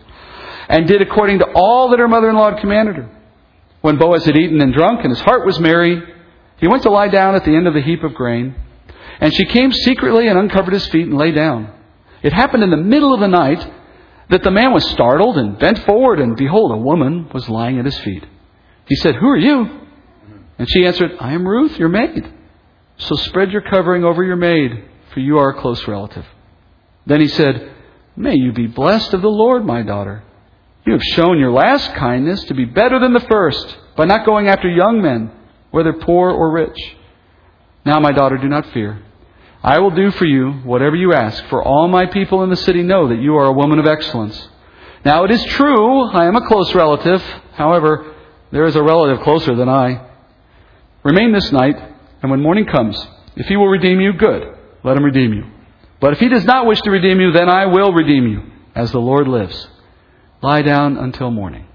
and 0.70 0.88
did 0.88 1.02
according 1.02 1.40
to 1.40 1.48
all 1.56 1.90
that 1.90 2.00
her 2.00 2.08
mother 2.08 2.30
in 2.30 2.36
law 2.36 2.52
had 2.52 2.60
commanded 2.60 2.96
her. 2.98 3.10
When 3.82 3.98
Boaz 3.98 4.26
had 4.26 4.36
eaten 4.36 4.62
and 4.62 4.74
drunk 4.74 5.02
and 5.04 5.10
his 5.10 5.22
heart 5.22 5.46
was 5.46 5.60
merry, 5.60 6.02
he 6.62 6.68
went 6.68 6.84
to 6.84 6.92
lie 6.92 7.08
down 7.08 7.34
at 7.36 7.44
the 7.44 7.56
end 7.56 7.68
of 7.68 7.74
the 7.74 7.82
heap 7.82 8.04
of 8.04 8.14
grain, 8.14 8.56
and 9.20 9.34
she 9.34 9.46
came 9.46 9.72
secretly 9.72 10.28
and 10.28 10.38
uncovered 10.38 10.74
his 10.74 10.88
feet 10.88 11.08
and 11.08 11.18
lay 11.18 11.32
down. 11.32 11.74
It 12.22 12.34
happened 12.34 12.64
in 12.64 12.70
the 12.70 12.78
middle 12.78 13.14
of 13.14 13.20
the 13.20 13.28
night 13.28 13.68
that 14.30 14.44
the 14.44 14.52
man 14.52 14.72
was 14.72 14.88
startled 14.92 15.38
and 15.38 15.58
bent 15.58 15.80
forward, 15.80 16.20
and 16.20 16.38
behold, 16.38 16.72
a 16.72 16.78
woman 16.78 17.30
was 17.34 17.50
lying 17.50 17.80
at 17.80 17.86
his 17.86 17.98
feet. 18.00 18.24
He 18.88 18.96
said, 18.96 19.16
Who 19.16 19.28
are 19.28 19.38
you? 19.38 19.80
And 20.60 20.70
she 20.70 20.86
answered, 20.86 21.18
I 21.20 21.34
am 21.34 21.48
Ruth, 21.48 21.78
your 21.80 21.90
maid. 21.90 22.32
So 22.98 23.16
spread 23.16 23.52
your 23.52 23.64
covering 23.64 24.04
over 24.04 24.24
your 24.24 24.36
maid, 24.36 24.84
for 25.14 25.20
you 25.20 25.40
are 25.40 25.50
a 25.50 25.60
close 25.60 25.88
relative. 25.88 26.26
Then 27.08 27.22
he 27.22 27.28
said, 27.28 27.72
May 28.16 28.36
you 28.36 28.52
be 28.54 28.68
blessed 28.68 29.16
of 29.16 29.24
the 29.24 29.30
Lord, 29.30 29.66
my 29.66 29.82
daughter. 29.82 30.24
You 30.86 30.94
have 30.94 31.02
shown 31.02 31.40
your 31.40 31.52
last 31.52 31.94
kindness 31.96 32.44
to 32.46 32.54
be 32.54 32.66
better 32.66 33.00
than 33.00 33.14
the 33.14 33.26
first 33.32 33.78
by 33.96 34.06
not 34.06 34.26
going 34.28 34.48
after 34.48 34.70
young 34.70 35.02
men 35.02 35.32
whether 35.72 35.94
poor 35.94 36.30
or 36.30 36.52
rich. 36.52 36.78
Now, 37.86 38.00
my 38.00 38.12
daughter, 38.12 38.38
do 38.38 38.48
not 38.48 38.72
fear. 38.72 39.02
I 39.64 39.80
will 39.80 39.92
do 39.92 40.12
for 40.12 40.26
you 40.26 40.52
whatever 40.64 40.96
you 40.96 41.14
ask, 41.14 41.44
for 41.46 41.64
all 41.64 41.88
my 41.88 42.06
people 42.08 42.44
in 42.44 42.50
the 42.50 42.56
city 42.56 42.84
know 42.84 43.08
that 43.08 43.22
you 43.22 43.36
are 43.38 43.46
a 43.46 43.54
woman 43.54 43.80
of 43.80 43.86
excellence. 43.86 44.50
Now, 45.04 45.24
it 45.24 45.32
is 45.32 45.44
true, 45.46 46.04
I 46.04 46.26
am 46.26 46.36
a 46.36 46.48
close 46.48 46.74
relative. 46.76 47.22
However, 47.54 48.16
there 48.52 48.66
is 48.66 48.76
a 48.76 48.84
relative 48.84 49.24
closer 49.24 49.56
than 49.56 49.70
I. 49.70 50.08
Remain 51.04 51.32
this 51.32 51.52
night, 51.52 51.76
and 52.22 52.30
when 52.30 52.42
morning 52.42 52.66
comes, 52.66 53.04
if 53.36 53.48
he 53.48 53.56
will 53.56 53.68
redeem 53.68 54.00
you, 54.00 54.14
good. 54.14 54.58
Let 54.84 54.98
him 54.98 55.04
redeem 55.04 55.34
you. 55.34 55.46
But 56.00 56.14
if 56.14 56.20
he 56.20 56.30
does 56.30 56.46
not 56.46 56.66
wish 56.66 56.82
to 56.82 56.92
redeem 56.92 57.20
you, 57.20 57.32
then 57.32 57.50
I 57.50 57.68
will 57.68 57.94
redeem 57.94 58.28
you, 58.28 58.44
as 58.76 58.92
the 58.92 59.00
Lord 59.00 59.28
lives. 59.28 59.68
Lie 60.42 60.64
down 60.64 60.98
until 60.98 61.30
morning. 61.30 61.68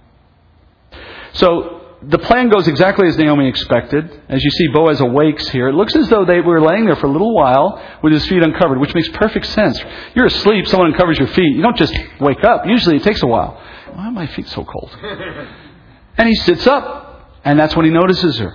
So, 1.34 1.75
the 2.02 2.18
plan 2.18 2.48
goes 2.48 2.68
exactly 2.68 3.08
as 3.08 3.16
Naomi 3.16 3.48
expected. 3.48 4.22
As 4.28 4.42
you 4.42 4.50
see, 4.50 4.68
Boaz 4.68 5.00
awakes 5.00 5.48
here. 5.48 5.68
It 5.68 5.74
looks 5.74 5.96
as 5.96 6.08
though 6.08 6.24
they 6.24 6.40
were 6.40 6.60
laying 6.60 6.84
there 6.84 6.96
for 6.96 7.06
a 7.06 7.10
little 7.10 7.34
while 7.34 7.82
with 8.02 8.12
his 8.12 8.26
feet 8.26 8.42
uncovered, 8.42 8.78
which 8.78 8.94
makes 8.94 9.08
perfect 9.10 9.46
sense. 9.46 9.80
You're 10.14 10.26
asleep, 10.26 10.66
someone 10.66 10.92
uncovers 10.92 11.18
your 11.18 11.28
feet. 11.28 11.56
You 11.56 11.62
don't 11.62 11.76
just 11.76 11.96
wake 12.20 12.44
up. 12.44 12.66
Usually 12.66 12.96
it 12.96 13.02
takes 13.02 13.22
a 13.22 13.26
while. 13.26 13.60
Why 13.94 14.06
are 14.06 14.12
my 14.12 14.26
feet 14.26 14.48
so 14.48 14.64
cold? 14.64 14.96
And 16.18 16.28
he 16.28 16.34
sits 16.34 16.66
up, 16.66 17.38
and 17.44 17.60
that's 17.60 17.76
when 17.76 17.84
he 17.84 17.90
notices 17.90 18.38
her. 18.38 18.54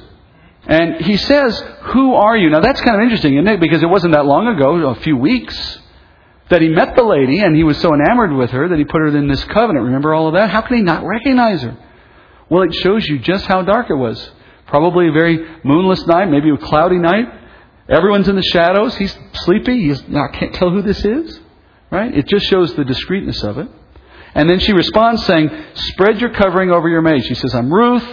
And 0.65 1.05
he 1.05 1.17
says, 1.17 1.63
Who 1.93 2.15
are 2.15 2.35
you? 2.35 2.49
Now 2.49 2.59
that's 2.59 2.81
kind 2.81 2.95
of 2.95 3.03
interesting, 3.03 3.35
isn't 3.35 3.47
it? 3.47 3.59
Because 3.59 3.83
it 3.83 3.89
wasn't 3.89 4.13
that 4.13 4.25
long 4.25 4.47
ago, 4.47 4.89
a 4.89 4.95
few 4.95 5.17
weeks, 5.17 5.79
that 6.49 6.61
he 6.61 6.69
met 6.69 6.95
the 6.95 7.03
lady, 7.03 7.39
and 7.39 7.55
he 7.55 7.63
was 7.63 7.77
so 7.77 7.93
enamored 7.93 8.33
with 8.33 8.51
her 8.51 8.67
that 8.69 8.77
he 8.77 8.85
put 8.85 9.01
her 9.01 9.15
in 9.15 9.27
this 9.27 9.43
covenant. 9.45 9.85
Remember 9.85 10.13
all 10.13 10.27
of 10.27 10.33
that? 10.33 10.49
How 10.49 10.61
can 10.61 10.77
he 10.77 10.81
not 10.81 11.05
recognize 11.05 11.61
her? 11.61 11.77
Well, 12.51 12.63
it 12.63 12.73
shows 12.75 13.07
you 13.07 13.17
just 13.17 13.45
how 13.45 13.61
dark 13.61 13.89
it 13.89 13.95
was. 13.95 14.29
Probably 14.67 15.07
a 15.07 15.11
very 15.13 15.39
moonless 15.63 16.05
night, 16.05 16.25
maybe 16.25 16.49
a 16.49 16.57
cloudy 16.57 16.97
night. 16.97 17.25
Everyone's 17.87 18.27
in 18.27 18.35
the 18.35 18.43
shadows. 18.43 18.93
He's 18.97 19.17
sleepy. 19.45 19.87
He's, 19.87 20.01
I 20.01 20.27
can't 20.33 20.53
tell 20.53 20.69
who 20.69 20.81
this 20.81 21.03
is. 21.05 21.39
Right? 21.89 22.13
It 22.13 22.27
just 22.27 22.45
shows 22.47 22.75
the 22.75 22.83
discreetness 22.83 23.41
of 23.43 23.57
it. 23.57 23.69
And 24.35 24.49
then 24.49 24.59
she 24.59 24.73
responds 24.73 25.25
saying, 25.25 25.49
Spread 25.75 26.19
your 26.19 26.33
covering 26.33 26.71
over 26.71 26.89
your 26.89 27.01
maid. 27.01 27.23
She 27.23 27.35
says, 27.35 27.55
I'm 27.55 27.71
Ruth, 27.71 28.03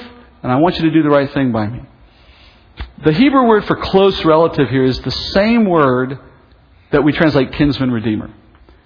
and 0.44 0.52
I 0.52 0.56
want 0.56 0.78
you 0.78 0.84
to 0.84 0.90
do 0.92 1.02
the 1.02 1.10
right 1.10 1.32
thing 1.32 1.50
by 1.50 1.66
me. 1.66 1.80
The 3.04 3.12
Hebrew 3.12 3.44
word 3.44 3.64
for 3.64 3.74
close 3.74 4.24
relative 4.24 4.68
here 4.68 4.84
is 4.84 5.00
the 5.00 5.10
same 5.10 5.64
word 5.64 6.16
that 6.92 7.02
we 7.02 7.12
translate 7.12 7.52
kinsman 7.54 7.90
redeemer. 7.90 8.32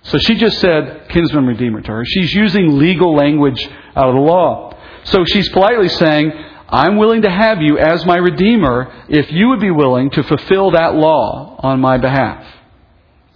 So 0.05 0.17
she 0.19 0.35
just 0.37 0.61
said 0.61 1.09
kinsman 1.11 1.47
redeemer 1.47 1.83
to 1.83 1.93
her. 1.93 2.05
She's 2.07 2.33
using 2.33 2.79
legal 2.79 3.15
language 3.15 3.63
out 3.95 4.09
of 4.09 4.15
the 4.15 4.21
law. 4.21 4.72
So 5.05 5.25
she's 5.25 5.49
politely 5.51 5.89
saying, 5.89 6.33
I'm 6.69 6.97
willing 6.97 7.23
to 7.23 7.31
have 7.31 7.61
you 7.61 7.79
as 7.79 8.05
my 8.07 8.17
Redeemer 8.17 9.05
if 9.09 9.31
you 9.31 9.49
would 9.49 9.61
be 9.61 9.71
willing 9.71 10.11
to 10.11 10.23
fulfill 10.23 10.71
that 10.71 10.95
law 10.95 11.57
on 11.59 11.81
my 11.81 11.99
behalf. 11.99 12.47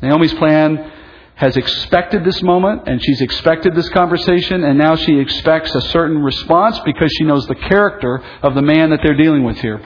Naomi's 0.00 0.32
plan 0.34 0.92
has 1.34 1.56
expected 1.56 2.24
this 2.24 2.42
moment 2.42 2.88
and 2.88 3.02
she's 3.04 3.20
expected 3.20 3.74
this 3.74 3.88
conversation 3.90 4.64
and 4.64 4.78
now 4.78 4.96
she 4.96 5.18
expects 5.18 5.74
a 5.74 5.82
certain 5.82 6.18
response 6.18 6.78
because 6.80 7.12
she 7.18 7.24
knows 7.24 7.46
the 7.46 7.54
character 7.54 8.22
of 8.42 8.54
the 8.54 8.62
man 8.62 8.90
that 8.90 9.00
they're 9.02 9.16
dealing 9.16 9.44
with 9.44 9.58
here. 9.58 9.82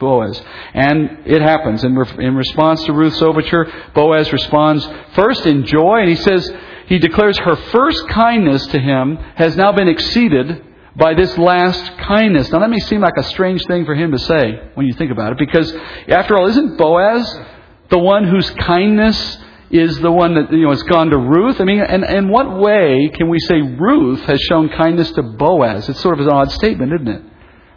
Boaz. 0.00 0.40
And 0.74 1.26
it 1.26 1.42
happens. 1.42 1.84
In, 1.84 1.94
re- 1.94 2.26
in 2.26 2.34
response 2.34 2.82
to 2.84 2.92
Ruth's 2.92 3.22
overture, 3.22 3.70
Boaz 3.94 4.32
responds 4.32 4.88
first 5.14 5.44
in 5.44 5.66
joy, 5.66 6.00
and 6.00 6.08
he 6.08 6.16
says, 6.16 6.50
he 6.86 6.98
declares 6.98 7.36
her 7.38 7.56
first 7.56 8.08
kindness 8.08 8.66
to 8.68 8.78
him 8.78 9.16
has 9.34 9.56
now 9.56 9.72
been 9.72 9.88
exceeded 9.88 10.64
by 10.98 11.14
this 11.14 11.38
last 11.38 11.96
kindness. 11.98 12.50
Now 12.50 12.58
that 12.58 12.70
may 12.70 12.80
seem 12.80 13.00
like 13.00 13.16
a 13.16 13.22
strange 13.22 13.64
thing 13.66 13.84
for 13.84 13.94
him 13.94 14.10
to 14.10 14.18
say 14.18 14.60
when 14.74 14.86
you 14.86 14.92
think 14.94 15.12
about 15.12 15.32
it, 15.32 15.38
because 15.38 15.72
after 16.08 16.36
all, 16.36 16.48
isn't 16.48 16.76
Boaz 16.76 17.40
the 17.88 17.98
one 17.98 18.24
whose 18.24 18.50
kindness 18.50 19.38
is 19.70 19.98
the 20.00 20.10
one 20.10 20.34
that 20.34 20.52
you 20.52 20.62
know 20.62 20.70
has 20.70 20.82
gone 20.82 21.10
to 21.10 21.18
Ruth? 21.18 21.60
I 21.60 21.64
mean, 21.64 21.80
and 21.80 22.04
in 22.04 22.28
what 22.28 22.58
way 22.58 23.10
can 23.14 23.28
we 23.28 23.38
say 23.38 23.60
Ruth 23.60 24.20
has 24.22 24.40
shown 24.40 24.68
kindness 24.70 25.12
to 25.12 25.22
Boaz? 25.22 25.88
It's 25.88 26.00
sort 26.00 26.18
of 26.18 26.26
an 26.26 26.32
odd 26.32 26.50
statement, 26.52 26.92
isn't 26.92 27.08
it? 27.08 27.22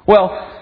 Well, 0.07 0.60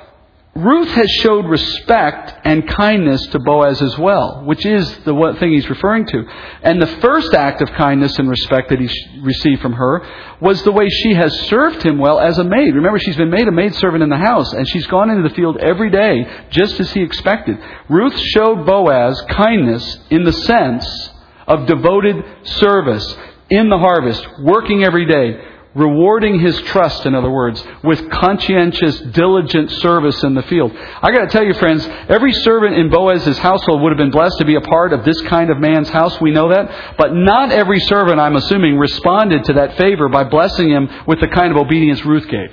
Ruth 0.56 0.90
has 0.90 1.10
showed 1.22 1.46
respect 1.46 2.34
and 2.44 2.68
kindness 2.68 3.26
to 3.28 3.40
Boaz 3.40 3.82
as 3.82 3.98
well, 3.98 4.44
which 4.46 4.66
is 4.66 4.90
the 5.06 5.36
thing 5.40 5.54
he's 5.54 5.70
referring 5.70 6.06
to. 6.08 6.26
And 6.64 6.82
the 6.82 6.88
first 6.88 7.34
act 7.34 7.62
of 7.62 7.70
kindness 7.72 8.18
and 8.18 8.28
respect 8.28 8.70
that 8.70 8.80
he 8.80 8.90
received 9.22 9.62
from 9.62 9.74
her 9.74 10.06
was 10.42 10.62
the 10.64 10.72
way 10.72 10.90
she 10.90 11.14
has 11.14 11.34
served 11.42 11.84
him 11.84 11.98
well 11.98 12.20
as 12.20 12.40
a 12.40 12.44
maid. 12.44 12.76
Remember, 12.76 13.00
she's 13.00 13.16
been 13.16 13.30
made 13.30 13.48
a 13.48 13.52
maidservant 13.52 14.04
in 14.04 14.10
the 14.10 14.18
house, 14.18 14.52
and 14.52 14.68
she's 14.68 14.88
gone 14.88 15.10
into 15.10 15.28
the 15.28 15.36
field 15.36 15.58
every 15.58 15.92
day, 15.92 16.26
just 16.50 16.80
as 16.80 16.92
he 16.92 17.04
expected. 17.04 17.58
Ruth 17.88 18.18
showed 18.18 18.66
Boaz 18.66 19.22
kindness 19.30 20.00
in 20.10 20.24
the 20.24 20.34
sense 20.34 21.12
of 21.48 21.68
devoted 21.68 22.16
service 22.44 23.16
in 23.50 23.70
the 23.70 23.78
harvest, 23.78 24.26
working 24.42 24.84
every 24.84 25.06
day, 25.06 25.42
rewarding 25.76 26.40
his 26.40 26.60
trust, 26.62 27.06
in 27.06 27.14
other 27.14 27.30
words, 27.30 27.64
with 27.84 28.10
conscientious, 28.10 29.00
diligent 29.00 29.72
service 29.72 30.24
in 30.24 30.34
the 30.34 30.42
field. 30.44 30.72
I 30.76 31.12
got 31.12 31.22
to 31.22 31.28
tell 31.28 31.44
you, 31.44 31.54
friends, 31.54 31.88
every 32.08 32.34
servant 32.34 32.76
in 32.76 32.90
Boaz's 32.90 33.38
household 33.38 33.82
would 33.82 33.92
have 33.92 33.98
been 33.98 34.12
blessed 34.12 34.40
to 34.40 34.46
be 34.46 34.56
a 34.56 34.62
part 34.62 34.94
of 34.94 35.06
this 35.06 35.22
kind 35.22 35.50
of 35.52 35.60
man's 35.60 35.90
house. 35.90 36.20
We 36.20 36.32
know 36.32 36.50
that. 36.50 36.96
But 36.98 37.14
not 37.14 37.52
every 37.52 37.80
servant, 37.82 38.20
I'm 38.20 38.36
assuming, 38.36 38.78
responded 38.78 39.46
to 39.46 39.54
that 39.54 39.78
favor 39.78 40.10
by 40.10 40.24
blessing 40.24 40.70
him 40.70 40.90
with 41.06 41.20
the 41.20 41.28
kind 41.28 41.52
of 41.52 41.58
obedience 41.58 42.04
Ruth 42.04 42.28
gave. 42.28 42.52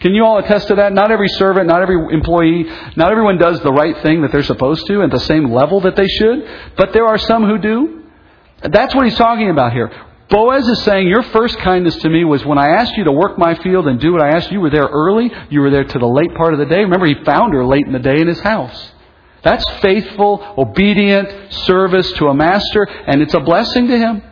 Can 0.00 0.14
you 0.14 0.24
all 0.24 0.38
attest 0.38 0.68
to 0.68 0.76
that? 0.76 0.92
Not 0.92 1.10
every 1.10 1.28
servant, 1.28 1.66
not 1.66 1.82
every 1.82 1.96
employee, 2.12 2.64
not 2.96 3.10
everyone 3.10 3.38
does 3.38 3.60
the 3.60 3.72
right 3.72 4.00
thing 4.02 4.22
that 4.22 4.30
they're 4.30 4.44
supposed 4.44 4.86
to 4.86 5.02
at 5.02 5.10
the 5.10 5.20
same 5.20 5.52
level 5.52 5.80
that 5.80 5.96
they 5.96 6.06
should, 6.06 6.48
but 6.76 6.92
there 6.92 7.06
are 7.06 7.18
some 7.18 7.44
who 7.44 7.58
do. 7.58 8.04
That's 8.62 8.94
what 8.94 9.04
he's 9.04 9.16
talking 9.16 9.50
about 9.50 9.72
here. 9.72 9.90
Boaz 10.30 10.68
is 10.68 10.82
saying, 10.82 11.08
Your 11.08 11.22
first 11.22 11.58
kindness 11.58 11.96
to 11.96 12.10
me 12.10 12.24
was 12.24 12.44
when 12.44 12.58
I 12.58 12.68
asked 12.68 12.96
you 12.96 13.04
to 13.04 13.12
work 13.12 13.38
my 13.38 13.54
field 13.56 13.88
and 13.88 13.98
do 13.98 14.12
what 14.12 14.22
I 14.22 14.36
asked. 14.36 14.50
You 14.50 14.58
You 14.58 14.62
were 14.62 14.70
there 14.70 14.88
early. 14.90 15.30
You 15.48 15.60
were 15.60 15.70
there 15.70 15.84
to 15.84 15.98
the 15.98 16.06
late 16.06 16.34
part 16.34 16.52
of 16.52 16.58
the 16.58 16.66
day. 16.66 16.80
Remember, 16.80 17.06
he 17.06 17.14
found 17.24 17.54
her 17.54 17.64
late 17.64 17.86
in 17.86 17.92
the 17.92 17.98
day 17.98 18.20
in 18.20 18.28
his 18.28 18.40
house. 18.40 18.92
That's 19.42 19.64
faithful, 19.80 20.44
obedient 20.58 21.52
service 21.52 22.10
to 22.14 22.26
a 22.26 22.34
master, 22.34 22.82
and 22.82 23.22
it's 23.22 23.34
a 23.34 23.40
blessing 23.40 23.86
to 23.88 23.96
him. 23.96 24.22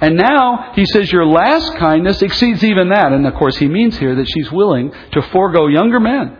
And 0.00 0.16
now 0.16 0.72
he 0.74 0.84
says, 0.84 1.10
Your 1.12 1.24
last 1.24 1.76
kindness 1.76 2.20
exceeds 2.20 2.62
even 2.64 2.88
that. 2.88 3.12
And 3.12 3.26
of 3.26 3.34
course, 3.34 3.56
he 3.56 3.68
means 3.68 3.96
here 3.96 4.16
that 4.16 4.28
she's 4.28 4.50
willing 4.50 4.92
to 5.12 5.22
forego 5.22 5.68
younger 5.68 6.00
men 6.00 6.36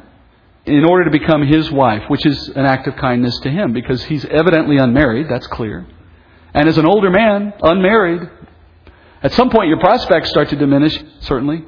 in 0.67 0.85
order 0.85 1.05
to 1.05 1.11
become 1.11 1.47
his 1.47 1.71
wife, 1.71 2.03
which 2.09 2.27
is 2.27 2.49
an 2.49 2.67
act 2.67 2.87
of 2.87 2.97
kindness 2.97 3.39
to 3.41 3.51
him 3.51 3.73
because 3.73 4.03
he's 4.05 4.25
evidently 4.25 4.77
unmarried, 4.77 5.29
that's 5.29 5.47
clear. 5.47 5.87
And 6.55 6.69
as 6.69 6.77
an 6.77 6.87
older 6.87 7.11
man, 7.11 7.55
unmarried, 7.63 8.29
at 9.23 9.33
some 9.33 9.51
point, 9.51 9.69
your 9.69 9.79
prospects 9.79 10.31
start 10.31 10.49
to 10.51 10.57
diminish, 10.57 10.99
certainly. 11.21 11.65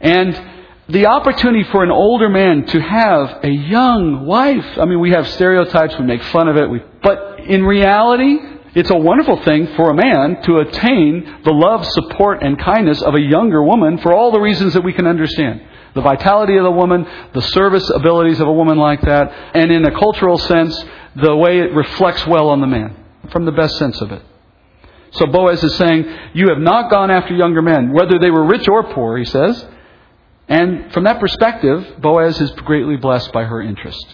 And 0.00 0.40
the 0.88 1.06
opportunity 1.06 1.64
for 1.64 1.82
an 1.82 1.90
older 1.90 2.28
man 2.28 2.66
to 2.66 2.80
have 2.80 3.40
a 3.42 3.48
young 3.48 4.26
wife. 4.26 4.66
I 4.78 4.84
mean, 4.84 5.00
we 5.00 5.10
have 5.10 5.28
stereotypes, 5.28 5.98
we 5.98 6.04
make 6.04 6.22
fun 6.24 6.48
of 6.48 6.56
it, 6.56 6.68
we, 6.68 6.82
but 7.02 7.40
in 7.40 7.64
reality, 7.64 8.38
it's 8.74 8.90
a 8.90 8.96
wonderful 8.96 9.42
thing 9.44 9.68
for 9.76 9.90
a 9.90 9.94
man 9.94 10.42
to 10.42 10.58
attain 10.58 11.42
the 11.44 11.52
love, 11.52 11.86
support, 11.86 12.42
and 12.42 12.58
kindness 12.58 13.00
of 13.02 13.14
a 13.14 13.20
younger 13.20 13.62
woman 13.62 13.98
for 13.98 14.12
all 14.12 14.32
the 14.32 14.40
reasons 14.40 14.74
that 14.74 14.82
we 14.82 14.92
can 14.92 15.06
understand. 15.06 15.62
The 15.94 16.02
vitality 16.02 16.56
of 16.56 16.64
the 16.64 16.72
woman, 16.72 17.06
the 17.32 17.42
service 17.42 17.88
abilities 17.88 18.40
of 18.40 18.48
a 18.48 18.52
woman 18.52 18.76
like 18.76 19.00
that, 19.02 19.30
and 19.54 19.70
in 19.70 19.86
a 19.86 19.92
cultural 19.92 20.38
sense, 20.38 20.84
the 21.14 21.36
way 21.36 21.60
it 21.60 21.72
reflects 21.72 22.26
well 22.26 22.48
on 22.48 22.60
the 22.60 22.66
man, 22.66 22.96
from 23.30 23.44
the 23.44 23.52
best 23.52 23.76
sense 23.76 24.00
of 24.00 24.10
it. 24.10 24.22
So 25.14 25.26
Boaz 25.26 25.62
is 25.62 25.74
saying, 25.76 26.04
You 26.34 26.48
have 26.48 26.58
not 26.58 26.90
gone 26.90 27.10
after 27.10 27.34
younger 27.34 27.62
men, 27.62 27.92
whether 27.92 28.18
they 28.18 28.30
were 28.30 28.44
rich 28.44 28.68
or 28.68 28.82
poor, 28.92 29.16
he 29.16 29.24
says. 29.24 29.66
And 30.48 30.92
from 30.92 31.04
that 31.04 31.20
perspective, 31.20 32.00
Boaz 32.00 32.40
is 32.40 32.50
greatly 32.50 32.96
blessed 32.96 33.32
by 33.32 33.44
her 33.44 33.62
interest. 33.62 34.06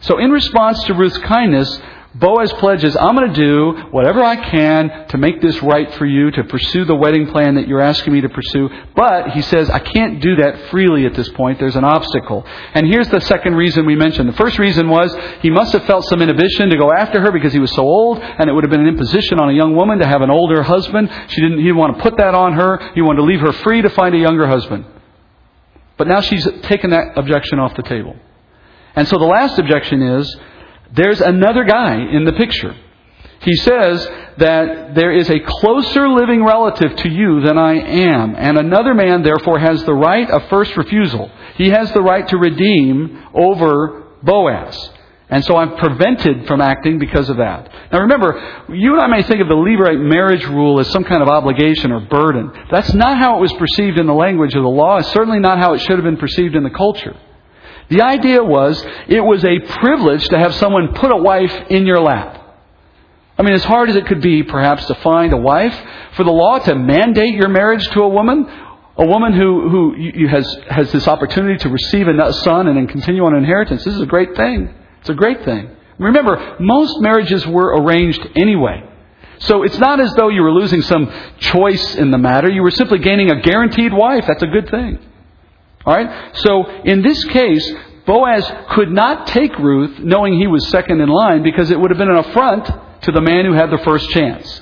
So, 0.00 0.18
in 0.18 0.30
response 0.30 0.84
to 0.84 0.94
Ruth's 0.94 1.18
kindness, 1.18 1.80
Boaz 2.18 2.50
pledges, 2.54 2.96
I'm 2.96 3.14
going 3.14 3.32
to 3.32 3.40
do 3.40 3.88
whatever 3.90 4.24
I 4.24 4.36
can 4.36 5.08
to 5.08 5.18
make 5.18 5.42
this 5.42 5.62
right 5.62 5.92
for 5.94 6.06
you, 6.06 6.30
to 6.30 6.44
pursue 6.44 6.86
the 6.86 6.94
wedding 6.94 7.26
plan 7.30 7.56
that 7.56 7.68
you're 7.68 7.80
asking 7.80 8.14
me 8.14 8.22
to 8.22 8.28
pursue. 8.30 8.70
But, 8.94 9.32
he 9.32 9.42
says, 9.42 9.68
I 9.68 9.80
can't 9.80 10.20
do 10.20 10.36
that 10.36 10.70
freely 10.70 11.04
at 11.04 11.14
this 11.14 11.28
point. 11.30 11.58
There's 11.58 11.76
an 11.76 11.84
obstacle. 11.84 12.46
And 12.72 12.86
here's 12.86 13.08
the 13.08 13.20
second 13.20 13.54
reason 13.54 13.84
we 13.84 13.96
mentioned. 13.96 14.30
The 14.30 14.36
first 14.36 14.58
reason 14.58 14.88
was 14.88 15.14
he 15.42 15.50
must 15.50 15.72
have 15.74 15.84
felt 15.84 16.06
some 16.06 16.22
inhibition 16.22 16.70
to 16.70 16.78
go 16.78 16.90
after 16.90 17.20
her 17.20 17.30
because 17.30 17.52
he 17.52 17.58
was 17.58 17.72
so 17.72 17.82
old, 17.82 18.18
and 18.18 18.48
it 18.48 18.52
would 18.54 18.64
have 18.64 18.70
been 18.70 18.80
an 18.80 18.88
imposition 18.88 19.38
on 19.38 19.50
a 19.50 19.52
young 19.52 19.76
woman 19.76 19.98
to 19.98 20.06
have 20.06 20.22
an 20.22 20.30
older 20.30 20.62
husband. 20.62 21.10
She 21.28 21.42
didn't, 21.42 21.58
he 21.58 21.64
didn't 21.64 21.76
want 21.76 21.98
to 21.98 22.02
put 22.02 22.16
that 22.16 22.34
on 22.34 22.54
her. 22.54 22.92
He 22.94 23.02
wanted 23.02 23.18
to 23.18 23.24
leave 23.24 23.40
her 23.40 23.52
free 23.52 23.82
to 23.82 23.90
find 23.90 24.14
a 24.14 24.18
younger 24.18 24.46
husband. 24.46 24.86
But 25.98 26.08
now 26.08 26.22
she's 26.22 26.48
taken 26.62 26.90
that 26.90 27.18
objection 27.18 27.58
off 27.58 27.74
the 27.76 27.82
table. 27.82 28.16
And 28.94 29.06
so 29.06 29.18
the 29.18 29.26
last 29.26 29.58
objection 29.58 30.02
is, 30.02 30.36
there's 30.92 31.20
another 31.20 31.64
guy 31.64 31.96
in 31.96 32.24
the 32.24 32.32
picture. 32.32 32.74
He 33.40 33.54
says 33.56 34.04
that 34.38 34.94
there 34.94 35.12
is 35.12 35.30
a 35.30 35.38
closer 35.40 36.08
living 36.08 36.44
relative 36.44 36.96
to 36.96 37.08
you 37.08 37.42
than 37.42 37.58
I 37.58 37.74
am, 37.74 38.34
and 38.36 38.58
another 38.58 38.94
man 38.94 39.22
therefore 39.22 39.58
has 39.58 39.84
the 39.84 39.94
right 39.94 40.28
of 40.30 40.48
first 40.48 40.76
refusal. 40.76 41.30
He 41.56 41.70
has 41.70 41.92
the 41.92 42.02
right 42.02 42.26
to 42.28 42.36
redeem 42.36 43.22
over 43.34 44.04
Boaz. 44.22 44.90
And 45.28 45.44
so 45.44 45.56
I'm 45.56 45.76
prevented 45.76 46.46
from 46.46 46.60
acting 46.60 47.00
because 47.00 47.28
of 47.28 47.38
that. 47.38 47.68
Now 47.90 48.00
remember, 48.00 48.64
you 48.68 48.92
and 48.94 49.02
I 49.02 49.08
may 49.08 49.22
think 49.24 49.40
of 49.40 49.48
the 49.48 49.54
Levirate 49.54 50.00
marriage 50.00 50.44
rule 50.44 50.78
as 50.78 50.88
some 50.90 51.02
kind 51.02 51.20
of 51.20 51.28
obligation 51.28 51.90
or 51.90 52.00
burden. 52.00 52.52
That's 52.70 52.94
not 52.94 53.18
how 53.18 53.38
it 53.38 53.40
was 53.40 53.52
perceived 53.54 53.98
in 53.98 54.06
the 54.06 54.14
language 54.14 54.54
of 54.54 54.62
the 54.62 54.68
law. 54.68 54.98
It's 54.98 55.10
certainly 55.12 55.40
not 55.40 55.58
how 55.58 55.74
it 55.74 55.80
should 55.80 55.98
have 55.98 56.04
been 56.04 56.16
perceived 56.16 56.54
in 56.54 56.62
the 56.62 56.70
culture. 56.70 57.16
The 57.88 58.02
idea 58.02 58.42
was 58.42 58.84
it 59.08 59.20
was 59.20 59.44
a 59.44 59.60
privilege 59.60 60.28
to 60.28 60.38
have 60.38 60.54
someone 60.56 60.94
put 60.94 61.12
a 61.12 61.16
wife 61.16 61.54
in 61.70 61.86
your 61.86 62.00
lap. 62.00 62.42
I 63.38 63.42
mean, 63.42 63.52
as 63.52 63.64
hard 63.64 63.90
as 63.90 63.96
it 63.96 64.06
could 64.06 64.22
be, 64.22 64.42
perhaps, 64.42 64.86
to 64.86 64.94
find 64.96 65.32
a 65.32 65.36
wife, 65.36 65.78
for 66.12 66.24
the 66.24 66.32
law 66.32 66.58
to 66.58 66.74
mandate 66.74 67.34
your 67.34 67.48
marriage 67.48 67.86
to 67.90 68.02
a 68.02 68.08
woman, 68.08 68.46
a 68.96 69.06
woman 69.06 69.34
who, 69.34 69.68
who 69.68 70.26
has, 70.28 70.58
has 70.70 70.90
this 70.90 71.06
opportunity 71.06 71.58
to 71.58 71.68
receive 71.68 72.08
a 72.08 72.32
son 72.32 72.66
and 72.66 72.76
then 72.76 72.86
continue 72.86 73.24
on 73.24 73.36
inheritance, 73.36 73.84
this 73.84 73.94
is 73.94 74.00
a 74.00 74.06
great 74.06 74.34
thing. 74.34 74.74
It's 75.00 75.10
a 75.10 75.14
great 75.14 75.44
thing. 75.44 75.70
Remember, 75.98 76.56
most 76.60 77.00
marriages 77.00 77.46
were 77.46 77.76
arranged 77.76 78.26
anyway. 78.36 78.82
So 79.40 79.64
it's 79.64 79.78
not 79.78 80.00
as 80.00 80.12
though 80.14 80.30
you 80.30 80.42
were 80.42 80.52
losing 80.52 80.80
some 80.80 81.12
choice 81.38 81.94
in 81.94 82.10
the 82.10 82.18
matter. 82.18 82.50
You 82.50 82.62
were 82.62 82.70
simply 82.70 82.98
gaining 82.98 83.30
a 83.30 83.40
guaranteed 83.40 83.92
wife. 83.92 84.24
That's 84.26 84.42
a 84.42 84.46
good 84.46 84.70
thing. 84.70 84.98
All 85.86 85.94
right? 85.94 86.36
So 86.38 86.66
in 86.84 87.02
this 87.02 87.22
case, 87.24 87.72
Boaz 88.06 88.50
could 88.70 88.90
not 88.90 89.28
take 89.28 89.56
Ruth 89.58 89.98
knowing 90.00 90.38
he 90.38 90.46
was 90.46 90.68
second 90.68 91.00
in 91.00 91.08
line 91.08 91.42
because 91.42 91.70
it 91.70 91.80
would 91.80 91.90
have 91.90 91.98
been 91.98 92.10
an 92.10 92.16
affront 92.16 92.66
to 93.02 93.12
the 93.12 93.20
man 93.20 93.44
who 93.44 93.52
had 93.52 93.70
the 93.70 93.78
first 93.78 94.10
chance. 94.10 94.60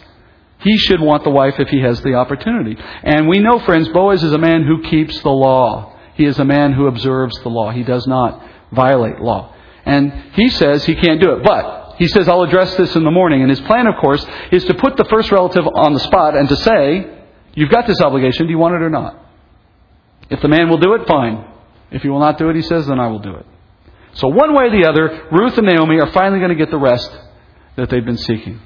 He 0.61 0.77
should 0.79 1.01
want 1.01 1.25
the 1.25 1.31
wife 1.31 1.59
if 1.59 1.69
he 1.69 1.81
has 1.81 2.01
the 2.03 2.15
opportunity. 2.15 2.77
And 3.03 3.29
we 3.29 3.39
know, 3.39 3.59
friends, 3.59 3.89
Boaz 3.89 4.23
is 4.23 4.33
a 4.33 4.39
man 4.39 4.65
who 4.65 4.83
keeps 4.83 5.21
the 5.21 5.31
law. 5.31 5.99
He 6.15 6.25
is 6.25 6.39
a 6.39 6.45
man 6.45 6.73
who 6.73 6.87
observes 6.87 7.39
the 7.43 7.51
law. 7.51 7.71
He 7.71 7.83
does 7.83 8.07
not 8.07 8.43
violate 8.73 9.21
law. 9.21 9.55
And 9.85 10.13
he 10.33 10.49
says 10.49 10.85
he 10.85 10.95
can't 10.95 11.21
do 11.21 11.33
it. 11.33 11.45
But 11.45 11.97
he 11.99 12.09
says, 12.09 12.29
I'll 12.29 12.43
address 12.43 12.75
this 12.77 12.97
in 12.97 13.05
the 13.05 13.11
morning. 13.11 13.43
And 13.43 13.51
his 13.51 13.61
plan, 13.61 13.87
of 13.87 13.97
course, 14.01 14.25
is 14.53 14.65
to 14.65 14.75
put 14.75 14.97
the 14.97 15.05
first 15.05 15.31
relative 15.31 15.67
on 15.67 15.93
the 15.93 16.01
spot 16.01 16.37
and 16.37 16.49
to 16.49 16.57
say, 16.57 17.11
You've 17.57 17.71
got 17.71 17.87
this 17.87 18.01
obligation. 18.01 18.47
Do 18.47 18.53
you 18.53 18.59
want 18.59 18.75
it 18.75 18.83
or 18.83 18.91
not? 18.91 19.24
If 20.31 20.41
the 20.41 20.49
man 20.49 20.69
will 20.69 20.79
do 20.79 20.95
it, 20.95 21.07
fine. 21.07 21.45
If 21.91 22.03
he 22.03 22.09
will 22.09 22.21
not 22.21 22.39
do 22.39 22.49
it, 22.51 22.57
he 22.57 22.63
says, 22.63 22.87
then 22.87 22.99
I 22.99 23.09
will 23.09 23.21
do 23.21 23.35
it. 23.35 23.47
So 24.15 24.29
one 24.29 24.55
way 24.55 24.65
or 24.65 24.71
the 24.71 24.89
other, 24.89 25.29
Ruth 25.33 25.59
and 25.59 25.67
Naomi 25.67 26.01
are 26.01 26.11
finally 26.13 26.39
going 26.39 26.51
to 26.51 26.57
get 26.57 26.71
the 26.71 26.79
rest 26.79 27.11
that 27.77 27.91
they've 27.91 28.05
been 28.05 28.19
seeking. 28.19 28.61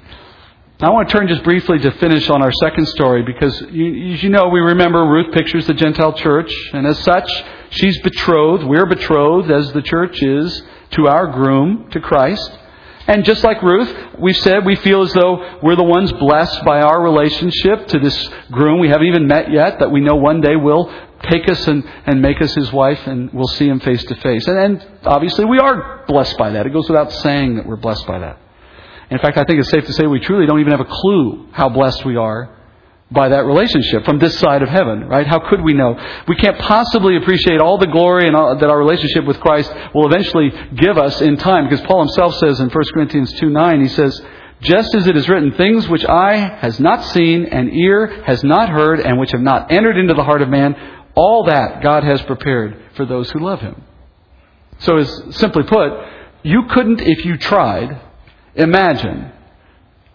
Now, 0.79 0.87
I 0.87 0.91
want 0.91 1.09
to 1.09 1.17
turn 1.17 1.27
just 1.27 1.43
briefly 1.43 1.77
to 1.79 1.91
finish 1.91 2.29
on 2.29 2.41
our 2.41 2.53
second 2.53 2.87
story 2.87 3.23
because, 3.23 3.59
you, 3.69 4.13
as 4.13 4.23
you 4.23 4.29
know, 4.29 4.47
we 4.47 4.61
remember 4.61 5.05
Ruth 5.05 5.33
pictures 5.33 5.67
the 5.67 5.73
Gentile 5.73 6.13
church, 6.13 6.53
and 6.71 6.87
as 6.87 6.97
such, 6.99 7.29
she's 7.71 7.99
betrothed. 8.01 8.63
We're 8.63 8.85
betrothed, 8.85 9.51
as 9.51 9.73
the 9.73 9.81
church 9.81 10.21
is, 10.21 10.63
to 10.91 11.07
our 11.07 11.27
groom, 11.27 11.89
to 11.91 11.99
Christ. 11.99 12.49
And 13.07 13.25
just 13.25 13.43
like 13.43 13.61
Ruth, 13.61 13.93
we've 14.19 14.37
said 14.37 14.65
we 14.65 14.75
feel 14.77 15.01
as 15.01 15.11
though 15.13 15.59
we're 15.61 15.75
the 15.75 15.83
ones 15.83 16.13
blessed 16.13 16.63
by 16.63 16.79
our 16.79 17.01
relationship 17.01 17.87
to 17.87 17.99
this 17.99 18.29
groom 18.51 18.79
we 18.79 18.87
haven't 18.87 19.07
even 19.07 19.27
met 19.27 19.51
yet, 19.51 19.79
that 19.79 19.91
we 19.91 19.99
know 19.99 20.15
one 20.15 20.41
day 20.41 20.55
will 20.55 20.93
take 21.23 21.49
us 21.49 21.67
and, 21.67 21.83
and 22.05 22.21
make 22.21 22.41
us 22.41 22.53
his 22.55 22.71
wife 22.71 23.05
and 23.07 23.31
we'll 23.33 23.47
see 23.47 23.67
him 23.67 23.79
face 23.79 24.03
to 24.05 24.15
face. 24.15 24.47
And, 24.47 24.57
and 24.57 24.87
obviously 25.03 25.45
we 25.45 25.59
are 25.59 26.05
blessed 26.07 26.37
by 26.37 26.51
that. 26.51 26.65
It 26.65 26.73
goes 26.73 26.89
without 26.89 27.11
saying 27.11 27.55
that 27.55 27.65
we're 27.65 27.77
blessed 27.77 28.05
by 28.07 28.19
that. 28.19 28.39
In 29.11 29.17
fact, 29.19 29.37
I 29.37 29.43
think 29.43 29.59
it's 29.59 29.69
safe 29.69 29.85
to 29.85 29.93
say 29.93 30.05
we 30.05 30.19
truly 30.19 30.45
don't 30.45 30.59
even 30.59 30.71
have 30.71 30.81
a 30.81 30.89
clue 30.89 31.47
how 31.51 31.69
blessed 31.69 32.05
we 32.05 32.15
are 32.15 32.55
by 33.11 33.29
that 33.29 33.45
relationship 33.45 34.05
from 34.05 34.19
this 34.19 34.37
side 34.37 34.61
of 34.61 34.69
heaven, 34.69 35.05
right? 35.05 35.25
How 35.25 35.39
could 35.49 35.61
we 35.61 35.73
know? 35.73 35.99
We 36.27 36.35
can't 36.35 36.59
possibly 36.59 37.17
appreciate 37.17 37.59
all 37.59 37.79
the 37.79 37.87
glory 37.87 38.27
and 38.27 38.35
all, 38.35 38.55
that 38.55 38.69
our 38.69 38.77
relationship 38.77 39.25
with 39.25 39.39
Christ 39.39 39.73
will 39.95 40.05
eventually 40.05 40.51
give 40.75 40.97
us 40.97 41.19
in 41.19 41.37
time, 41.37 41.67
because 41.67 41.83
Paul 41.87 42.01
himself 42.01 42.35
says 42.35 42.59
in 42.59 42.69
1 42.69 42.83
Corinthians 42.93 43.33
2 43.39 43.49
9, 43.49 43.81
he 43.81 43.87
says, 43.87 44.21
just 44.61 44.93
as 44.93 45.07
it 45.07 45.15
is 45.15 45.29
written, 45.29 45.53
things 45.53 45.87
which 45.87 46.03
eye 46.05 46.57
has 46.59 46.79
not 46.79 47.03
seen 47.05 47.45
and 47.45 47.73
ear 47.73 48.23
has 48.25 48.43
not 48.43 48.69
heard 48.69 48.99
and 48.99 49.17
which 49.17 49.31
have 49.31 49.41
not 49.41 49.71
entered 49.71 49.97
into 49.97 50.13
the 50.13 50.23
heart 50.23 50.41
of 50.41 50.49
man, 50.49 50.75
all 51.19 51.43
that 51.43 51.83
God 51.83 52.05
has 52.05 52.21
prepared 52.21 52.81
for 52.95 53.05
those 53.05 53.29
who 53.31 53.39
love 53.39 53.59
him. 53.59 53.83
So 54.79 54.95
as 54.95 55.09
simply 55.31 55.63
put, 55.63 55.91
you 56.43 56.63
couldn't, 56.69 57.01
if 57.01 57.25
you 57.25 57.35
tried, 57.37 57.99
imagine 58.55 59.33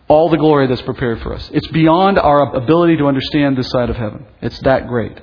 all 0.08 0.30
the 0.30 0.38
glory 0.38 0.66
that's 0.66 0.80
prepared 0.80 1.20
for 1.20 1.34
us. 1.34 1.50
It's 1.52 1.68
beyond 1.68 2.18
our 2.18 2.54
ability 2.56 2.96
to 2.96 3.06
understand 3.06 3.58
this 3.58 3.68
side 3.68 3.90
of 3.90 3.96
heaven. 3.96 4.24
It's 4.40 4.58
that 4.60 4.88
great. 4.88 5.20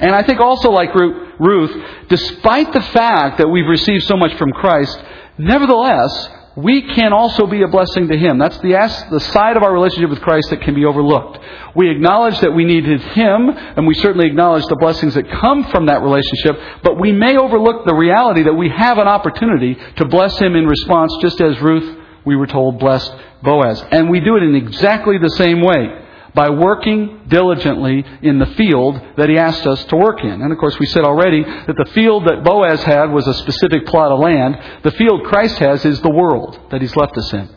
And 0.00 0.12
I 0.12 0.24
think 0.24 0.40
also 0.40 0.72
like 0.72 0.92
Ruth, 0.92 2.08
despite 2.08 2.72
the 2.72 2.82
fact 2.82 3.38
that 3.38 3.48
we've 3.48 3.68
received 3.68 4.04
so 4.06 4.16
much 4.16 4.36
from 4.36 4.50
Christ, 4.50 5.00
nevertheless, 5.38 6.30
we 6.56 6.80
can 6.94 7.12
also 7.12 7.46
be 7.46 7.60
a 7.60 7.68
blessing 7.68 8.08
to 8.08 8.16
Him. 8.16 8.38
That's 8.38 8.56
the, 8.58 8.70
the 9.10 9.20
side 9.20 9.58
of 9.58 9.62
our 9.62 9.72
relationship 9.72 10.08
with 10.08 10.22
Christ 10.22 10.48
that 10.50 10.62
can 10.62 10.74
be 10.74 10.86
overlooked. 10.86 11.38
We 11.74 11.90
acknowledge 11.90 12.40
that 12.40 12.52
we 12.52 12.64
needed 12.64 13.02
Him, 13.02 13.50
and 13.50 13.86
we 13.86 13.92
certainly 13.94 14.26
acknowledge 14.26 14.64
the 14.66 14.76
blessings 14.76 15.14
that 15.14 15.30
come 15.30 15.64
from 15.64 15.86
that 15.86 16.00
relationship, 16.00 16.58
but 16.82 16.98
we 16.98 17.12
may 17.12 17.36
overlook 17.36 17.84
the 17.84 17.94
reality 17.94 18.42
that 18.44 18.54
we 18.54 18.70
have 18.70 18.96
an 18.96 19.06
opportunity 19.06 19.76
to 19.96 20.06
bless 20.06 20.38
Him 20.38 20.56
in 20.56 20.66
response, 20.66 21.14
just 21.20 21.40
as 21.42 21.60
Ruth, 21.60 21.98
we 22.24 22.36
were 22.36 22.46
told, 22.46 22.78
blessed 22.78 23.14
Boaz. 23.42 23.84
And 23.90 24.08
we 24.08 24.20
do 24.20 24.36
it 24.36 24.42
in 24.42 24.54
exactly 24.54 25.18
the 25.18 25.30
same 25.30 25.60
way 25.60 26.05
by 26.36 26.50
working 26.50 27.22
diligently 27.28 28.04
in 28.20 28.38
the 28.38 28.46
field 28.46 29.00
that 29.16 29.30
he 29.30 29.38
asked 29.38 29.66
us 29.66 29.82
to 29.86 29.96
work 29.96 30.22
in. 30.22 30.42
And 30.42 30.52
of 30.52 30.58
course, 30.58 30.78
we 30.78 30.84
said 30.84 31.02
already 31.02 31.42
that 31.42 31.76
the 31.76 31.90
field 31.92 32.26
that 32.26 32.44
Boaz 32.44 32.82
had 32.82 33.10
was 33.10 33.26
a 33.26 33.32
specific 33.32 33.86
plot 33.86 34.12
of 34.12 34.20
land. 34.20 34.82
The 34.84 34.90
field 34.92 35.24
Christ 35.24 35.56
has 35.58 35.82
is 35.86 35.98
the 36.02 36.10
world 36.10 36.60
that 36.70 36.82
he's 36.82 36.94
left 36.94 37.16
us 37.16 37.32
in. 37.32 37.48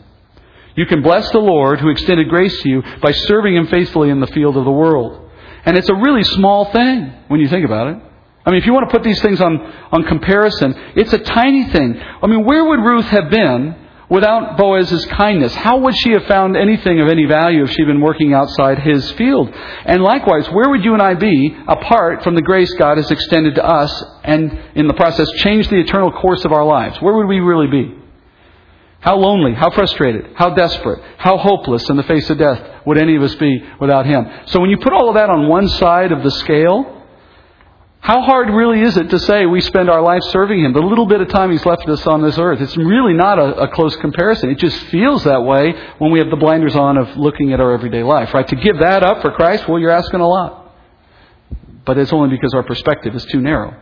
You 0.76 0.86
can 0.86 1.02
bless 1.02 1.30
the 1.30 1.40
Lord 1.40 1.78
who 1.78 1.90
extended 1.90 2.30
grace 2.30 2.58
to 2.62 2.68
you 2.70 2.82
by 3.02 3.12
serving 3.12 3.54
him 3.54 3.66
faithfully 3.66 4.08
in 4.08 4.20
the 4.20 4.26
field 4.28 4.56
of 4.56 4.64
the 4.64 4.70
world. 4.70 5.30
And 5.66 5.76
it's 5.76 5.90
a 5.90 5.94
really 5.94 6.24
small 6.24 6.72
thing 6.72 7.12
when 7.28 7.38
you 7.38 7.48
think 7.48 7.66
about 7.66 7.88
it. 7.88 8.02
I 8.46 8.50
mean, 8.50 8.60
if 8.60 8.66
you 8.66 8.72
want 8.72 8.88
to 8.88 8.96
put 8.96 9.04
these 9.04 9.20
things 9.20 9.42
on, 9.42 9.58
on 9.92 10.04
comparison, 10.04 10.74
it's 10.96 11.12
a 11.12 11.18
tiny 11.18 11.68
thing. 11.68 12.00
I 12.22 12.26
mean, 12.26 12.46
where 12.46 12.64
would 12.64 12.80
Ruth 12.80 13.04
have 13.06 13.28
been 13.28 13.76
without 14.10 14.58
Boaz's 14.58 15.04
kindness? 15.06 15.54
How 15.54 15.78
would 15.78 15.94
she 15.96 16.10
have 16.10 16.24
found 16.26 16.56
anything 16.56 17.00
of 17.00 17.08
any 17.08 17.24
value 17.24 17.62
if 17.62 17.70
she'd 17.70 17.86
been 17.86 18.00
working 18.00 18.34
outside 18.34 18.80
his 18.80 19.10
field? 19.12 19.50
And 19.86 20.02
likewise, 20.02 20.46
where 20.50 20.68
would 20.68 20.84
you 20.84 20.92
and 20.92 21.00
I 21.00 21.14
be 21.14 21.56
apart 21.66 22.22
from 22.22 22.34
the 22.34 22.42
grace 22.42 22.72
God 22.74 22.98
has 22.98 23.10
extended 23.10 23.54
to 23.54 23.64
us 23.64 24.04
and 24.24 24.52
in 24.74 24.88
the 24.88 24.94
process 24.94 25.30
changed 25.36 25.70
the 25.70 25.80
eternal 25.80 26.12
course 26.12 26.44
of 26.44 26.52
our 26.52 26.64
lives? 26.64 27.00
Where 27.00 27.16
would 27.16 27.28
we 27.28 27.40
really 27.40 27.68
be? 27.68 27.96
How 29.00 29.16
lonely, 29.16 29.54
how 29.54 29.70
frustrated, 29.70 30.32
how 30.34 30.50
desperate, 30.50 31.02
how 31.16 31.38
hopeless 31.38 31.88
in 31.88 31.96
the 31.96 32.02
face 32.02 32.28
of 32.28 32.36
death 32.36 32.84
would 32.84 32.98
any 32.98 33.16
of 33.16 33.22
us 33.22 33.34
be 33.36 33.64
without 33.80 34.04
Him? 34.04 34.26
So 34.46 34.60
when 34.60 34.68
you 34.68 34.76
put 34.76 34.92
all 34.92 35.08
of 35.08 35.14
that 35.14 35.30
on 35.30 35.48
one 35.48 35.68
side 35.68 36.12
of 36.12 36.22
the 36.22 36.30
scale, 36.32 36.99
how 38.00 38.22
hard 38.22 38.48
really 38.48 38.80
is 38.80 38.96
it 38.96 39.10
to 39.10 39.18
say 39.18 39.44
we 39.44 39.60
spend 39.60 39.90
our 39.90 40.00
life 40.00 40.22
serving 40.30 40.64
Him? 40.64 40.72
The 40.72 40.80
little 40.80 41.06
bit 41.06 41.20
of 41.20 41.28
time 41.28 41.50
He's 41.50 41.64
left 41.66 41.86
us 41.86 42.06
on 42.06 42.22
this 42.22 42.38
earth. 42.38 42.60
It's 42.60 42.76
really 42.76 43.12
not 43.12 43.38
a, 43.38 43.62
a, 43.62 43.68
close 43.68 43.94
comparison. 43.96 44.50
It 44.50 44.58
just 44.58 44.78
feels 44.86 45.24
that 45.24 45.44
way 45.44 45.74
when 45.98 46.10
we 46.10 46.18
have 46.18 46.30
the 46.30 46.36
blinders 46.36 46.74
on 46.74 46.96
of 46.96 47.14
looking 47.18 47.52
at 47.52 47.60
our 47.60 47.72
everyday 47.72 48.02
life, 48.02 48.32
right? 48.32 48.48
To 48.48 48.56
give 48.56 48.78
that 48.78 49.02
up 49.02 49.20
for 49.20 49.30
Christ, 49.32 49.68
well, 49.68 49.78
you're 49.78 49.90
asking 49.90 50.20
a 50.20 50.26
lot. 50.26 50.74
But 51.84 51.98
it's 51.98 52.12
only 52.12 52.30
because 52.30 52.54
our 52.54 52.62
perspective 52.62 53.14
is 53.14 53.24
too 53.26 53.40
narrow. 53.40 53.76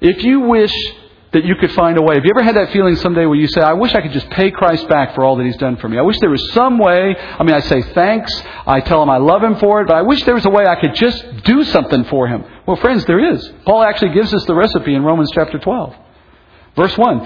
If 0.00 0.22
you 0.22 0.40
wish 0.40 0.72
that 1.32 1.44
you 1.44 1.54
could 1.56 1.72
find 1.72 1.98
a 1.98 2.02
way. 2.02 2.14
Have 2.14 2.24
you 2.24 2.30
ever 2.30 2.42
had 2.42 2.56
that 2.56 2.72
feeling 2.72 2.96
someday 2.96 3.26
where 3.26 3.36
you 3.36 3.48
say, 3.48 3.60
I 3.60 3.74
wish 3.74 3.94
I 3.94 4.00
could 4.00 4.12
just 4.12 4.30
pay 4.30 4.50
Christ 4.50 4.88
back 4.88 5.14
for 5.14 5.24
all 5.24 5.36
that 5.36 5.44
He's 5.44 5.58
done 5.58 5.76
for 5.76 5.88
me? 5.88 5.98
I 5.98 6.02
wish 6.02 6.18
there 6.20 6.30
was 6.30 6.52
some 6.52 6.78
way. 6.78 7.14
I 7.18 7.42
mean, 7.42 7.54
I 7.54 7.60
say 7.60 7.82
thanks. 7.82 8.32
I 8.66 8.80
tell 8.80 9.02
Him 9.02 9.10
I 9.10 9.18
love 9.18 9.42
Him 9.42 9.56
for 9.56 9.82
it, 9.82 9.88
but 9.88 9.96
I 9.96 10.02
wish 10.02 10.24
there 10.24 10.34
was 10.34 10.46
a 10.46 10.50
way 10.50 10.66
I 10.66 10.80
could 10.80 10.94
just 10.94 11.42
do 11.44 11.64
something 11.64 12.04
for 12.04 12.28
Him. 12.28 12.44
Well, 12.66 12.76
friends, 12.76 13.04
there 13.04 13.34
is. 13.34 13.52
Paul 13.66 13.82
actually 13.82 14.14
gives 14.14 14.32
us 14.32 14.44
the 14.46 14.54
recipe 14.54 14.94
in 14.94 15.02
Romans 15.02 15.30
chapter 15.34 15.58
12. 15.58 15.94
Verse 16.76 16.96
1. 16.96 17.20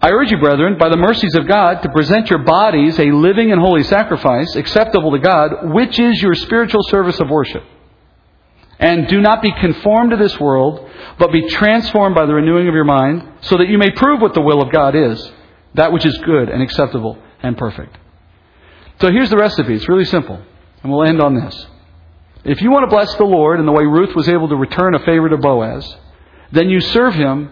I 0.00 0.10
urge 0.10 0.30
you, 0.30 0.38
brethren, 0.38 0.76
by 0.78 0.88
the 0.88 0.96
mercies 0.96 1.34
of 1.34 1.48
God, 1.48 1.82
to 1.82 1.88
present 1.90 2.30
your 2.30 2.44
bodies 2.44 2.98
a 2.98 3.10
living 3.10 3.50
and 3.52 3.60
holy 3.60 3.82
sacrifice, 3.82 4.54
acceptable 4.54 5.10
to 5.12 5.18
God, 5.18 5.72
which 5.72 5.98
is 5.98 6.22
your 6.22 6.34
spiritual 6.34 6.82
service 6.84 7.18
of 7.20 7.28
worship. 7.28 7.64
And 8.78 9.08
do 9.08 9.20
not 9.20 9.42
be 9.42 9.52
conformed 9.60 10.12
to 10.12 10.16
this 10.16 10.38
world, 10.38 10.88
but 11.18 11.32
be 11.32 11.48
transformed 11.48 12.14
by 12.14 12.26
the 12.26 12.34
renewing 12.34 12.68
of 12.68 12.74
your 12.74 12.84
mind, 12.84 13.28
so 13.40 13.56
that 13.58 13.68
you 13.68 13.76
may 13.76 13.90
prove 13.90 14.20
what 14.20 14.34
the 14.34 14.40
will 14.40 14.62
of 14.62 14.70
God 14.70 14.94
is, 14.94 15.32
that 15.74 15.92
which 15.92 16.06
is 16.06 16.16
good 16.18 16.48
and 16.48 16.62
acceptable 16.62 17.18
and 17.42 17.56
perfect. 17.56 17.96
So 19.00 19.10
here's 19.10 19.30
the 19.30 19.36
recipe. 19.36 19.74
It's 19.74 19.88
really 19.88 20.04
simple. 20.04 20.40
And 20.82 20.92
we'll 20.92 21.08
end 21.08 21.20
on 21.20 21.34
this. 21.34 21.66
If 22.44 22.60
you 22.62 22.70
want 22.70 22.84
to 22.88 22.94
bless 22.94 23.12
the 23.16 23.24
Lord 23.24 23.58
in 23.58 23.66
the 23.66 23.72
way 23.72 23.84
Ruth 23.84 24.14
was 24.14 24.28
able 24.28 24.48
to 24.48 24.56
return 24.56 24.94
a 24.94 25.00
favor 25.00 25.28
to 25.28 25.36
Boaz, 25.36 25.96
then 26.52 26.68
you 26.68 26.80
serve 26.80 27.14
him 27.14 27.50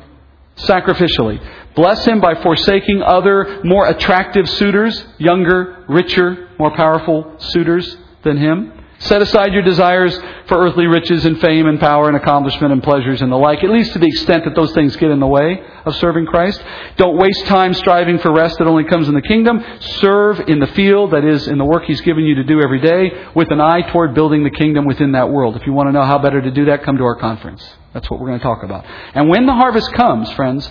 sacrificially. 0.57 1.41
Bless 1.75 2.05
him 2.07 2.21
by 2.21 2.41
forsaking 2.41 3.03
other 3.03 3.61
more 3.65 3.87
attractive 3.89 4.49
suitors, 4.49 5.05
younger, 5.19 5.85
richer, 5.89 6.49
more 6.59 6.75
powerful 6.75 7.35
suitors 7.39 7.97
than 8.23 8.39
him. 8.39 8.73
Set 8.99 9.21
aside 9.21 9.53
your 9.53 9.63
desires 9.63 10.19
for 10.47 10.57
earthly 10.59 10.87
riches 10.87 11.27
and 11.27 11.39
fame 11.39 11.67
and 11.67 11.79
power 11.79 12.09
and 12.09 12.17
accomplishment 12.17 12.73
and 12.73 12.83
pleasures 12.83 13.21
and 13.21 13.31
the 13.31 13.37
like, 13.37 13.63
at 13.63 13.71
least 13.71 13.93
to 13.93 13.99
the 13.99 14.07
extent 14.07 14.45
that 14.45 14.55
those 14.55 14.73
things 14.73 14.97
get 14.97 15.11
in 15.11 15.21
the 15.21 15.27
way 15.27 15.61
of 15.85 15.95
serving 15.97 16.25
Christ. 16.25 16.63
Don't 16.97 17.19
waste 17.19 17.45
time 17.45 17.75
striving 17.75 18.19
for 18.19 18.33
rest 18.33 18.57
that 18.59 18.67
only 18.67 18.85
comes 18.85 19.09
in 19.09 19.15
the 19.15 19.21
kingdom. 19.21 19.63
Serve 20.01 20.41
in 20.49 20.61
the 20.61 20.67
field, 20.69 21.13
that 21.13 21.25
is, 21.25 21.47
in 21.47 21.59
the 21.59 21.65
work 21.65 21.85
He's 21.85 22.01
given 22.01 22.25
you 22.25 22.37
to 22.37 22.45
do 22.45 22.63
every 22.63 22.81
day, 22.81 23.11
with 23.35 23.51
an 23.51 23.61
eye 23.61 23.83
toward 23.93 24.15
building 24.15 24.45
the 24.45 24.51
kingdom 24.51 24.87
within 24.87 25.13
that 25.13 25.31
world. 25.31 25.57
If 25.57 25.67
you 25.67 25.75
want 25.75 25.89
to 25.89 25.93
know 25.93 26.05
how 26.05 26.19
better 26.19 26.41
to 26.41 26.51
do 26.51 26.65
that, 26.67 26.83
come 26.83 26.97
to 26.97 27.05
our 27.05 27.17
conference. 27.17 27.63
That's 27.93 28.11
what 28.11 28.19
we're 28.19 28.29
going 28.29 28.41
to 28.41 28.45
talk 28.45 28.63
about. 28.63 28.87
And 29.15 29.29
when 29.29 29.45
the 29.45 29.55
harvest 29.55 29.93
comes, 29.93 30.33
friends, 30.33 30.71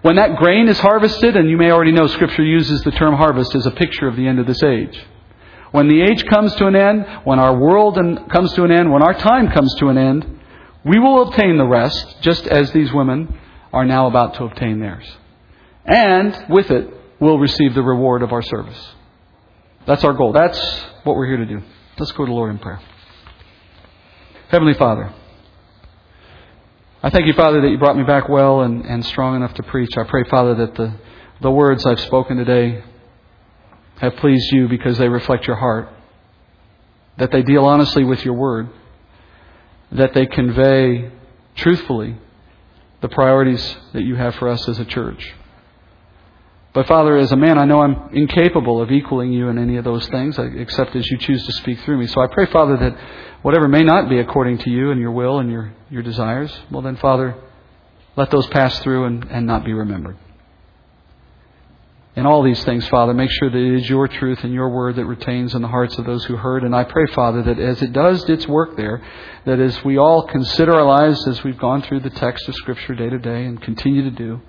when 0.00 0.16
that 0.16 0.36
grain 0.36 0.68
is 0.68 0.78
harvested, 0.78 1.36
and 1.36 1.50
you 1.50 1.58
may 1.58 1.70
already 1.70 1.92
know 1.92 2.06
Scripture 2.06 2.44
uses 2.44 2.82
the 2.82 2.92
term 2.92 3.14
harvest 3.14 3.54
as 3.54 3.66
a 3.66 3.70
picture 3.70 4.08
of 4.08 4.16
the 4.16 4.26
end 4.26 4.38
of 4.38 4.46
this 4.46 4.62
age. 4.62 5.04
When 5.76 5.88
the 5.88 6.00
age 6.00 6.24
comes 6.24 6.54
to 6.54 6.68
an 6.68 6.74
end, 6.74 7.04
when 7.24 7.38
our 7.38 7.54
world 7.54 7.96
comes 8.30 8.50
to 8.54 8.64
an 8.64 8.70
end, 8.70 8.90
when 8.90 9.02
our 9.02 9.12
time 9.12 9.50
comes 9.50 9.74
to 9.74 9.88
an 9.88 9.98
end, 9.98 10.40
we 10.86 10.98
will 10.98 11.28
obtain 11.28 11.58
the 11.58 11.66
rest, 11.66 12.22
just 12.22 12.46
as 12.46 12.72
these 12.72 12.90
women 12.94 13.38
are 13.74 13.84
now 13.84 14.06
about 14.06 14.32
to 14.36 14.44
obtain 14.44 14.80
theirs. 14.80 15.04
And 15.84 16.46
with 16.48 16.70
it, 16.70 16.88
we'll 17.20 17.38
receive 17.38 17.74
the 17.74 17.82
reward 17.82 18.22
of 18.22 18.32
our 18.32 18.40
service. 18.40 18.94
That's 19.86 20.02
our 20.02 20.14
goal. 20.14 20.32
That's 20.32 20.58
what 21.04 21.14
we're 21.14 21.26
here 21.26 21.44
to 21.44 21.44
do. 21.44 21.60
Let's 21.98 22.12
go 22.12 22.24
to 22.24 22.30
the 22.30 22.34
Lord 22.34 22.52
in 22.52 22.58
prayer. 22.58 22.80
Heavenly 24.48 24.78
Father, 24.78 25.12
I 27.02 27.10
thank 27.10 27.26
you, 27.26 27.34
Father, 27.34 27.60
that 27.60 27.68
you 27.68 27.76
brought 27.76 27.98
me 27.98 28.04
back 28.04 28.30
well 28.30 28.62
and, 28.62 28.86
and 28.86 29.04
strong 29.04 29.36
enough 29.36 29.52
to 29.52 29.62
preach. 29.62 29.90
I 29.98 30.04
pray, 30.04 30.24
Father, 30.30 30.54
that 30.54 30.74
the, 30.74 30.94
the 31.42 31.50
words 31.50 31.84
I've 31.84 32.00
spoken 32.00 32.38
today 32.38 32.82
have 34.00 34.16
pleased 34.16 34.52
you 34.52 34.68
because 34.68 34.98
they 34.98 35.08
reflect 35.08 35.46
your 35.46 35.56
heart, 35.56 35.88
that 37.18 37.30
they 37.30 37.42
deal 37.42 37.64
honestly 37.64 38.04
with 38.04 38.24
your 38.24 38.34
word, 38.34 38.68
that 39.92 40.14
they 40.14 40.26
convey 40.26 41.10
truthfully 41.54 42.16
the 43.00 43.08
priorities 43.08 43.76
that 43.92 44.02
you 44.02 44.14
have 44.16 44.34
for 44.34 44.48
us 44.48 44.68
as 44.68 44.78
a 44.78 44.84
church. 44.84 45.34
But 46.74 46.86
Father, 46.86 47.16
as 47.16 47.32
a 47.32 47.36
man, 47.36 47.58
I 47.58 47.64
know 47.64 47.80
I'm 47.80 48.10
incapable 48.12 48.82
of 48.82 48.90
equaling 48.90 49.32
you 49.32 49.48
in 49.48 49.58
any 49.58 49.78
of 49.78 49.84
those 49.84 50.06
things, 50.08 50.36
except 50.38 50.94
as 50.94 51.10
you 51.10 51.16
choose 51.16 51.42
to 51.46 51.52
speak 51.54 51.80
through 51.80 51.96
me. 51.96 52.06
So 52.06 52.20
I 52.20 52.26
pray, 52.26 52.44
Father, 52.46 52.76
that 52.76 52.98
whatever 53.40 53.66
may 53.66 53.82
not 53.82 54.10
be 54.10 54.18
according 54.18 54.58
to 54.58 54.70
you 54.70 54.90
and 54.90 55.00
your 55.00 55.12
will 55.12 55.38
and 55.38 55.50
your, 55.50 55.72
your 55.88 56.02
desires, 56.02 56.54
well 56.70 56.82
then, 56.82 56.96
Father, 56.96 57.34
let 58.14 58.30
those 58.30 58.46
pass 58.48 58.78
through 58.80 59.04
and, 59.04 59.24
and 59.30 59.46
not 59.46 59.64
be 59.64 59.72
remembered. 59.72 60.18
In 62.16 62.24
all 62.24 62.42
these 62.42 62.64
things, 62.64 62.88
Father, 62.88 63.12
make 63.12 63.30
sure 63.30 63.50
that 63.50 63.58
it 63.58 63.74
is 63.74 63.90
your 63.90 64.08
truth 64.08 64.42
and 64.42 64.52
your 64.52 64.70
word 64.70 64.96
that 64.96 65.04
retains 65.04 65.54
in 65.54 65.60
the 65.60 65.68
hearts 65.68 65.98
of 65.98 66.06
those 66.06 66.24
who 66.24 66.34
heard. 66.34 66.64
And 66.64 66.74
I 66.74 66.84
pray, 66.84 67.06
Father, 67.08 67.42
that 67.42 67.58
as 67.58 67.82
it 67.82 67.92
does 67.92 68.24
its 68.30 68.48
work 68.48 68.74
there, 68.74 69.02
that 69.44 69.60
as 69.60 69.84
we 69.84 69.98
all 69.98 70.26
consider 70.26 70.74
our 70.74 70.86
lives 70.86 71.28
as 71.28 71.44
we've 71.44 71.58
gone 71.58 71.82
through 71.82 72.00
the 72.00 72.10
text 72.10 72.48
of 72.48 72.54
Scripture 72.54 72.94
day 72.94 73.10
to 73.10 73.18
day 73.18 73.44
and 73.44 73.60
continue 73.60 74.02
to 74.04 74.10
do, 74.10 74.40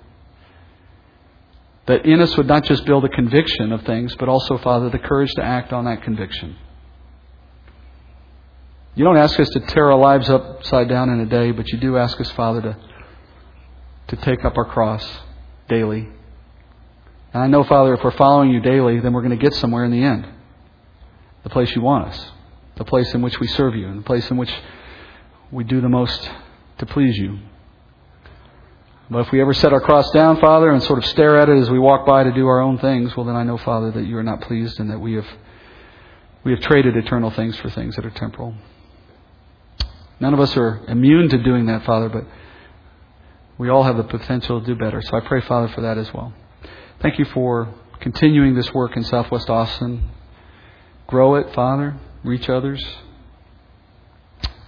that 1.84 2.06
in 2.06 2.22
us 2.22 2.34
would 2.38 2.46
not 2.46 2.64
just 2.64 2.86
build 2.86 3.04
a 3.04 3.08
conviction 3.10 3.70
of 3.72 3.82
things, 3.82 4.16
but 4.18 4.30
also, 4.30 4.56
Father, 4.58 4.88
the 4.88 4.98
courage 4.98 5.30
to 5.34 5.42
act 5.42 5.70
on 5.74 5.84
that 5.84 6.02
conviction. 6.02 6.56
You 8.94 9.04
don't 9.04 9.18
ask 9.18 9.38
us 9.38 9.48
to 9.50 9.60
tear 9.60 9.92
our 9.92 9.98
lives 9.98 10.30
upside 10.30 10.88
down 10.88 11.10
in 11.10 11.20
a 11.20 11.26
day, 11.26 11.50
but 11.50 11.68
you 11.68 11.78
do 11.78 11.98
ask 11.98 12.18
us, 12.18 12.30
Father, 12.30 12.62
to, 12.62 12.76
to 14.08 14.16
take 14.22 14.42
up 14.46 14.56
our 14.56 14.64
cross 14.64 15.06
daily. 15.68 16.08
And 17.32 17.42
I 17.42 17.46
know, 17.46 17.64
Father, 17.64 17.94
if 17.94 18.02
we're 18.02 18.16
following 18.16 18.50
you 18.50 18.60
daily, 18.60 19.00
then 19.00 19.12
we're 19.12 19.22
going 19.22 19.38
to 19.38 19.42
get 19.42 19.54
somewhere 19.54 19.84
in 19.84 19.90
the 19.90 20.02
end. 20.02 20.26
The 21.42 21.50
place 21.50 21.74
you 21.74 21.82
want 21.82 22.08
us. 22.08 22.30
The 22.76 22.84
place 22.84 23.12
in 23.14 23.22
which 23.22 23.38
we 23.38 23.46
serve 23.48 23.74
you. 23.74 23.88
And 23.88 23.98
the 23.98 24.04
place 24.04 24.30
in 24.30 24.36
which 24.36 24.52
we 25.50 25.64
do 25.64 25.80
the 25.80 25.88
most 25.88 26.30
to 26.78 26.86
please 26.86 27.16
you. 27.16 27.38
But 29.10 29.20
if 29.20 29.32
we 29.32 29.40
ever 29.40 29.54
set 29.54 29.72
our 29.72 29.80
cross 29.80 30.10
down, 30.10 30.38
Father, 30.38 30.70
and 30.70 30.82
sort 30.82 30.98
of 30.98 31.06
stare 31.06 31.38
at 31.38 31.48
it 31.48 31.56
as 31.58 31.70
we 31.70 31.78
walk 31.78 32.06
by 32.06 32.24
to 32.24 32.32
do 32.32 32.46
our 32.46 32.60
own 32.60 32.78
things, 32.78 33.16
well, 33.16 33.24
then 33.24 33.36
I 33.36 33.42
know, 33.42 33.56
Father, 33.56 33.90
that 33.92 34.04
you 34.04 34.18
are 34.18 34.22
not 34.22 34.42
pleased 34.42 34.78
and 34.80 34.90
that 34.90 34.98
we 34.98 35.14
have, 35.14 35.26
we 36.44 36.52
have 36.52 36.60
traded 36.60 36.96
eternal 36.96 37.30
things 37.30 37.56
for 37.56 37.70
things 37.70 37.96
that 37.96 38.04
are 38.04 38.10
temporal. 38.10 38.54
None 40.20 40.34
of 40.34 40.40
us 40.40 40.56
are 40.56 40.84
immune 40.88 41.28
to 41.30 41.42
doing 41.42 41.66
that, 41.66 41.84
Father, 41.84 42.08
but 42.08 42.24
we 43.56 43.70
all 43.70 43.82
have 43.82 43.96
the 43.96 44.04
potential 44.04 44.60
to 44.60 44.66
do 44.66 44.76
better. 44.76 45.00
So 45.00 45.16
I 45.16 45.20
pray, 45.20 45.40
Father, 45.40 45.68
for 45.68 45.80
that 45.82 45.96
as 45.96 46.12
well. 46.12 46.34
Thank 47.00 47.18
you 47.18 47.26
for 47.26 47.72
continuing 48.00 48.54
this 48.54 48.74
work 48.74 48.96
in 48.96 49.04
Southwest 49.04 49.48
Austin. 49.48 50.10
Grow 51.06 51.36
it, 51.36 51.54
Father. 51.54 51.96
Reach 52.24 52.48
others. 52.48 52.84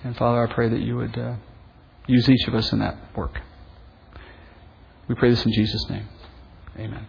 And 0.04 0.16
Father, 0.16 0.46
I 0.46 0.52
pray 0.52 0.68
that 0.68 0.80
you 0.80 0.96
would 0.96 1.18
uh, 1.18 1.34
use 2.06 2.28
each 2.28 2.46
of 2.46 2.54
us 2.54 2.72
in 2.72 2.78
that 2.78 2.96
work. 3.16 3.40
We 5.08 5.16
pray 5.16 5.30
this 5.30 5.44
in 5.44 5.52
Jesus' 5.52 5.90
name. 5.90 6.06
Amen. 6.78 7.06